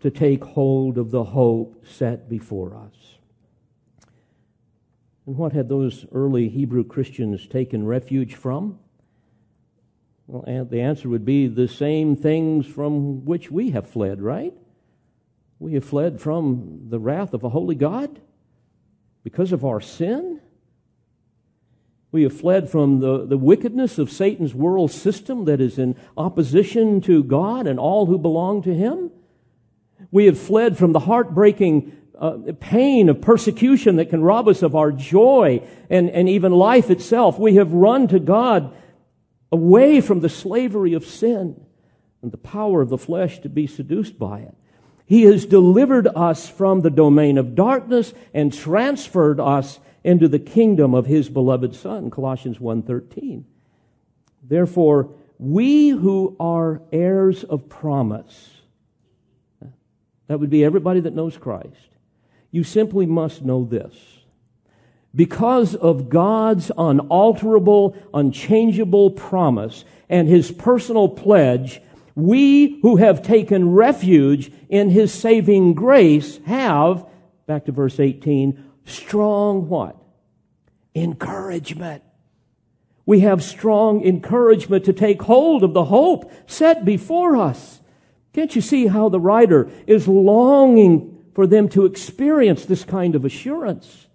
to 0.00 0.10
take 0.10 0.44
hold 0.44 0.98
of 0.98 1.10
the 1.10 1.24
hope 1.24 1.86
set 1.86 2.28
before 2.28 2.76
us. 2.76 3.18
And 5.26 5.36
what 5.36 5.52
had 5.52 5.68
those 5.68 6.04
early 6.12 6.48
Hebrew 6.48 6.84
Christians 6.84 7.46
taken 7.46 7.86
refuge 7.86 8.34
from? 8.34 8.78
Well, 10.26 10.66
the 10.68 10.80
answer 10.80 11.08
would 11.08 11.24
be 11.24 11.46
the 11.46 11.68
same 11.68 12.16
things 12.16 12.66
from 12.66 13.24
which 13.24 13.50
we 13.50 13.70
have 13.70 13.88
fled, 13.88 14.20
right? 14.20 14.54
We 15.58 15.74
have 15.74 15.84
fled 15.84 16.20
from 16.20 16.88
the 16.88 16.98
wrath 16.98 17.32
of 17.32 17.44
a 17.44 17.48
holy 17.48 17.76
God 17.76 18.20
because 19.22 19.52
of 19.52 19.64
our 19.64 19.80
sin. 19.80 20.40
We 22.12 22.24
have 22.24 22.38
fled 22.38 22.68
from 22.68 23.00
the, 23.00 23.24
the 23.24 23.38
wickedness 23.38 23.98
of 23.98 24.12
Satan's 24.12 24.54
world 24.54 24.90
system 24.90 25.46
that 25.46 25.62
is 25.62 25.78
in 25.78 25.96
opposition 26.14 27.00
to 27.02 27.24
God 27.24 27.66
and 27.66 27.80
all 27.80 28.04
who 28.04 28.18
belong 28.18 28.62
to 28.64 28.74
him. 28.74 29.10
We 30.10 30.26
have 30.26 30.38
fled 30.38 30.76
from 30.76 30.92
the 30.92 31.00
heartbreaking 31.00 31.96
uh, 32.18 32.36
pain 32.60 33.08
of 33.08 33.22
persecution 33.22 33.96
that 33.96 34.10
can 34.10 34.20
rob 34.20 34.46
us 34.46 34.62
of 34.62 34.76
our 34.76 34.92
joy 34.92 35.66
and, 35.88 36.10
and 36.10 36.28
even 36.28 36.52
life 36.52 36.90
itself. 36.90 37.38
We 37.38 37.54
have 37.54 37.72
run 37.72 38.08
to 38.08 38.20
God 38.20 38.74
away 39.50 40.02
from 40.02 40.20
the 40.20 40.28
slavery 40.28 40.92
of 40.92 41.06
sin 41.06 41.64
and 42.20 42.30
the 42.30 42.36
power 42.36 42.82
of 42.82 42.90
the 42.90 42.98
flesh 42.98 43.38
to 43.40 43.48
be 43.48 43.66
seduced 43.66 44.18
by 44.18 44.40
it. 44.40 44.54
He 45.06 45.22
has 45.22 45.46
delivered 45.46 46.06
us 46.06 46.48
from 46.48 46.82
the 46.82 46.90
domain 46.90 47.38
of 47.38 47.54
darkness 47.54 48.12
and 48.34 48.52
transferred 48.52 49.40
us 49.40 49.80
into 50.04 50.28
the 50.28 50.38
kingdom 50.38 50.94
of 50.94 51.06
his 51.06 51.28
beloved 51.28 51.74
son 51.74 52.10
Colossians 52.10 52.58
1:13 52.58 53.44
Therefore 54.42 55.10
we 55.38 55.88
who 55.90 56.36
are 56.38 56.82
heirs 56.92 57.44
of 57.44 57.68
promise 57.68 58.62
that 60.32 60.40
would 60.40 60.48
be 60.48 60.64
everybody 60.64 61.00
that 61.00 61.14
knows 61.14 61.36
Christ. 61.36 61.90
You 62.50 62.64
simply 62.64 63.04
must 63.04 63.44
know 63.44 63.64
this. 63.64 63.94
Because 65.14 65.74
of 65.74 66.08
God's 66.08 66.72
unalterable, 66.78 67.94
unchangeable 68.14 69.10
promise 69.10 69.84
and 70.08 70.28
his 70.28 70.50
personal 70.50 71.08
pledge, 71.08 71.82
we 72.14 72.80
who 72.80 72.96
have 72.96 73.22
taken 73.22 73.72
refuge 73.72 74.50
in 74.70 74.88
his 74.88 75.12
saving 75.12 75.74
grace 75.74 76.38
have, 76.46 77.06
back 77.46 77.66
to 77.66 77.72
verse 77.72 78.00
18, 78.00 78.71
strong 78.84 79.68
what? 79.68 79.96
Encouragement. 80.94 82.02
We 83.04 83.20
have 83.20 83.42
strong 83.42 84.04
encouragement 84.04 84.84
to 84.84 84.92
take 84.92 85.22
hold 85.22 85.64
of 85.64 85.74
the 85.74 85.86
hope 85.86 86.30
set 86.46 86.84
before 86.84 87.36
us. 87.36 87.80
Can't 88.32 88.54
you 88.54 88.62
see 88.62 88.86
how 88.86 89.08
the 89.08 89.20
writer 89.20 89.70
is 89.86 90.08
longing 90.08 91.24
for 91.34 91.46
them 91.46 91.68
to 91.70 91.84
experience 91.84 92.64
this 92.64 92.84
kind 92.84 93.14
of 93.14 93.24
assurance? 93.24 94.06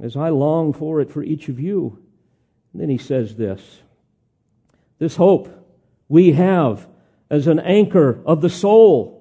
As 0.00 0.16
I 0.16 0.28
long 0.28 0.72
for 0.72 1.00
it 1.00 1.10
for 1.10 1.22
each 1.22 1.48
of 1.48 1.58
you. 1.58 2.02
And 2.72 2.82
then 2.82 2.88
he 2.88 2.98
says 2.98 3.36
this 3.36 3.80
This 4.98 5.16
hope 5.16 5.48
we 6.08 6.32
have 6.32 6.86
as 7.30 7.46
an 7.46 7.58
anchor 7.60 8.22
of 8.24 8.40
the 8.40 8.50
soul. 8.50 9.14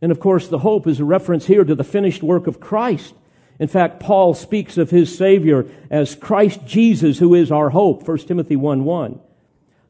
And 0.00 0.12
of 0.12 0.20
course, 0.20 0.48
the 0.48 0.58
hope 0.58 0.86
is 0.86 1.00
a 1.00 1.04
reference 1.04 1.46
here 1.46 1.64
to 1.64 1.74
the 1.74 1.84
finished 1.84 2.22
work 2.22 2.46
of 2.46 2.60
Christ. 2.60 3.14
In 3.58 3.68
fact, 3.68 4.00
Paul 4.00 4.34
speaks 4.34 4.78
of 4.78 4.90
his 4.90 5.16
Savior 5.16 5.66
as 5.90 6.14
Christ 6.14 6.64
Jesus, 6.64 7.18
who 7.18 7.34
is 7.34 7.50
our 7.50 7.70
hope, 7.70 8.06
1 8.06 8.18
Timothy 8.18 8.56
1 8.56 8.84
1. 8.84 9.20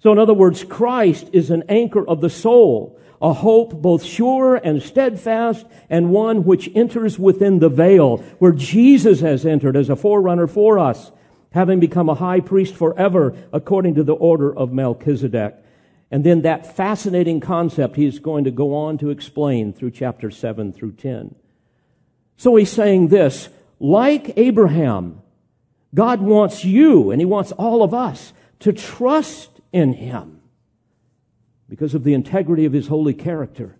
So, 0.01 0.13
in 0.13 0.19
other 0.19 0.35
words, 0.35 0.65
Christ 0.65 1.29
is 1.33 1.51
an 1.51 1.65
anchor 1.69 2.07
of 2.07 2.21
the 2.21 2.31
soul, 2.31 2.99
a 3.21 3.33
hope 3.33 3.83
both 3.83 4.05
sure 4.05 4.57
and 4.57 4.83
steadfast, 4.83 5.67
and 5.91 6.11
one 6.11 6.45
which 6.45 6.71
enters 6.75 7.19
within 7.19 7.59
the 7.59 7.69
veil, 7.69 8.19
where 8.39 8.53
Jesus 8.53 9.21
has 9.21 9.45
entered 9.45 9.77
as 9.77 9.91
a 9.91 9.97
forerunner 9.97 10.47
for 10.47 10.79
us, 10.79 11.11
having 11.51 11.81
become 11.81 12.09
a 12.09 12.15
high 12.15 12.41
priest 12.41 12.75
forever, 12.75 13.35
according 13.53 13.97
to 13.97 14.05
the 14.05 14.15
order 14.15 14.55
of 14.57 14.73
Melchizedek. 14.73 15.57
And 16.11 16.25
then 16.25 16.43
that 16.43 16.77
fascinating 16.77 17.41
concept 17.41 17.97
he's 17.97 18.19
going 18.19 18.45
to 18.45 18.51
go 18.51 18.75
on 18.75 18.97
to 18.99 19.11
explain 19.11 19.75
through 19.75 19.91
chapter 19.91 20.31
7 20.31 20.73
through 20.73 20.93
10. 20.93 21.35
So 22.39 22.55
he's 22.57 22.71
saying 22.71 23.09
this 23.09 23.51
like 23.81 24.33
Abraham, 24.37 25.23
God 25.95 26.21
wants 26.21 26.65
you 26.65 27.11
and 27.11 27.21
he 27.21 27.25
wants 27.25 27.53
all 27.53 27.83
of 27.83 27.95
us 27.95 28.33
to 28.61 28.73
trust 28.73 29.61
in 29.73 29.95
him 29.95 30.41
because 31.69 31.95
of 31.95 32.05
the 32.05 32.15
integrity 32.15 32.65
of 32.65 32.73
his 32.73 32.89
holy 32.89 33.15
character, 33.15 33.77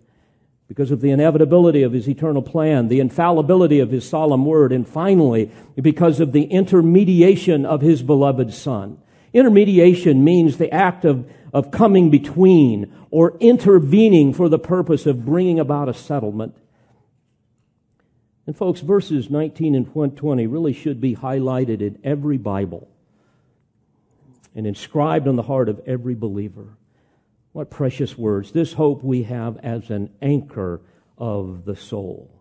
because 0.67 0.91
of 0.91 1.01
the 1.01 1.09
inevitability 1.09 1.81
of 1.81 1.91
his 1.91 2.07
eternal 2.07 2.41
plan, 2.41 2.87
the 2.87 2.99
infallibility 2.99 3.79
of 3.79 3.89
his 3.89 4.07
solemn 4.07 4.45
word, 4.45 4.71
and 4.71 4.87
finally, 4.87 5.51
because 5.75 6.19
of 6.19 6.31
the 6.31 6.43
intermediation 6.43 7.65
of 7.65 7.81
his 7.81 8.03
beloved 8.03 8.53
Son. 8.53 8.99
Intermediation 9.33 10.23
means 10.23 10.57
the 10.57 10.71
act 10.71 11.05
of, 11.05 11.29
of 11.53 11.71
coming 11.71 12.09
between 12.09 12.93
or 13.11 13.37
intervening 13.39 14.33
for 14.33 14.49
the 14.49 14.59
purpose 14.59 15.05
of 15.05 15.25
bringing 15.25 15.59
about 15.59 15.89
a 15.89 15.93
settlement. 15.93 16.55
And 18.49 18.57
folks, 18.57 18.81
verses 18.81 19.29
19 19.29 19.75
and 19.75 20.17
20 20.17 20.47
really 20.47 20.73
should 20.73 20.99
be 20.99 21.15
highlighted 21.15 21.81
in 21.81 21.99
every 22.03 22.39
Bible 22.39 22.87
and 24.55 24.65
inscribed 24.65 25.27
on 25.27 25.35
the 25.35 25.43
heart 25.43 25.69
of 25.69 25.79
every 25.85 26.15
believer. 26.15 26.75
What 27.51 27.69
precious 27.69 28.17
words. 28.17 28.51
This 28.51 28.73
hope 28.73 29.03
we 29.03 29.21
have 29.21 29.57
as 29.57 29.91
an 29.91 30.09
anchor 30.19 30.81
of 31.15 31.65
the 31.65 31.75
soul. 31.75 32.31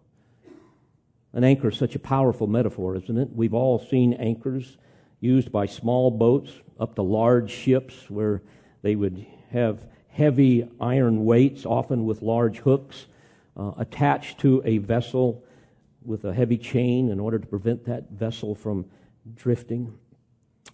An 1.35 1.45
anchor 1.45 1.69
is 1.69 1.77
such 1.77 1.95
a 1.95 1.99
powerful 1.99 2.47
metaphor, 2.47 2.97
isn't 2.97 3.19
it? 3.19 3.29
We've 3.35 3.53
all 3.53 3.79
seen 3.79 4.15
anchors 4.15 4.79
used 5.21 5.53
by 5.53 5.67
small 5.67 6.11
boats 6.11 6.53
up 6.81 6.95
to 6.95 7.03
large 7.03 7.51
ships 7.51 8.09
where 8.09 8.41
they 8.81 8.97
would 8.97 9.27
have 9.51 9.87
heavy 10.09 10.71
iron 10.81 11.27
weights, 11.27 11.67
often 11.67 12.07
with 12.07 12.23
large 12.23 12.61
hooks, 12.61 13.05
uh, 13.59 13.73
attached 13.77 14.39
to 14.39 14.63
a 14.65 14.79
vessel 14.79 15.45
with 16.09 16.25
a 16.25 16.33
heavy 16.33 16.57
chain 16.57 17.11
in 17.11 17.21
order 17.21 17.39
to 17.39 17.47
prevent 17.47 17.85
that 17.85 18.11
vessel 18.11 18.55
from 18.55 18.87
drifting. 19.35 19.93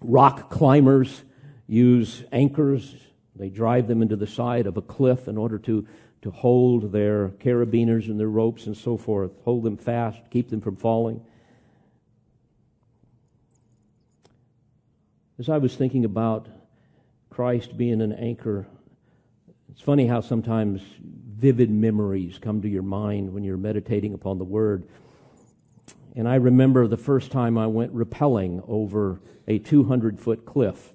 Rock 0.01 0.49
climbers 0.49 1.24
use 1.66 2.22
anchors. 2.30 2.95
They 3.35 3.49
drive 3.49 3.89
them 3.89 4.01
into 4.01 4.14
the 4.14 4.28
side 4.28 4.68
of 4.68 4.76
a 4.76 4.82
cliff 4.82 5.26
in 5.26 5.37
order 5.37 5.59
to, 5.59 5.87
to 6.22 6.30
hold 6.30 6.93
their 6.93 7.30
carabiners 7.30 8.07
and 8.07 8.18
their 8.18 8.28
ropes 8.28 8.66
and 8.66 8.76
so 8.76 8.97
forth, 8.97 9.32
hold 9.45 9.64
them 9.64 9.76
fast, 9.76 10.20
keep 10.30 10.51
them 10.51 10.61
from 10.61 10.76
falling. 10.76 11.20
As 15.37 15.49
I 15.49 15.59
was 15.59 15.74
thinking 15.74 16.05
about 16.05 16.47
Christ 17.28 17.76
being 17.76 18.01
an 18.01 18.12
anchor, 18.12 18.68
it's 19.68 19.82
funny 19.82 20.07
how 20.07 20.20
sometimes 20.20 20.80
vivid 21.01 21.70
memories 21.70 22.39
come 22.39 22.62
to 22.62 22.68
your 22.68 22.85
mind 22.85 23.35
when 23.35 23.43
you're 23.43 23.57
meditating 23.57 24.14
upon 24.14 24.39
the 24.39 24.45
Word. 24.45 24.87
And 26.14 26.28
I 26.28 26.36
remember 26.36 26.86
the 26.86 26.96
first 26.96 27.32
time 27.32 27.58
I 27.58 27.66
went 27.66 27.94
rappelling 27.94 28.64
over 28.68 29.20
a 29.48 29.58
200 29.58 30.20
foot 30.20 30.44
cliff. 30.44 30.92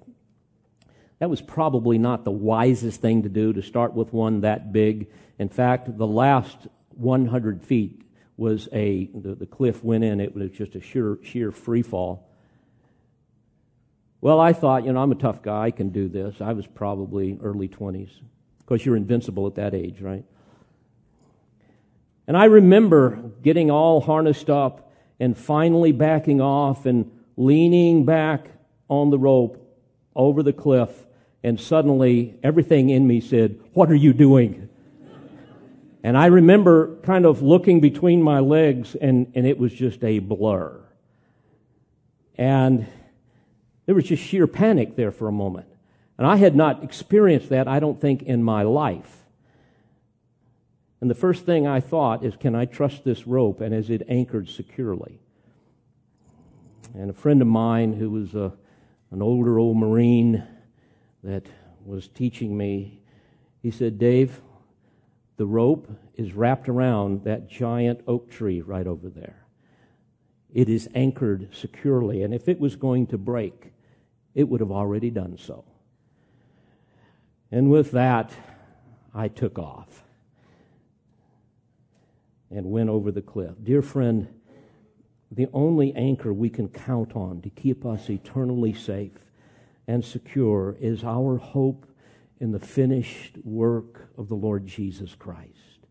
That 1.18 1.28
was 1.28 1.42
probably 1.42 1.98
not 1.98 2.24
the 2.24 2.30
wisest 2.30 3.00
thing 3.02 3.24
to 3.24 3.28
do 3.28 3.52
to 3.52 3.62
start 3.62 3.92
with 3.92 4.12
one 4.12 4.40
that 4.40 4.72
big. 4.72 5.10
In 5.38 5.50
fact, 5.50 5.98
the 5.98 6.06
last 6.06 6.66
100 6.96 7.62
feet 7.62 8.02
was 8.38 8.68
a, 8.72 9.10
the, 9.14 9.34
the 9.34 9.46
cliff 9.46 9.84
went 9.84 10.02
in, 10.02 10.18
it 10.18 10.34
was 10.34 10.50
just 10.50 10.74
a 10.74 10.80
sheer, 10.80 11.18
sheer 11.22 11.52
free 11.52 11.82
fall. 11.82 12.26
Well, 14.22 14.40
I 14.40 14.54
thought, 14.54 14.86
you 14.86 14.92
know, 14.92 15.02
I'm 15.02 15.12
a 15.12 15.16
tough 15.16 15.42
guy, 15.42 15.64
I 15.64 15.70
can 15.70 15.90
do 15.90 16.08
this. 16.08 16.40
I 16.40 16.54
was 16.54 16.66
probably 16.66 17.38
early 17.42 17.68
20s. 17.68 18.10
Of 18.60 18.66
course, 18.66 18.84
you're 18.84 18.96
invincible 18.96 19.46
at 19.46 19.56
that 19.56 19.74
age, 19.74 20.00
right? 20.00 20.24
And 22.26 22.36
I 22.36 22.44
remember 22.44 23.32
getting 23.42 23.70
all 23.70 24.00
harnessed 24.00 24.48
up 24.48 24.89
and 25.20 25.36
finally 25.36 25.92
backing 25.92 26.40
off 26.40 26.86
and 26.86 27.10
leaning 27.36 28.04
back 28.04 28.50
on 28.88 29.10
the 29.10 29.18
rope 29.18 29.58
over 30.16 30.42
the 30.42 30.52
cliff. 30.52 31.06
And 31.42 31.60
suddenly 31.60 32.38
everything 32.42 32.90
in 32.90 33.06
me 33.06 33.20
said, 33.20 33.60
What 33.74 33.90
are 33.90 33.94
you 33.94 34.12
doing? 34.12 34.68
and 36.02 36.16
I 36.16 36.26
remember 36.26 36.96
kind 37.02 37.26
of 37.26 37.42
looking 37.42 37.80
between 37.80 38.22
my 38.22 38.40
legs, 38.40 38.94
and, 38.94 39.30
and 39.34 39.46
it 39.46 39.58
was 39.58 39.72
just 39.72 40.02
a 40.02 40.18
blur. 40.18 40.80
And 42.36 42.86
there 43.84 43.94
was 43.94 44.04
just 44.04 44.22
sheer 44.22 44.46
panic 44.46 44.96
there 44.96 45.12
for 45.12 45.28
a 45.28 45.32
moment. 45.32 45.66
And 46.16 46.26
I 46.26 46.36
had 46.36 46.56
not 46.56 46.82
experienced 46.82 47.50
that, 47.50 47.68
I 47.68 47.80
don't 47.80 48.00
think, 48.00 48.22
in 48.22 48.42
my 48.42 48.62
life. 48.62 49.19
And 51.00 51.10
the 51.10 51.14
first 51.14 51.46
thing 51.46 51.66
I 51.66 51.80
thought 51.80 52.24
is, 52.24 52.36
can 52.36 52.54
I 52.54 52.66
trust 52.66 53.04
this 53.04 53.26
rope? 53.26 53.60
And 53.60 53.74
is 53.74 53.88
it 53.88 54.02
anchored 54.08 54.48
securely? 54.48 55.20
And 56.94 57.10
a 57.10 57.14
friend 57.14 57.40
of 57.40 57.48
mine 57.48 57.94
who 57.94 58.10
was 58.10 58.34
a, 58.34 58.52
an 59.10 59.22
older 59.22 59.58
old 59.58 59.76
Marine 59.76 60.46
that 61.22 61.46
was 61.84 62.08
teaching 62.08 62.56
me, 62.56 63.00
he 63.62 63.70
said, 63.70 63.98
Dave, 63.98 64.40
the 65.36 65.46
rope 65.46 65.90
is 66.16 66.34
wrapped 66.34 66.68
around 66.68 67.24
that 67.24 67.48
giant 67.48 68.00
oak 68.06 68.30
tree 68.30 68.60
right 68.60 68.86
over 68.86 69.08
there. 69.08 69.46
It 70.52 70.68
is 70.68 70.88
anchored 70.94 71.48
securely, 71.54 72.22
and 72.22 72.34
if 72.34 72.48
it 72.48 72.60
was 72.60 72.76
going 72.76 73.06
to 73.08 73.18
break, 73.18 73.72
it 74.34 74.48
would 74.48 74.60
have 74.60 74.72
already 74.72 75.10
done 75.10 75.38
so. 75.38 75.64
And 77.50 77.70
with 77.70 77.92
that, 77.92 78.32
I 79.14 79.28
took 79.28 79.58
off 79.58 80.02
and 82.50 82.66
went 82.66 82.90
over 82.90 83.10
the 83.12 83.22
cliff. 83.22 83.52
Dear 83.62 83.82
friend, 83.82 84.28
the 85.30 85.48
only 85.52 85.94
anchor 85.94 86.32
we 86.32 86.50
can 86.50 86.68
count 86.68 87.14
on 87.14 87.40
to 87.42 87.50
keep 87.50 87.86
us 87.86 88.10
eternally 88.10 88.72
safe 88.72 89.12
and 89.86 90.04
secure 90.04 90.76
is 90.80 91.04
our 91.04 91.36
hope 91.36 91.86
in 92.40 92.52
the 92.52 92.58
finished 92.58 93.36
work 93.44 94.08
of 94.16 94.28
the 94.28 94.34
Lord 94.34 94.66
Jesus 94.66 95.14
Christ. 95.14 95.86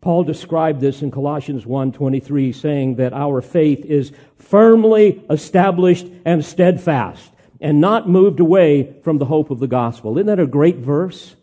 Paul 0.00 0.24
described 0.24 0.80
this 0.80 1.02
in 1.02 1.10
Colossians 1.10 1.66
1:23 1.66 2.52
saying 2.52 2.96
that 2.96 3.12
our 3.12 3.40
faith 3.40 3.84
is 3.84 4.12
firmly 4.36 5.24
established 5.28 6.06
and 6.24 6.44
steadfast 6.44 7.32
and 7.60 7.80
not 7.80 8.08
moved 8.08 8.40
away 8.40 8.94
from 9.02 9.18
the 9.18 9.24
hope 9.26 9.50
of 9.50 9.58
the 9.58 9.66
gospel. 9.66 10.16
Isn't 10.16 10.26
that 10.26 10.38
a 10.38 10.46
great 10.46 10.76
verse? 10.76 11.36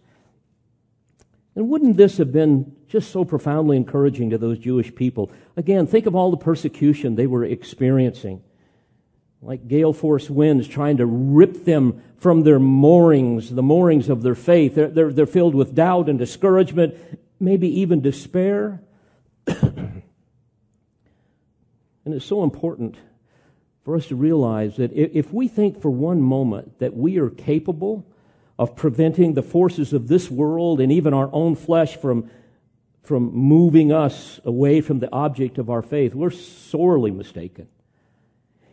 And 1.56 1.70
wouldn't 1.70 1.98
this 1.98 2.18
have 2.18 2.32
been 2.32 2.76
just 2.88 3.12
so 3.12 3.24
profoundly 3.24 3.78
encouraging 3.78 4.32
to 4.32 4.38
those 4.38 4.58
Jewish 4.58 4.94
people? 4.94 5.32
Again, 5.56 5.86
think 5.86 6.06
of 6.06 6.16
all 6.16 6.32
the 6.32 6.38
persecution 6.38 7.16
they 7.16 7.28
were 7.28 7.44
experiencing. 7.44 8.42
Like 9.42 9.68
gale 9.68 9.94
force 9.94 10.30
winds 10.30 10.68
trying 10.68 10.98
to 10.98 11.06
rip 11.06 11.66
them 11.66 12.02
from 12.18 12.44
their 12.44 12.60
moorings, 12.60 13.54
the 13.54 13.62
moorings 13.62 14.10
of 14.10 14.24
their 14.24 14.36
faith. 14.36 14.76
They're, 14.76 14.88
they're, 14.88 15.14
they're 15.14 15.26
filled 15.26 15.54
with 15.54 15.76
doubt 15.76 16.10
and 16.10 16.18
discouragement, 16.18 16.96
maybe 17.40 17.68
even 17.82 18.02
despair. 18.02 18.82
and 19.46 20.02
it's 22.06 22.26
so 22.26 22.44
important 22.44 22.96
for 23.84 23.96
us 23.98 24.08
to 24.08 24.16
realize 24.16 24.78
that 24.78 24.94
if 24.94 25.34
we 25.34 25.50
think 25.50 25.82
for 25.82 25.90
one 25.92 26.22
moment 26.22 26.80
that 26.80 26.96
we 26.96 27.18
are 27.20 27.30
capable 27.30 28.08
of 28.58 28.76
preventing 28.76 29.34
the 29.34 29.42
forces 29.42 29.94
of 29.94 30.08
this 30.08 30.30
world 30.30 30.80
and 30.80 30.92
even 30.92 31.14
our 31.14 31.30
own 31.34 31.56
flesh 31.56 31.98
from, 31.98 32.30
from 33.02 33.34
moving 33.34 33.92
us 33.92 34.40
away 34.46 34.82
from 34.82 35.00
the 35.00 35.12
object 35.12 35.58
of 35.58 35.70
our 35.70 35.82
faith, 35.82 36.14
we're 36.14 36.30
sorely 36.30 37.12
mistaken. 37.12 37.68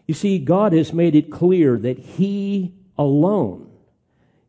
You 0.06 0.14
see, 0.14 0.38
God 0.38 0.72
has 0.72 0.92
made 0.92 1.14
it 1.14 1.30
clear 1.30 1.78
that 1.78 1.98
He 1.98 2.74
alone 2.98 3.70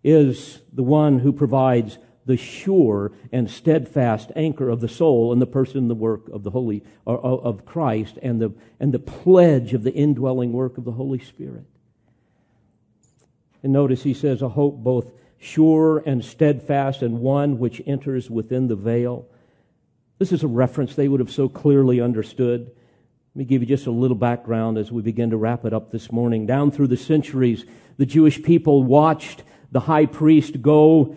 is 0.04 0.60
the 0.74 0.84
one 0.84 1.20
who 1.20 1.32
provides 1.32 1.98
the 2.26 2.38
sure 2.38 3.12
and 3.32 3.50
steadfast 3.50 4.32
anchor 4.36 4.70
of 4.70 4.82
the 4.82 4.88
soul 4.88 5.34
in 5.34 5.40
the 5.40 5.48
person 5.48 5.78
and 5.78 5.90
the 5.90 5.96
work 5.96 6.28
of 6.30 6.44
the 6.44 6.52
Holy 6.52 6.84
of 7.06 7.66
Christ 7.66 8.18
and 8.22 8.42
the 8.42 8.54
and 8.80 8.94
the 8.94 9.00
pledge 9.00 9.74
of 9.74 9.84
the 9.84 9.94
indwelling 9.94 10.54
work 10.54 10.78
of 10.78 10.84
the 10.84 10.92
Holy 10.92 11.20
Spirit. 11.20 11.66
And 13.64 13.74
notice 13.74 14.04
he 14.04 14.14
says 14.14 14.42
a 14.42 14.50
hope 14.50 14.78
both 14.78 15.12
sure 15.38 16.04
and 16.06 16.24
steadfast 16.24 17.02
and 17.02 17.20
one 17.20 17.60
which 17.60 17.82
enters 17.86 18.30
within 18.30 18.68
the 18.68 18.76
veil. 18.76 19.28
This 20.20 20.32
is 20.32 20.44
a 20.44 20.48
reference 20.48 20.96
they 20.96 21.08
would 21.08 21.20
have 21.20 21.32
so 21.32 21.50
clearly 21.50 22.00
understood. 22.00 22.72
Let 23.34 23.36
me 23.36 23.46
give 23.46 23.62
you 23.62 23.68
just 23.68 23.88
a 23.88 23.92
little 23.92 24.16
background 24.16 24.78
as 24.78 24.92
we 24.92 25.02
begin 25.02 25.32
to 25.32 25.38
wrap 25.38 25.66
it 25.66 25.74
up 25.74 25.92
this 25.92 26.12
morning. 26.12 26.46
Down 26.46 26.70
through 26.70 26.88
the 26.88 26.98
centuries, 26.98 27.66
the 27.98 28.06
Jewish 28.06 28.44
people 28.44 28.84
watched 28.84 29.44
the 29.72 29.80
high 29.80 30.06
priest 30.06 30.62
go 30.62 31.16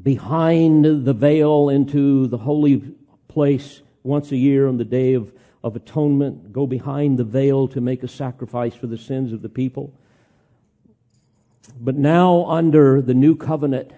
behind 0.00 0.84
the 1.04 1.12
veil 1.12 1.68
into 1.68 2.26
the 2.28 2.38
holy 2.38 2.94
place 3.28 3.82
once 4.02 4.30
a 4.30 4.36
year 4.36 4.68
on 4.68 4.76
the 4.76 4.84
day 4.84 5.14
of, 5.14 5.32
of 5.62 5.74
atonement, 5.74 6.52
go 6.52 6.66
behind 6.66 7.18
the 7.18 7.24
veil 7.24 7.66
to 7.68 7.80
make 7.80 8.02
a 8.02 8.08
sacrifice 8.08 8.74
for 8.74 8.86
the 8.86 8.98
sins 8.98 9.32
of 9.32 9.42
the 9.42 9.48
people. 9.48 9.92
But 11.80 11.96
now, 11.96 12.44
under 12.46 13.00
the 13.00 13.14
new 13.14 13.36
covenant, 13.36 13.92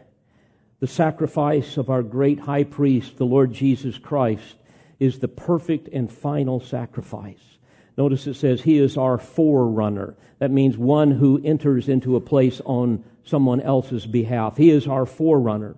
the 0.80 0.86
sacrifice 0.86 1.76
of 1.76 1.90
our 1.90 2.02
great 2.02 2.40
high 2.40 2.64
priest, 2.64 3.16
the 3.16 3.26
Lord 3.26 3.52
Jesus 3.52 3.98
Christ, 3.98 4.56
is 4.98 5.18
the 5.18 5.28
perfect 5.28 5.88
and 5.88 6.10
final 6.10 6.60
sacrifice. 6.60 7.58
Notice 7.96 8.26
it 8.26 8.34
says, 8.34 8.62
He 8.62 8.78
is 8.78 8.96
our 8.96 9.18
forerunner. 9.18 10.16
That 10.38 10.50
means 10.50 10.76
one 10.76 11.12
who 11.12 11.40
enters 11.42 11.88
into 11.88 12.16
a 12.16 12.20
place 12.20 12.60
on 12.64 13.04
someone 13.24 13.60
else's 13.60 14.06
behalf. 14.06 14.56
He 14.56 14.70
is 14.70 14.86
our 14.86 15.06
forerunner. 15.06 15.76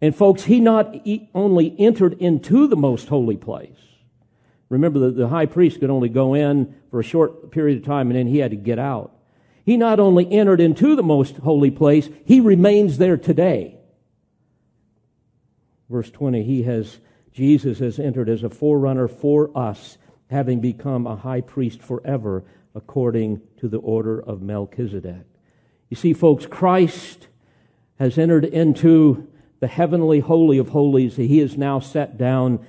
And 0.00 0.14
folks, 0.14 0.44
he 0.44 0.60
not 0.60 0.96
only 1.34 1.74
entered 1.78 2.14
into 2.14 2.66
the 2.66 2.76
most 2.76 3.08
holy 3.08 3.36
place. 3.36 3.76
Remember, 4.68 4.98
the, 4.98 5.10
the 5.10 5.28
high 5.28 5.46
priest 5.46 5.80
could 5.80 5.90
only 5.90 6.08
go 6.08 6.34
in 6.34 6.74
for 6.90 7.00
a 7.00 7.04
short 7.04 7.50
period 7.50 7.78
of 7.78 7.84
time 7.84 8.08
and 8.08 8.16
then 8.16 8.26
he 8.26 8.38
had 8.38 8.52
to 8.52 8.56
get 8.56 8.78
out. 8.78 9.12
He 9.70 9.76
not 9.76 10.00
only 10.00 10.28
entered 10.32 10.60
into 10.60 10.96
the 10.96 11.02
most 11.04 11.36
holy 11.36 11.70
place, 11.70 12.08
he 12.24 12.40
remains 12.40 12.98
there 12.98 13.16
today. 13.16 13.78
Verse 15.88 16.10
20, 16.10 16.42
he 16.42 16.64
has, 16.64 16.98
Jesus 17.32 17.78
has 17.78 18.00
entered 18.00 18.28
as 18.28 18.42
a 18.42 18.50
forerunner 18.50 19.06
for 19.06 19.56
us, 19.56 19.96
having 20.28 20.58
become 20.58 21.06
a 21.06 21.14
high 21.14 21.40
priest 21.40 21.80
forever 21.80 22.42
according 22.74 23.42
to 23.58 23.68
the 23.68 23.78
order 23.78 24.20
of 24.20 24.42
Melchizedek. 24.42 25.24
You 25.88 25.96
see, 25.96 26.14
folks, 26.14 26.46
Christ 26.46 27.28
has 28.00 28.18
entered 28.18 28.46
into 28.46 29.30
the 29.60 29.68
heavenly 29.68 30.18
holy 30.18 30.58
of 30.58 30.70
holies. 30.70 31.14
He 31.14 31.38
is 31.38 31.56
now 31.56 31.78
set 31.78 32.18
down 32.18 32.66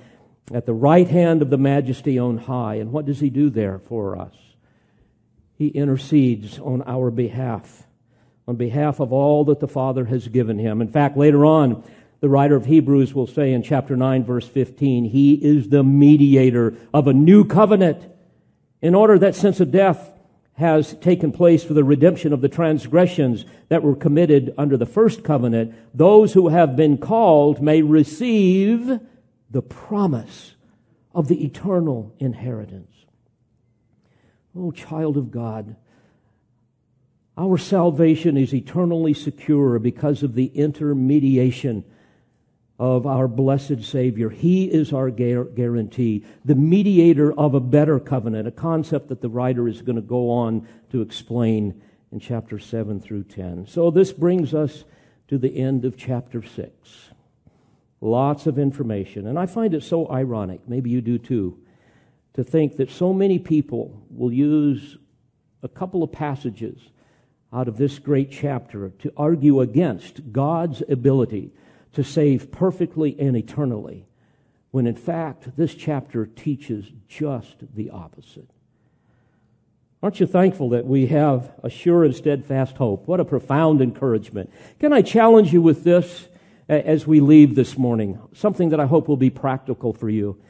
at 0.54 0.66
the 0.66 0.72
right 0.72 1.08
hand 1.08 1.42
of 1.42 1.50
the 1.50 1.58
majesty 1.58 2.16
on 2.16 2.38
high. 2.38 2.76
And 2.76 2.92
what 2.92 3.06
does 3.06 3.18
he 3.18 3.28
do 3.28 3.50
there 3.50 3.80
for 3.80 4.16
us? 4.16 4.36
He 5.62 5.68
intercedes 5.68 6.58
on 6.58 6.82
our 6.88 7.12
behalf, 7.12 7.84
on 8.48 8.56
behalf 8.56 8.98
of 8.98 9.12
all 9.12 9.44
that 9.44 9.60
the 9.60 9.68
Father 9.68 10.06
has 10.06 10.26
given 10.26 10.58
him. 10.58 10.82
In 10.82 10.88
fact, 10.88 11.16
later 11.16 11.44
on, 11.44 11.84
the 12.18 12.28
writer 12.28 12.56
of 12.56 12.66
Hebrews 12.66 13.14
will 13.14 13.28
say 13.28 13.52
in 13.52 13.62
chapter 13.62 13.96
9, 13.96 14.24
verse 14.24 14.48
15, 14.48 15.04
He 15.04 15.34
is 15.34 15.68
the 15.68 15.84
mediator 15.84 16.74
of 16.92 17.06
a 17.06 17.12
new 17.12 17.44
covenant 17.44 18.12
in 18.80 18.96
order 18.96 19.16
that 19.20 19.36
since 19.36 19.60
a 19.60 19.64
death 19.64 20.10
has 20.54 20.94
taken 20.94 21.30
place 21.30 21.62
for 21.62 21.74
the 21.74 21.84
redemption 21.84 22.32
of 22.32 22.40
the 22.40 22.48
transgressions 22.48 23.44
that 23.68 23.84
were 23.84 23.94
committed 23.94 24.52
under 24.58 24.76
the 24.76 24.84
first 24.84 25.22
covenant, 25.22 25.72
those 25.94 26.32
who 26.32 26.48
have 26.48 26.74
been 26.74 26.98
called 26.98 27.62
may 27.62 27.82
receive 27.82 28.98
the 29.48 29.62
promise 29.62 30.56
of 31.14 31.28
the 31.28 31.44
eternal 31.44 32.12
inheritance. 32.18 33.01
Oh, 34.56 34.70
child 34.70 35.16
of 35.16 35.30
God, 35.30 35.76
our 37.36 37.56
salvation 37.56 38.36
is 38.36 38.52
eternally 38.52 39.14
secure 39.14 39.78
because 39.78 40.22
of 40.22 40.34
the 40.34 40.46
intermediation 40.46 41.84
of 42.78 43.06
our 43.06 43.28
blessed 43.28 43.82
Savior. 43.84 44.28
He 44.28 44.64
is 44.64 44.92
our 44.92 45.10
guarantee, 45.10 46.24
the 46.44 46.54
mediator 46.54 47.32
of 47.32 47.54
a 47.54 47.60
better 47.60 47.98
covenant, 47.98 48.48
a 48.48 48.52
concept 48.52 49.08
that 49.08 49.22
the 49.22 49.28
writer 49.28 49.68
is 49.68 49.82
going 49.82 49.96
to 49.96 50.02
go 50.02 50.30
on 50.30 50.66
to 50.90 51.00
explain 51.00 51.80
in 52.10 52.20
chapter 52.20 52.58
7 52.58 53.00
through 53.00 53.24
10. 53.24 53.66
So 53.66 53.90
this 53.90 54.12
brings 54.12 54.52
us 54.52 54.84
to 55.28 55.38
the 55.38 55.56
end 55.56 55.84
of 55.84 55.96
chapter 55.96 56.42
6. 56.42 56.70
Lots 58.02 58.46
of 58.46 58.58
information. 58.58 59.26
And 59.26 59.38
I 59.38 59.46
find 59.46 59.72
it 59.72 59.82
so 59.82 60.10
ironic, 60.10 60.68
maybe 60.68 60.90
you 60.90 61.00
do 61.00 61.18
too, 61.18 61.61
to 62.34 62.44
think 62.44 62.76
that 62.76 62.90
so 62.90 63.12
many 63.12 63.38
people 63.38 64.04
will 64.10 64.32
use 64.32 64.96
a 65.62 65.68
couple 65.68 66.02
of 66.02 66.12
passages 66.12 66.78
out 67.52 67.68
of 67.68 67.76
this 67.76 67.98
great 67.98 68.30
chapter 68.30 68.88
to 68.88 69.12
argue 69.16 69.60
against 69.60 70.32
God's 70.32 70.82
ability 70.88 71.52
to 71.92 72.02
save 72.02 72.50
perfectly 72.50 73.14
and 73.18 73.36
eternally, 73.36 74.06
when 74.70 74.86
in 74.86 74.96
fact 74.96 75.56
this 75.56 75.74
chapter 75.74 76.24
teaches 76.24 76.90
just 77.06 77.56
the 77.74 77.90
opposite. 77.90 78.48
Aren't 80.02 80.18
you 80.18 80.26
thankful 80.26 80.70
that 80.70 80.86
we 80.86 81.06
have 81.08 81.52
a 81.62 81.70
sure 81.70 82.02
and 82.02 82.16
steadfast 82.16 82.76
hope? 82.76 83.06
What 83.06 83.20
a 83.20 83.24
profound 83.24 83.80
encouragement. 83.80 84.50
Can 84.80 84.92
I 84.92 85.02
challenge 85.02 85.52
you 85.52 85.62
with 85.62 85.84
this 85.84 86.26
as 86.68 87.06
we 87.06 87.20
leave 87.20 87.54
this 87.54 87.78
morning? 87.78 88.18
Something 88.34 88.70
that 88.70 88.80
I 88.80 88.86
hope 88.86 89.06
will 89.06 89.16
be 89.16 89.30
practical 89.30 89.92
for 89.92 90.08
you. 90.08 90.40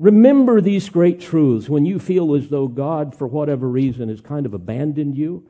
Remember 0.00 0.62
these 0.62 0.88
great 0.88 1.20
truths 1.20 1.68
when 1.68 1.84
you 1.84 1.98
feel 1.98 2.34
as 2.34 2.48
though 2.48 2.68
God, 2.68 3.14
for 3.14 3.26
whatever 3.26 3.68
reason, 3.68 4.08
has 4.08 4.22
kind 4.22 4.46
of 4.46 4.54
abandoned 4.54 5.14
you 5.14 5.46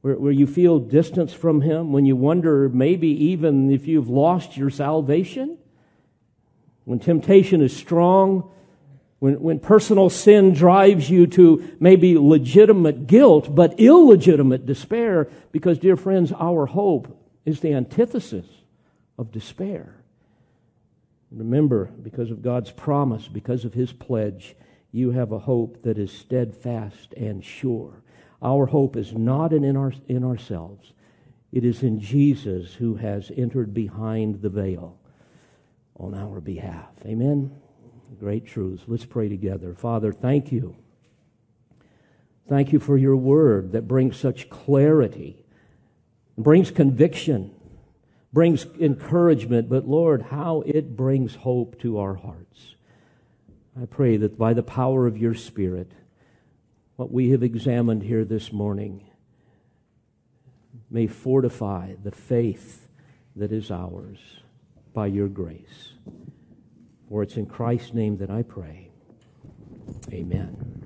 where, 0.00 0.16
where 0.16 0.32
you 0.32 0.46
feel 0.46 0.78
distance 0.78 1.34
from 1.34 1.60
Him, 1.60 1.92
when 1.92 2.06
you 2.06 2.16
wonder 2.16 2.70
maybe 2.70 3.08
even 3.08 3.70
if 3.70 3.86
you've 3.86 4.08
lost 4.08 4.56
your 4.56 4.70
salvation, 4.70 5.58
when 6.84 6.98
temptation 6.98 7.60
is 7.60 7.76
strong, 7.76 8.50
when, 9.18 9.38
when 9.42 9.60
personal 9.60 10.08
sin 10.08 10.54
drives 10.54 11.10
you 11.10 11.26
to 11.26 11.76
maybe 11.78 12.16
legitimate 12.16 13.06
guilt, 13.06 13.54
but 13.54 13.78
illegitimate 13.78 14.64
despair, 14.64 15.28
because, 15.52 15.78
dear 15.78 15.96
friends, 15.96 16.32
our 16.32 16.64
hope 16.64 17.18
is 17.44 17.60
the 17.60 17.74
antithesis 17.74 18.46
of 19.18 19.30
despair. 19.30 19.94
Remember, 21.34 21.86
because 21.86 22.30
of 22.30 22.42
God's 22.42 22.70
promise, 22.70 23.28
because 23.28 23.64
of 23.64 23.74
His 23.74 23.92
pledge, 23.92 24.54
you 24.92 25.10
have 25.10 25.32
a 25.32 25.40
hope 25.40 25.82
that 25.82 25.98
is 25.98 26.12
steadfast 26.12 27.12
and 27.14 27.44
sure. 27.44 28.02
Our 28.40 28.66
hope 28.66 28.96
is 28.96 29.12
not 29.12 29.52
in, 29.52 29.76
our, 29.76 29.92
in 30.06 30.22
ourselves. 30.22 30.92
It 31.50 31.64
is 31.64 31.82
in 31.82 32.00
Jesus 32.00 32.74
who 32.74 32.96
has 32.96 33.32
entered 33.36 33.74
behind 33.74 34.42
the 34.42 34.48
veil 34.48 34.98
on 35.96 36.14
our 36.14 36.40
behalf. 36.40 36.90
Amen. 37.04 37.50
Great 38.18 38.46
truths. 38.46 38.84
Let's 38.86 39.04
pray 39.04 39.28
together. 39.28 39.74
Father, 39.74 40.12
thank 40.12 40.52
you. 40.52 40.76
Thank 42.48 42.72
you 42.72 42.78
for 42.78 42.96
your 42.96 43.16
word 43.16 43.72
that 43.72 43.88
brings 43.88 44.16
such 44.16 44.50
clarity, 44.50 45.44
brings 46.36 46.70
conviction, 46.70 47.52
brings 48.34 48.66
encouragement, 48.80 49.68
but 49.68 49.86
Lord, 49.86 50.22
how 50.22 50.62
it 50.66 50.96
brings 50.96 51.36
hope 51.36 51.80
to 51.80 51.98
our 51.98 52.14
hearts. 52.14 52.74
I 53.80 53.86
pray 53.86 54.16
that 54.16 54.36
by 54.36 54.52
the 54.54 54.62
power 54.62 55.06
of 55.06 55.16
your 55.16 55.34
Spirit, 55.34 55.92
what 56.96 57.12
we 57.12 57.30
have 57.30 57.44
examined 57.44 58.02
here 58.02 58.24
this 58.24 58.52
morning 58.52 59.04
may 60.90 61.06
fortify 61.06 61.94
the 62.02 62.10
faith 62.10 62.88
that 63.36 63.52
is 63.52 63.70
ours 63.70 64.18
by 64.92 65.06
your 65.06 65.28
grace. 65.28 65.92
For 67.08 67.22
it's 67.22 67.36
in 67.36 67.46
Christ's 67.46 67.94
name 67.94 68.16
that 68.18 68.30
I 68.30 68.42
pray. 68.42 68.90
Amen. 70.12 70.83